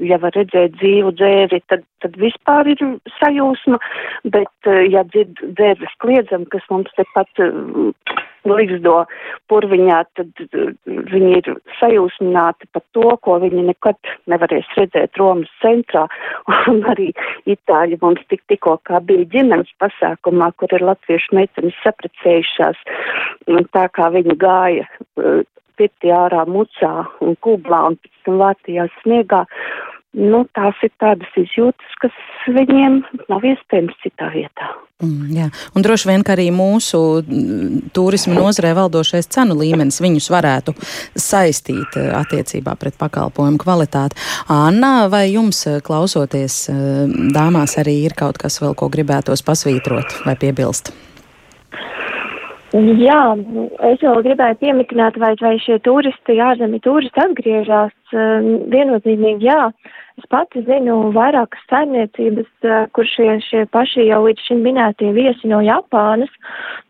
ja 0.00 0.18
var 0.22 0.34
redzēt 0.36 0.76
dzīvu 0.80 1.14
dzēri, 1.18 1.60
tad, 1.70 1.84
tad 2.04 2.16
vispār 2.20 2.70
ir 2.72 2.84
sajūsma, 3.20 3.80
bet 4.34 4.70
ja 4.92 5.04
dzird 5.12 5.42
dzērbes 5.58 5.98
kliedzam, 6.04 6.48
kas 6.52 6.64
mums 6.72 6.92
tepat 6.98 7.44
līgzdo 8.48 9.04
purviņā, 9.48 10.00
tad 10.18 10.42
viņi 10.84 11.30
ir 11.38 11.50
sajūsmināti 11.78 12.68
par 12.76 12.84
to, 12.96 13.06
ko 13.24 13.38
viņi 13.42 13.66
nekad 13.70 13.96
nevarēs 14.30 14.68
redzēt 14.78 15.20
Romas 15.20 15.52
centrā. 15.62 16.06
Un 16.72 16.82
arī 16.92 17.10
Itāļi 17.50 17.98
mums 18.02 18.22
tik 18.32 18.44
tikko 18.50 18.76
kā 18.88 19.00
bija 19.04 19.28
ģimenes 19.32 19.72
pasākumā, 19.82 20.52
kur 20.60 20.72
ir 20.76 20.84
latviešu 20.84 21.36
meitenes 21.36 21.76
saprecējušās, 21.84 22.84
tā 23.72 23.88
kā 23.96 24.10
viņi 24.14 24.38
gāja 24.40 24.88
pirti 25.80 26.12
ārā 26.14 26.44
mucā 26.50 26.94
un 27.24 27.36
kublā 27.44 27.82
un 27.90 27.98
pēc 28.00 28.24
tam 28.26 28.40
vārtījās 28.42 29.02
sniegā. 29.02 29.44
Nu, 30.14 30.44
tās 30.54 30.78
ir 30.86 30.92
tādas 31.02 31.30
izjūtas, 31.40 31.94
kas 31.98 32.18
viņiem 32.54 33.00
nav 33.26 33.46
iespējams 33.50 33.96
citā 34.04 34.28
vietā. 34.30 34.68
Mm, 35.02 35.30
jā. 35.34 35.48
un 35.74 35.82
droši 35.82 36.06
vien, 36.06 36.22
ka 36.22 36.36
arī 36.36 36.46
mūsu 36.54 36.98
mm, 37.18 37.88
turisma 37.96 38.36
nozarē 38.36 38.70
valdošais 38.78 39.26
cenu 39.34 39.56
līmenis 39.58 39.98
viņus 39.98 40.30
varētu 40.30 40.76
saistīt 41.18 41.98
eh, 41.98 42.12
attiecībā 42.14 42.76
pret 42.78 42.94
pakalpojumu 43.00 43.58
kvalitāti. 43.58 44.20
Anna, 44.54 45.08
vai 45.10 45.26
jums 45.32 45.64
eh, 45.66 45.80
klausoties 45.82 46.60
eh, 46.70 46.78
dāmās 47.34 47.74
arī 47.82 47.96
ir 48.04 48.14
kaut 48.14 48.38
kas 48.38 48.60
vēl, 48.62 48.76
ko 48.78 48.86
gribētos 48.92 49.42
pasvītrot 49.42 50.20
vai 50.28 50.38
piebilst? 50.38 50.94
Jā, 52.74 53.20
es 53.86 54.00
vēl 54.02 54.22
gribēju 54.26 54.56
pieminēt, 54.58 55.18
vai, 55.22 55.34
vai 55.38 55.52
šie 55.62 55.76
turisti, 55.86 56.40
ārzemju 56.42 56.80
turisti 56.82 57.22
atgriežas. 57.22 57.92
Viennozīmīgi 58.72 59.46
jā. 59.46 59.68
Es 60.14 60.26
pati 60.30 60.60
zinu 60.62 61.10
vairākas 61.14 61.62
saimniecības, 61.66 62.50
kur 62.94 63.06
šie, 63.10 63.32
šie 63.42 63.64
paši 63.74 64.04
jau 64.06 64.20
līdz 64.28 64.44
šim 64.46 64.60
minētie 64.62 65.08
viesi 65.16 65.48
no 65.50 65.58
Japānas 65.64 66.30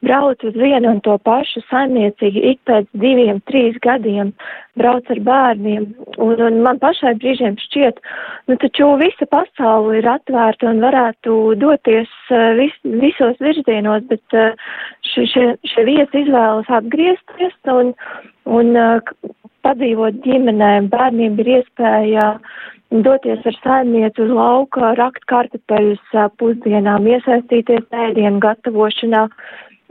brauc 0.04 0.42
uz 0.44 0.58
vienu 0.60 0.90
un 0.92 1.00
to 1.06 1.14
pašu 1.24 1.62
saimniecīgi 1.70 2.42
ik 2.50 2.60
pēc 2.68 2.90
diviem, 3.00 3.40
trīs 3.48 3.78
gadiem 3.86 4.34
brauc 4.76 5.08
ar 5.14 5.22
bērniem. 5.28 5.86
Un, 6.20 6.42
un 6.48 6.60
man 6.66 6.80
pašai 6.82 7.14
brīžiem 7.22 7.56
šķiet, 7.62 8.02
nu 8.50 8.58
taču 8.60 8.90
visa 9.00 9.28
pasaule 9.32 10.02
ir 10.02 10.10
atvērta 10.10 10.68
un 10.68 10.84
varētu 10.84 11.38
doties 11.62 12.12
vis, 12.60 12.76
visos 12.84 13.40
virzienos, 13.40 14.04
bet 14.12 14.38
šie, 15.14 15.24
šie, 15.32 15.46
šie 15.72 15.86
viesi 15.88 16.26
izvēlas 16.26 16.68
atgriezties 16.68 17.56
un, 17.72 17.94
un 18.44 18.76
padzīvot 19.64 20.20
ģimenēm. 20.26 20.92
Bērniem 20.92 21.40
ir 21.40 21.52
iespēja 21.58 22.34
doties 22.90 23.44
ar 23.46 23.56
saimnieci 23.62 24.22
uz 24.22 24.32
lauka, 24.34 24.94
rakt 24.98 25.24
kartupeļus 25.30 26.16
pusdienām, 26.38 27.06
iesaistīties 27.10 27.86
ēdienu 27.90 28.42
gatavošanā. 28.44 29.28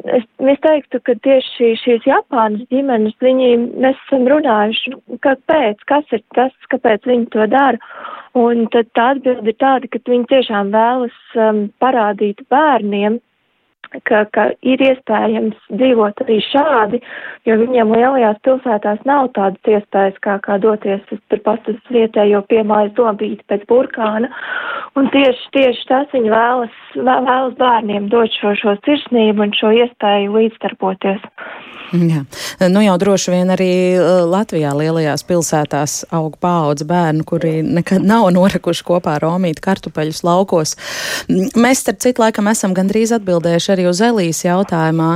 Es, 0.04 0.24
es 0.52 0.62
teiktu, 0.64 1.00
ka 1.06 1.16
tieši 1.24 1.74
šīs 1.80 2.08
Japānas 2.10 2.66
ģimenes, 2.74 3.14
viņi, 3.22 3.50
mēs 3.84 4.00
esam 4.08 4.26
runājuši, 4.32 4.96
kāpēc, 5.24 5.84
kas 5.88 6.16
ir 6.16 6.24
tas, 6.36 6.56
kāpēc 6.74 7.06
viņi 7.08 7.30
to 7.36 7.46
dara. 7.48 7.78
Un 8.34 8.66
tad 8.74 8.90
tā 8.98 9.12
atbilde 9.14 9.54
ir 9.54 9.60
tāda, 9.62 9.88
ka 9.88 10.02
viņi 10.10 10.26
tiešām 10.32 10.74
vēlas 10.74 11.20
um, 11.38 11.68
parādīt 11.84 12.42
bērniem, 12.50 13.20
ka, 14.08 14.24
ka 14.36 14.46
ir 14.66 14.82
iespējams 14.84 15.58
dzīvot 15.72 16.24
arī 16.26 16.40
šādi, 16.48 17.00
jo 17.48 17.58
viņiem 17.62 17.94
lielajās 17.96 18.40
pilsētās 18.48 19.04
nav 19.10 19.32
tādas 19.38 19.74
iespējas, 19.76 20.20
kā, 20.26 20.38
kā 20.46 20.58
doties 20.64 21.04
uz 21.14 21.22
turpat 21.32 21.68
uz 21.72 21.80
vietējo 21.94 22.44
piemājas 22.50 22.94
dobīti 22.98 23.46
pēc 23.52 23.66
burkāna. 23.70 24.32
Un 25.00 25.10
tieši, 25.14 25.50
tieši 25.56 25.88
tas 25.90 26.12
viņi 26.14 26.34
vēlas, 26.34 26.80
vēlas 26.98 27.58
bērniem 27.60 28.10
dot 28.14 28.34
šo, 28.40 28.54
šo 28.60 28.78
sirsnību 28.86 29.48
un 29.48 29.56
šo 29.58 29.74
iespēju 29.84 30.36
līdzdarboties. 30.38 31.24
Jā. 31.94 32.24
Nu 32.74 32.82
jau 32.82 32.96
droši 32.98 33.34
vien 33.36 33.54
arī 33.54 33.70
uh, 34.00 34.24
Latvijā 34.26 34.72
lielajās 34.74 35.22
pilsētās 35.30 36.00
aug 36.16 36.40
paudze 36.42 36.88
bērnu, 36.90 37.22
kuri 37.28 37.60
nekad 37.62 38.02
nav 38.08 38.26
norekuši 38.34 38.86
kopā 38.88 39.20
romīt 39.22 39.62
kartupeļus 39.64 40.24
laukos. 40.26 40.74
Mēs, 41.30 41.84
starp 41.84 42.02
citu, 42.02 42.24
laikam 42.24 42.50
esam 42.50 42.74
gandrīz 42.74 43.14
atbildējuši 43.20 43.74
arī 43.76 43.88
uz 43.92 44.02
Elijas 44.02 44.42
jautājumu, 44.48 45.12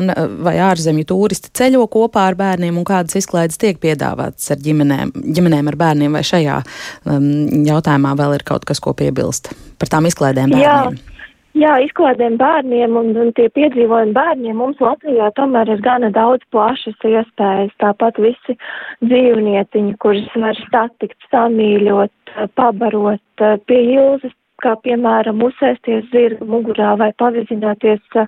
vai 0.45 0.55
ārzemju 0.67 1.07
turisti 1.09 1.53
ceļo 1.57 1.88
kopā 1.91 2.28
ar 2.30 2.38
bērniem 2.38 2.78
un 2.78 2.86
kādas 2.88 3.17
izklaides 3.17 3.57
tiek 3.61 3.82
piedāvātas 3.82 4.53
ar 4.53 4.61
ģimenēm, 4.61 5.15
ģimenēm 5.34 5.73
ar 5.73 5.82
bērniem, 5.82 6.13
vai 6.19 6.25
šajā 6.28 6.61
um, 7.09 7.30
jautājumā 7.65 8.13
vēl 8.21 8.38
ir 8.38 8.47
kaut 8.47 8.69
kas, 8.69 8.84
ko 8.84 8.93
piebilst 8.97 9.49
par 9.82 9.89
tām 9.97 10.09
izklaidēm 10.09 10.53
bērniem? 10.53 10.97
Jā. 11.01 11.16
Jā, 11.58 11.78
izklādēm 11.82 12.36
bērniem 12.38 12.97
un, 12.99 13.08
un 13.18 13.30
tie 13.38 13.47
piedzīvojumi 13.55 14.14
bērniem 14.14 14.60
mums 14.62 14.82
Latvijā 14.84 15.32
tomēr 15.38 15.72
ir 15.74 15.80
gana 15.82 16.12
daudz 16.14 16.43
plašas 16.53 16.97
iespējas. 17.08 17.72
Tāpat 17.82 18.20
visi 18.22 18.53
dzīvnieciņi, 19.01 19.95
kurus 20.03 20.28
var 20.38 20.60
satikt, 20.68 21.18
samīļot, 21.32 22.34
pabarot 22.60 23.45
pie 23.70 23.80
ilzas, 23.95 24.36
kā 24.62 24.76
piemēram 24.86 25.41
uzsēsties 25.47 26.05
zirga 26.12 26.45
mugurā 26.51 26.91
vai 27.01 27.10
pavizināties 27.18 28.20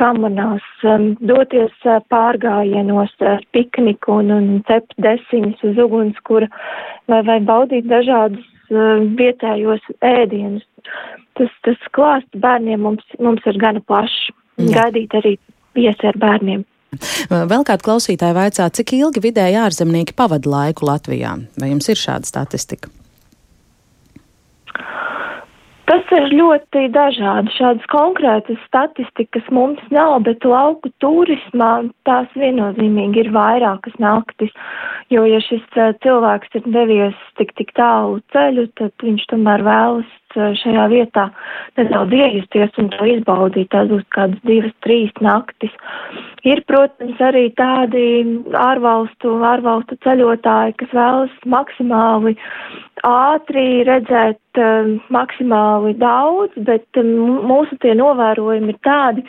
kamanās, 0.00 0.64
doties 1.20 1.84
pārgājienos 2.12 3.12
ar 3.28 3.44
pikniku 3.56 4.20
un, 4.22 4.32
un 4.38 4.48
cept 4.70 4.96
desiņas 5.04 5.68
uz 5.68 5.82
ugunskura 5.84 6.48
vai, 7.12 7.20
vai 7.28 7.38
baudīt 7.44 7.92
dažādus 7.92 8.48
vietējos 9.20 9.84
ēdienus 10.00 10.64
tas, 11.38 11.52
tas 11.66 11.90
klāsts 11.96 12.40
bērniem 12.40 12.82
mums, 12.86 13.04
mums 13.22 13.44
ir 13.50 13.58
gana 13.62 13.82
plašs. 13.84 14.30
Gaidīt 14.54 15.14
arī 15.18 15.34
viesi 15.74 16.06
ar 16.06 16.18
bērniem. 16.22 16.62
Vēl 17.30 17.64
kāda 17.66 17.82
klausītāja 17.82 18.36
vaicā, 18.36 18.68
cik 18.70 18.94
ilgi 19.00 19.22
vidēji 19.24 19.58
ārzemnieki 19.64 20.14
pavada 20.14 20.50
laiku 20.50 20.86
Latvijā? 20.86 21.34
Vai 21.58 21.72
jums 21.72 21.90
ir 21.90 21.98
šāda 21.98 22.28
statistika? 22.28 22.92
Tas 25.84 26.06
ir 26.16 26.30
ļoti 26.32 26.86
dažādi. 26.94 27.52
Šādas 27.58 27.84
konkrētas 27.92 28.60
statistikas 28.64 29.44
mums 29.52 29.82
nav, 29.92 30.22
bet 30.24 30.46
lauku 30.48 30.88
turismā 31.04 31.84
tās 32.08 32.30
viennozīmīgi 32.40 33.26
ir 33.26 33.30
vairākas 33.34 33.98
naktis. 34.00 34.54
Jo, 35.12 35.26
ja 35.28 35.42
šis 35.44 35.66
cilvēks 35.76 36.56
ir 36.56 36.64
devies 36.72 37.20
tik, 37.36 37.52
tik 37.60 37.74
tālu 37.76 38.22
ceļu, 38.32 38.70
tad 38.80 38.96
viņš 39.04 39.28
tomēr 39.34 39.66
vēlas 39.66 40.08
šajā 40.34 40.84
vietā 40.92 41.28
nedaudz 41.78 42.14
iejusties 42.18 42.78
un 42.82 42.90
to 42.94 43.08
izbaudīt. 43.08 43.70
Tās 43.74 43.90
būs 43.90 44.04
kādas 44.14 44.40
divas, 44.48 44.74
trīs 44.86 45.12
naktis. 45.24 45.74
Ir, 46.44 46.60
protams, 46.68 47.20
arī 47.24 47.48
tādi 47.56 48.04
ārvalstu, 48.58 49.38
ārvalstu 49.54 49.98
ceļotāji, 50.04 50.76
kas 50.82 50.96
vēlas 50.96 51.36
maksimāli 51.56 52.36
ātri 53.08 53.84
redzēt 53.88 54.40
uh, 54.60 54.88
maksimāli 55.14 55.94
daudz, 56.00 56.54
bet 56.66 57.00
um, 57.00 57.12
mūsu 57.48 57.78
tie 57.82 57.94
novērojumi 57.98 58.74
ir 58.74 58.78
tādi, 58.86 59.24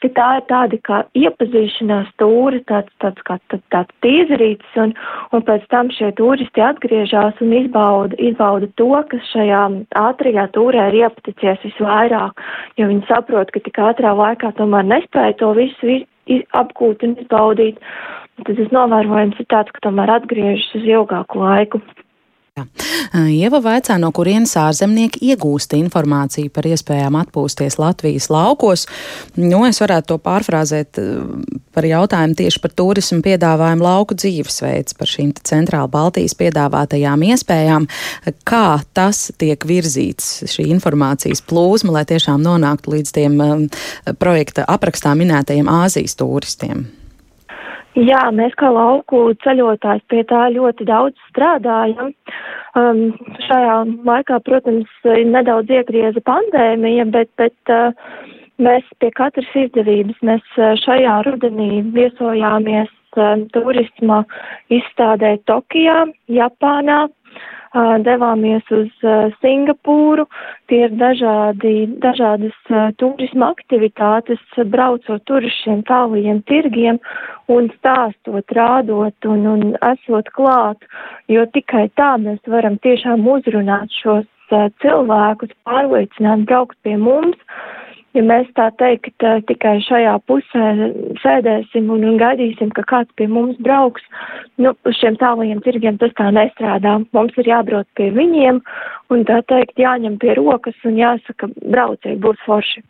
ka 0.00 0.10
tā 0.16 0.28
ir 0.38 0.44
tāda 0.48 0.78
kā 0.88 1.00
iepazīšanās 1.18 2.12
tūri, 2.20 2.62
tāds, 2.70 2.92
tāds 3.04 3.24
kā 3.28 3.36
tā, 3.52 3.60
tāds 3.74 3.96
tīzerītis, 4.04 4.76
un, 4.82 4.94
un 5.36 5.44
pēc 5.46 5.66
tam 5.72 5.92
šie 5.94 6.12
turisti 6.18 6.64
atgriežas 6.64 7.40
un 7.44 7.56
izbauda, 7.60 8.16
izbauda 8.30 8.70
to, 8.80 8.92
kas 9.12 9.32
šajā 9.34 9.64
ātrajā 10.00 10.46
tūrē 10.56 10.88
ir 10.90 11.00
iepaticies 11.04 11.66
visvairāk, 11.68 12.40
jo 12.80 12.88
viņi 12.90 13.08
saprot, 13.10 13.52
ka 13.52 13.64
tik 13.66 13.82
ātrā 13.90 14.14
laikā 14.16 14.54
tomēr 14.60 14.88
nespēja 14.88 15.36
to 15.42 15.52
visu 15.58 16.00
apgūt 16.56 17.04
un 17.06 17.16
izbaudīt. 17.20 17.80
Tad 18.40 18.56
tas 18.56 18.70
novērojums 18.72 19.40
ir 19.42 19.48
tāds, 19.52 19.72
ka 19.74 19.82
tomēr 19.84 20.14
atgriežas 20.14 20.70
uz 20.78 20.86
ilgāku 20.88 21.42
laiku. 21.42 21.80
Ieva 23.30 23.58
vaicā, 23.62 23.96
no 23.98 24.10
kurienes 24.14 24.52
ārzemnieki 24.58 25.22
iegūst 25.32 25.74
informāciju 25.78 26.50
par 26.54 26.66
iespējām 26.68 27.16
atpūsties 27.20 27.78
Latvijas 27.80 28.28
laukos. 28.30 28.86
Nu, 29.38 29.64
es 29.66 29.80
varētu 29.82 30.12
to 30.12 30.18
pārfrāzēt 30.22 31.00
par 31.74 31.86
jautājumu 31.86 32.38
tieši 32.38 32.62
par 32.62 32.74
turismu 32.78 33.20
piedāvājumu 33.26 33.86
lauku 33.86 34.18
dzīvesveids, 34.18 34.94
par 34.98 35.10
šīm 35.10 35.32
centrāla 35.46 35.90
Baltijas 35.90 36.36
piedāvātajām 36.38 37.26
iespējām, 37.32 37.88
kā 38.46 38.80
tas 38.96 39.28
tiek 39.40 39.66
virzīts, 39.66 40.44
šī 40.50 40.68
informācijas 40.76 41.42
plūsma, 41.46 41.98
lai 41.98 42.06
tiešām 42.10 42.42
nonāktu 42.46 42.96
līdz 42.96 43.16
tiem 43.16 43.42
projekta 44.22 44.66
aprakstā 44.70 45.16
minētajiem 45.18 45.70
Āzijas 45.80 46.18
turistiem. 46.20 46.88
Jā, 48.00 48.20
mēs 48.32 48.54
kā 48.56 48.70
lauku 48.72 49.34
ceļotājs 49.44 50.04
pie 50.08 50.22
tā 50.30 50.46
ļoti 50.54 50.86
daudz 50.88 51.20
strādājam. 51.28 52.14
Um, 52.78 53.00
šajā 53.44 53.74
laikā, 54.06 54.38
protams, 54.46 54.90
nedaudz 55.04 55.72
iegrieza 55.74 56.22
pandēmija, 56.24 57.04
bet, 57.12 57.28
bet 57.40 57.72
uh, 57.74 57.90
mēs 58.62 58.86
pie 59.02 59.10
katras 59.18 59.50
izdevības 59.64 60.22
mēs 60.24 60.56
uh, 60.56 60.72
šajā 60.80 61.18
rudenī 61.26 61.82
viesojāmies 61.92 62.88
um, 63.18 63.44
turisma 63.52 64.22
izstādē 64.72 65.34
Tokijā, 65.50 66.06
Japānā, 66.32 67.02
devāmies 67.74 68.62
uz 68.74 68.90
Singapūru. 69.40 70.26
Tie 70.68 70.84
ir 70.86 70.90
dažādi, 70.98 71.86
dažādas 72.02 72.56
turisma 72.98 73.52
aktivitātes, 73.54 74.40
braucot 74.66 75.24
tur 75.24 75.44
uz 75.44 75.54
šiem 75.62 75.82
tālajiem 75.86 76.42
tirgiem 76.46 76.98
un 77.48 77.70
stāstot, 77.78 78.44
rādot 78.54 79.14
un, 79.26 79.46
un 79.46 79.76
esot 79.82 80.28
klāt, 80.34 80.78
jo 81.28 81.46
tikai 81.46 81.90
tā 81.96 82.16
mēs 82.18 82.40
varam 82.46 82.78
tiešām 82.78 83.26
uzrunāt 83.26 83.90
šos 84.02 84.26
cilvēkus, 84.82 85.54
pārliecināt, 85.64 86.46
braukt 86.46 86.76
pie 86.82 86.96
mums 86.98 87.38
ja 88.16 88.22
mēs 88.26 88.48
tā 88.58 88.68
teikt 88.80 89.24
tikai 89.48 89.76
šajā 89.86 90.14
pusē 90.30 90.66
sēdēsim 91.22 91.90
un, 91.94 92.04
un 92.12 92.18
gaidīsim, 92.20 92.72
ka 92.76 92.84
kāds 92.90 93.12
pie 93.18 93.28
mums 93.30 93.58
brauks, 93.64 94.04
nu, 94.62 94.74
uz 94.88 94.98
šiem 95.00 95.18
tālajiem 95.20 95.62
tirgiem 95.66 95.98
tas 96.00 96.14
tā 96.18 96.30
nestrādā. 96.34 96.98
Mums 97.16 97.36
ir 97.40 97.50
jābrauc 97.52 97.88
pie 97.98 98.10
viņiem 98.16 98.62
un 99.10 99.26
tā 99.28 99.40
teikt 99.50 99.78
jāņem 99.80 100.18
pie 100.22 100.34
rokas 100.38 100.78
un 100.88 100.98
jāsaka, 101.00 101.50
brauciet, 101.66 102.18
būs 102.22 102.40
forši. 102.46 102.82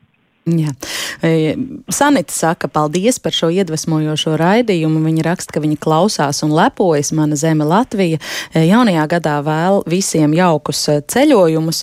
Jā. 0.48 0.72
E, 1.20 1.54
Sanita 1.92 2.32
saka, 2.32 2.68
paldies 2.72 3.18
par 3.20 3.34
šo 3.36 3.50
iedvesmojošo 3.52 4.38
raidījumu. 4.40 5.02
Viņa 5.04 5.24
raksta, 5.26 5.52
ka 5.52 5.60
viņa 5.60 5.76
klausās 5.82 6.40
un 6.46 6.54
lepojas 6.56 7.10
mana 7.12 7.36
zeme 7.36 7.66
Latvija. 7.68 8.16
E, 8.54 8.62
jaunajā 8.64 9.04
gadā 9.12 9.34
vēl 9.44 9.82
visiem 9.90 10.32
jaukus 10.32 10.80
e, 10.88 10.94
ceļojumus. 11.12 11.82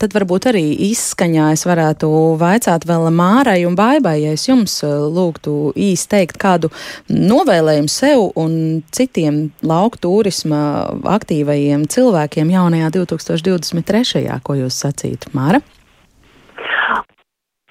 Tad 0.00 0.16
varbūt 0.16 0.48
arī 0.48 0.64
izskaņā 0.88 1.50
es 1.52 1.66
varētu 1.68 2.08
vaicāt 2.40 2.86
vēl 2.88 3.10
Mārai 3.12 3.58
un 3.68 3.76
Baibai, 3.76 4.16
ja 4.24 4.32
es 4.32 4.46
jums 4.48 4.78
lūgtu 4.86 5.74
īsti 5.76 6.10
teikt 6.14 6.40
kādu 6.40 6.70
novēlējumu 7.12 7.92
sev 7.92 8.30
un 8.40 8.80
citiem 8.96 9.50
lauku 9.60 10.00
turisma 10.00 10.62
aktīvajiem 11.18 11.84
cilvēkiem 11.92 12.54
jaunajā 12.56 12.94
2023. 12.96 14.24
ko 14.42 14.56
jūs 14.62 14.80
sacītu, 14.86 15.34
Māra? 15.36 15.60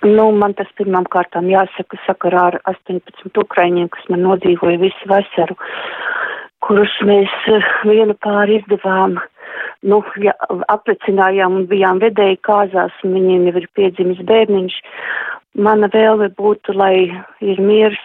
Nu, 0.05 0.29
man 0.31 0.53
tas 0.55 0.69
pirmām 0.79 1.03
kārtām 1.11 1.49
jāsaka 1.51 1.97
sakarā 2.05 2.45
ar 2.53 2.57
18 2.71 3.41
ukraiņiem, 3.41 3.89
kas 3.91 4.05
man 4.07 4.23
nodzīvoja 4.23 4.79
visu 4.79 5.09
vasaru, 5.11 5.57
kurus 6.63 6.93
mēs 7.03 7.33
eh, 7.51 7.67
vienu 7.83 8.15
pāri 8.23 8.61
izdevām, 8.61 9.17
nu, 9.91 9.99
ja, 10.23 10.35
aplicinājām 10.71 11.57
un 11.59 11.67
bijām 11.67 11.99
vedēji 11.99 12.39
kāzās, 12.47 12.95
un 13.03 13.17
viņiem 13.17 13.49
jau 13.49 13.55
ir 13.59 13.67
piedzimis 13.75 14.23
bērniņš. 14.31 14.79
Mana 15.59 15.89
vēlme 15.91 16.29
būtu, 16.39 16.77
lai 16.79 17.09
ir 17.43 17.59
miers, 17.59 17.99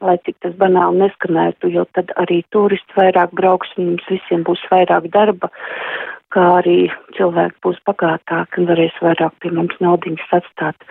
lai 0.00 0.16
tik 0.24 0.38
tas 0.40 0.54
banāli 0.56 1.02
neskanētu, 1.02 1.68
jo 1.74 1.84
tad 1.92 2.12
arī 2.22 2.40
turisti 2.54 2.96
vairāk 2.96 3.36
brauks 3.36 3.76
un 3.76 3.92
mums 3.92 4.08
visiem 4.08 4.46
būs 4.48 4.64
vairāk 4.72 5.10
darba, 5.12 5.52
kā 6.34 6.44
arī 6.60 6.78
cilvēki 7.16 7.62
būs 7.64 7.78
bagātāki 7.88 8.62
un 8.62 8.68
varēs 8.70 8.96
vairāk 9.04 9.36
pie 9.42 9.52
mums 9.54 9.76
naudiņas 9.80 10.34
atstāt 10.40 10.88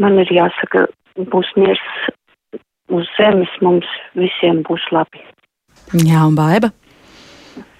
man 0.00 0.18
ir 0.22 0.30
jāsaka, 0.32 0.86
būs 1.30 1.50
miers 1.58 1.82
uz 2.94 3.08
zemes, 3.18 3.52
mums 3.64 3.88
visiem 4.18 4.62
būs 4.66 4.84
labi. 4.94 5.22
Jā, 6.04 6.24
un 6.26 6.36
baiba? 6.38 6.72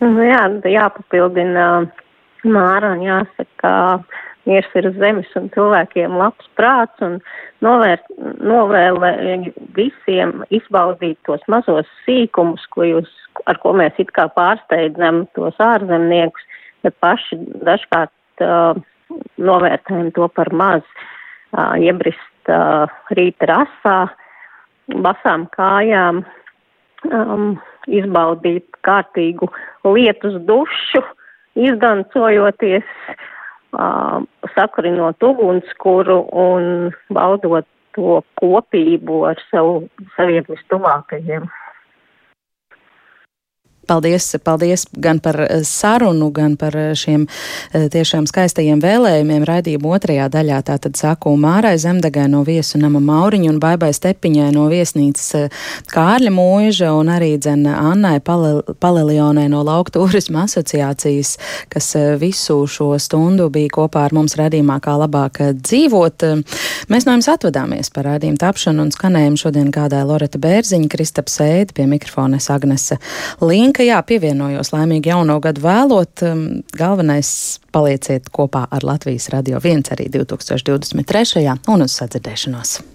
Nu, 0.03 0.15
jā, 0.23 0.45
jāpapildina 0.71 1.67
Māra 2.45 2.93
un 2.95 3.03
jāsaka, 3.03 3.73
ir 4.53 4.89
uz 4.89 4.97
zemes 5.01 5.31
un 5.39 5.49
cilvēkiem 5.55 6.17
labs 6.21 6.49
prāts 6.59 7.05
un 7.05 7.17
novērt, 7.65 8.05
novēlē 8.45 9.39
visiem 9.77 10.43
izbaudīt 10.55 11.19
tos 11.29 11.45
mazos 11.49 11.89
sīkumus, 12.05 12.65
ko 12.75 12.85
jūs, 12.89 13.11
ar 13.49 13.59
ko 13.63 13.73
mēs 13.77 13.97
it 14.03 14.13
kā 14.17 14.29
pārsteidzam 14.37 15.25
tos 15.37 15.57
ārzemniekus, 15.63 16.45
bet 16.85 16.97
paši 17.01 17.41
dažkārt 17.65 18.45
uh, 18.45 18.77
novērtējam 19.41 20.13
to 20.17 20.29
par 20.37 20.53
maz. 20.53 20.85
Uh, 21.55 21.79
iebrist 21.81 22.53
uh, 22.53 22.91
rīta 23.17 23.49
rasā, 23.49 23.99
basām 25.01 25.47
kājām, 25.55 26.25
um, 27.09 27.55
izbaudīt 27.89 28.67
kārtīgu 28.85 29.49
lietus 29.87 30.37
dušu, 30.49 31.01
izdancojoties, 31.55 32.91
uh, 33.09 33.31
sakurinot 34.55 35.23
ugunskura 35.23 36.19
un 36.45 36.93
baudot 37.13 37.67
to 37.95 38.23
kopību 38.41 39.21
ar 39.31 39.41
savu, 39.51 39.89
saviem 40.17 40.47
vistuvākajiem. 40.49 41.47
Paldies, 43.87 44.37
paldies 44.45 44.87
gan 44.97 45.19
par 45.21 45.37
eh, 45.45 45.63
sarunu, 45.65 46.31
gan 46.33 46.57
par 46.57 46.77
eh, 46.77 46.93
šiem 46.97 47.27
eh, 47.27 47.87
tiešām 47.93 48.27
skaistajiem 48.29 48.81
vēlējumiem. 48.81 49.45
Raidījuma 49.45 49.93
otrajā 49.97 50.29
daļā 50.33 50.61
tātad 50.65 50.97
saku 50.97 51.35
Mārai 51.41 51.75
Zemdegai 51.81 52.27
no 52.33 52.41
viesu 52.47 52.81
nama 52.81 53.03
Mauriņu 53.05 53.51
un 53.53 53.61
Baibai 53.63 53.93
Stepiņai 53.95 54.51
no 54.57 54.67
viesnīcas 54.73 55.51
Kārļa 55.93 56.33
mūža 56.33 56.93
un 56.97 57.13
arī 57.13 57.35
dzen 57.37 57.67
Annai 57.69 58.17
Palelionai 58.25 59.47
no 59.53 59.63
Lauka 59.67 59.93
turisma 59.99 60.47
asociācijas, 60.49 61.37
kas 61.73 61.93
visu 62.21 62.63
šo 62.71 62.95
stundu 63.03 63.51
bija 63.53 63.73
kopā 63.77 64.07
ar 64.09 64.17
mums 64.17 64.39
raidījumā, 64.41 64.79
kā 64.85 64.97
labāk 65.01 65.43
dzīvot. 65.61 66.27
Mēs 66.93 67.09
no 67.09 67.17
jums 67.19 67.31
atvadāmies 67.31 67.93
par 67.95 68.09
raidījumu 68.09 68.41
tapšanu 68.41 68.87
un 68.87 68.95
skanējumu. 68.95 69.41
Šodien 69.45 69.71
gādāja 69.75 70.09
Loreta 70.09 70.41
Bērziņa, 70.41 70.89
Kristaps 70.93 71.41
Ēdi, 71.45 71.77
pie 71.77 71.89
mikrofona 71.91 72.41
Agnese 72.55 72.99
Līnka 73.45 73.74
ka 73.75 73.85
jā, 73.87 73.99
pievienojos 74.07 74.73
laimīgi 74.75 75.13
jauno 75.13 75.41
gadu 75.45 75.65
vēlot. 75.65 76.25
Um, 76.29 76.47
galvenais 76.79 77.31
palieciet 77.75 78.31
kopā 78.35 78.67
ar 78.71 78.87
Latvijas 78.87 79.31
Radio 79.35 79.61
1 79.63 79.95
arī 79.97 80.09
2023. 80.15 81.47
un 81.69 81.89
uz 81.89 82.01
sadzirdēšanos. 82.01 82.94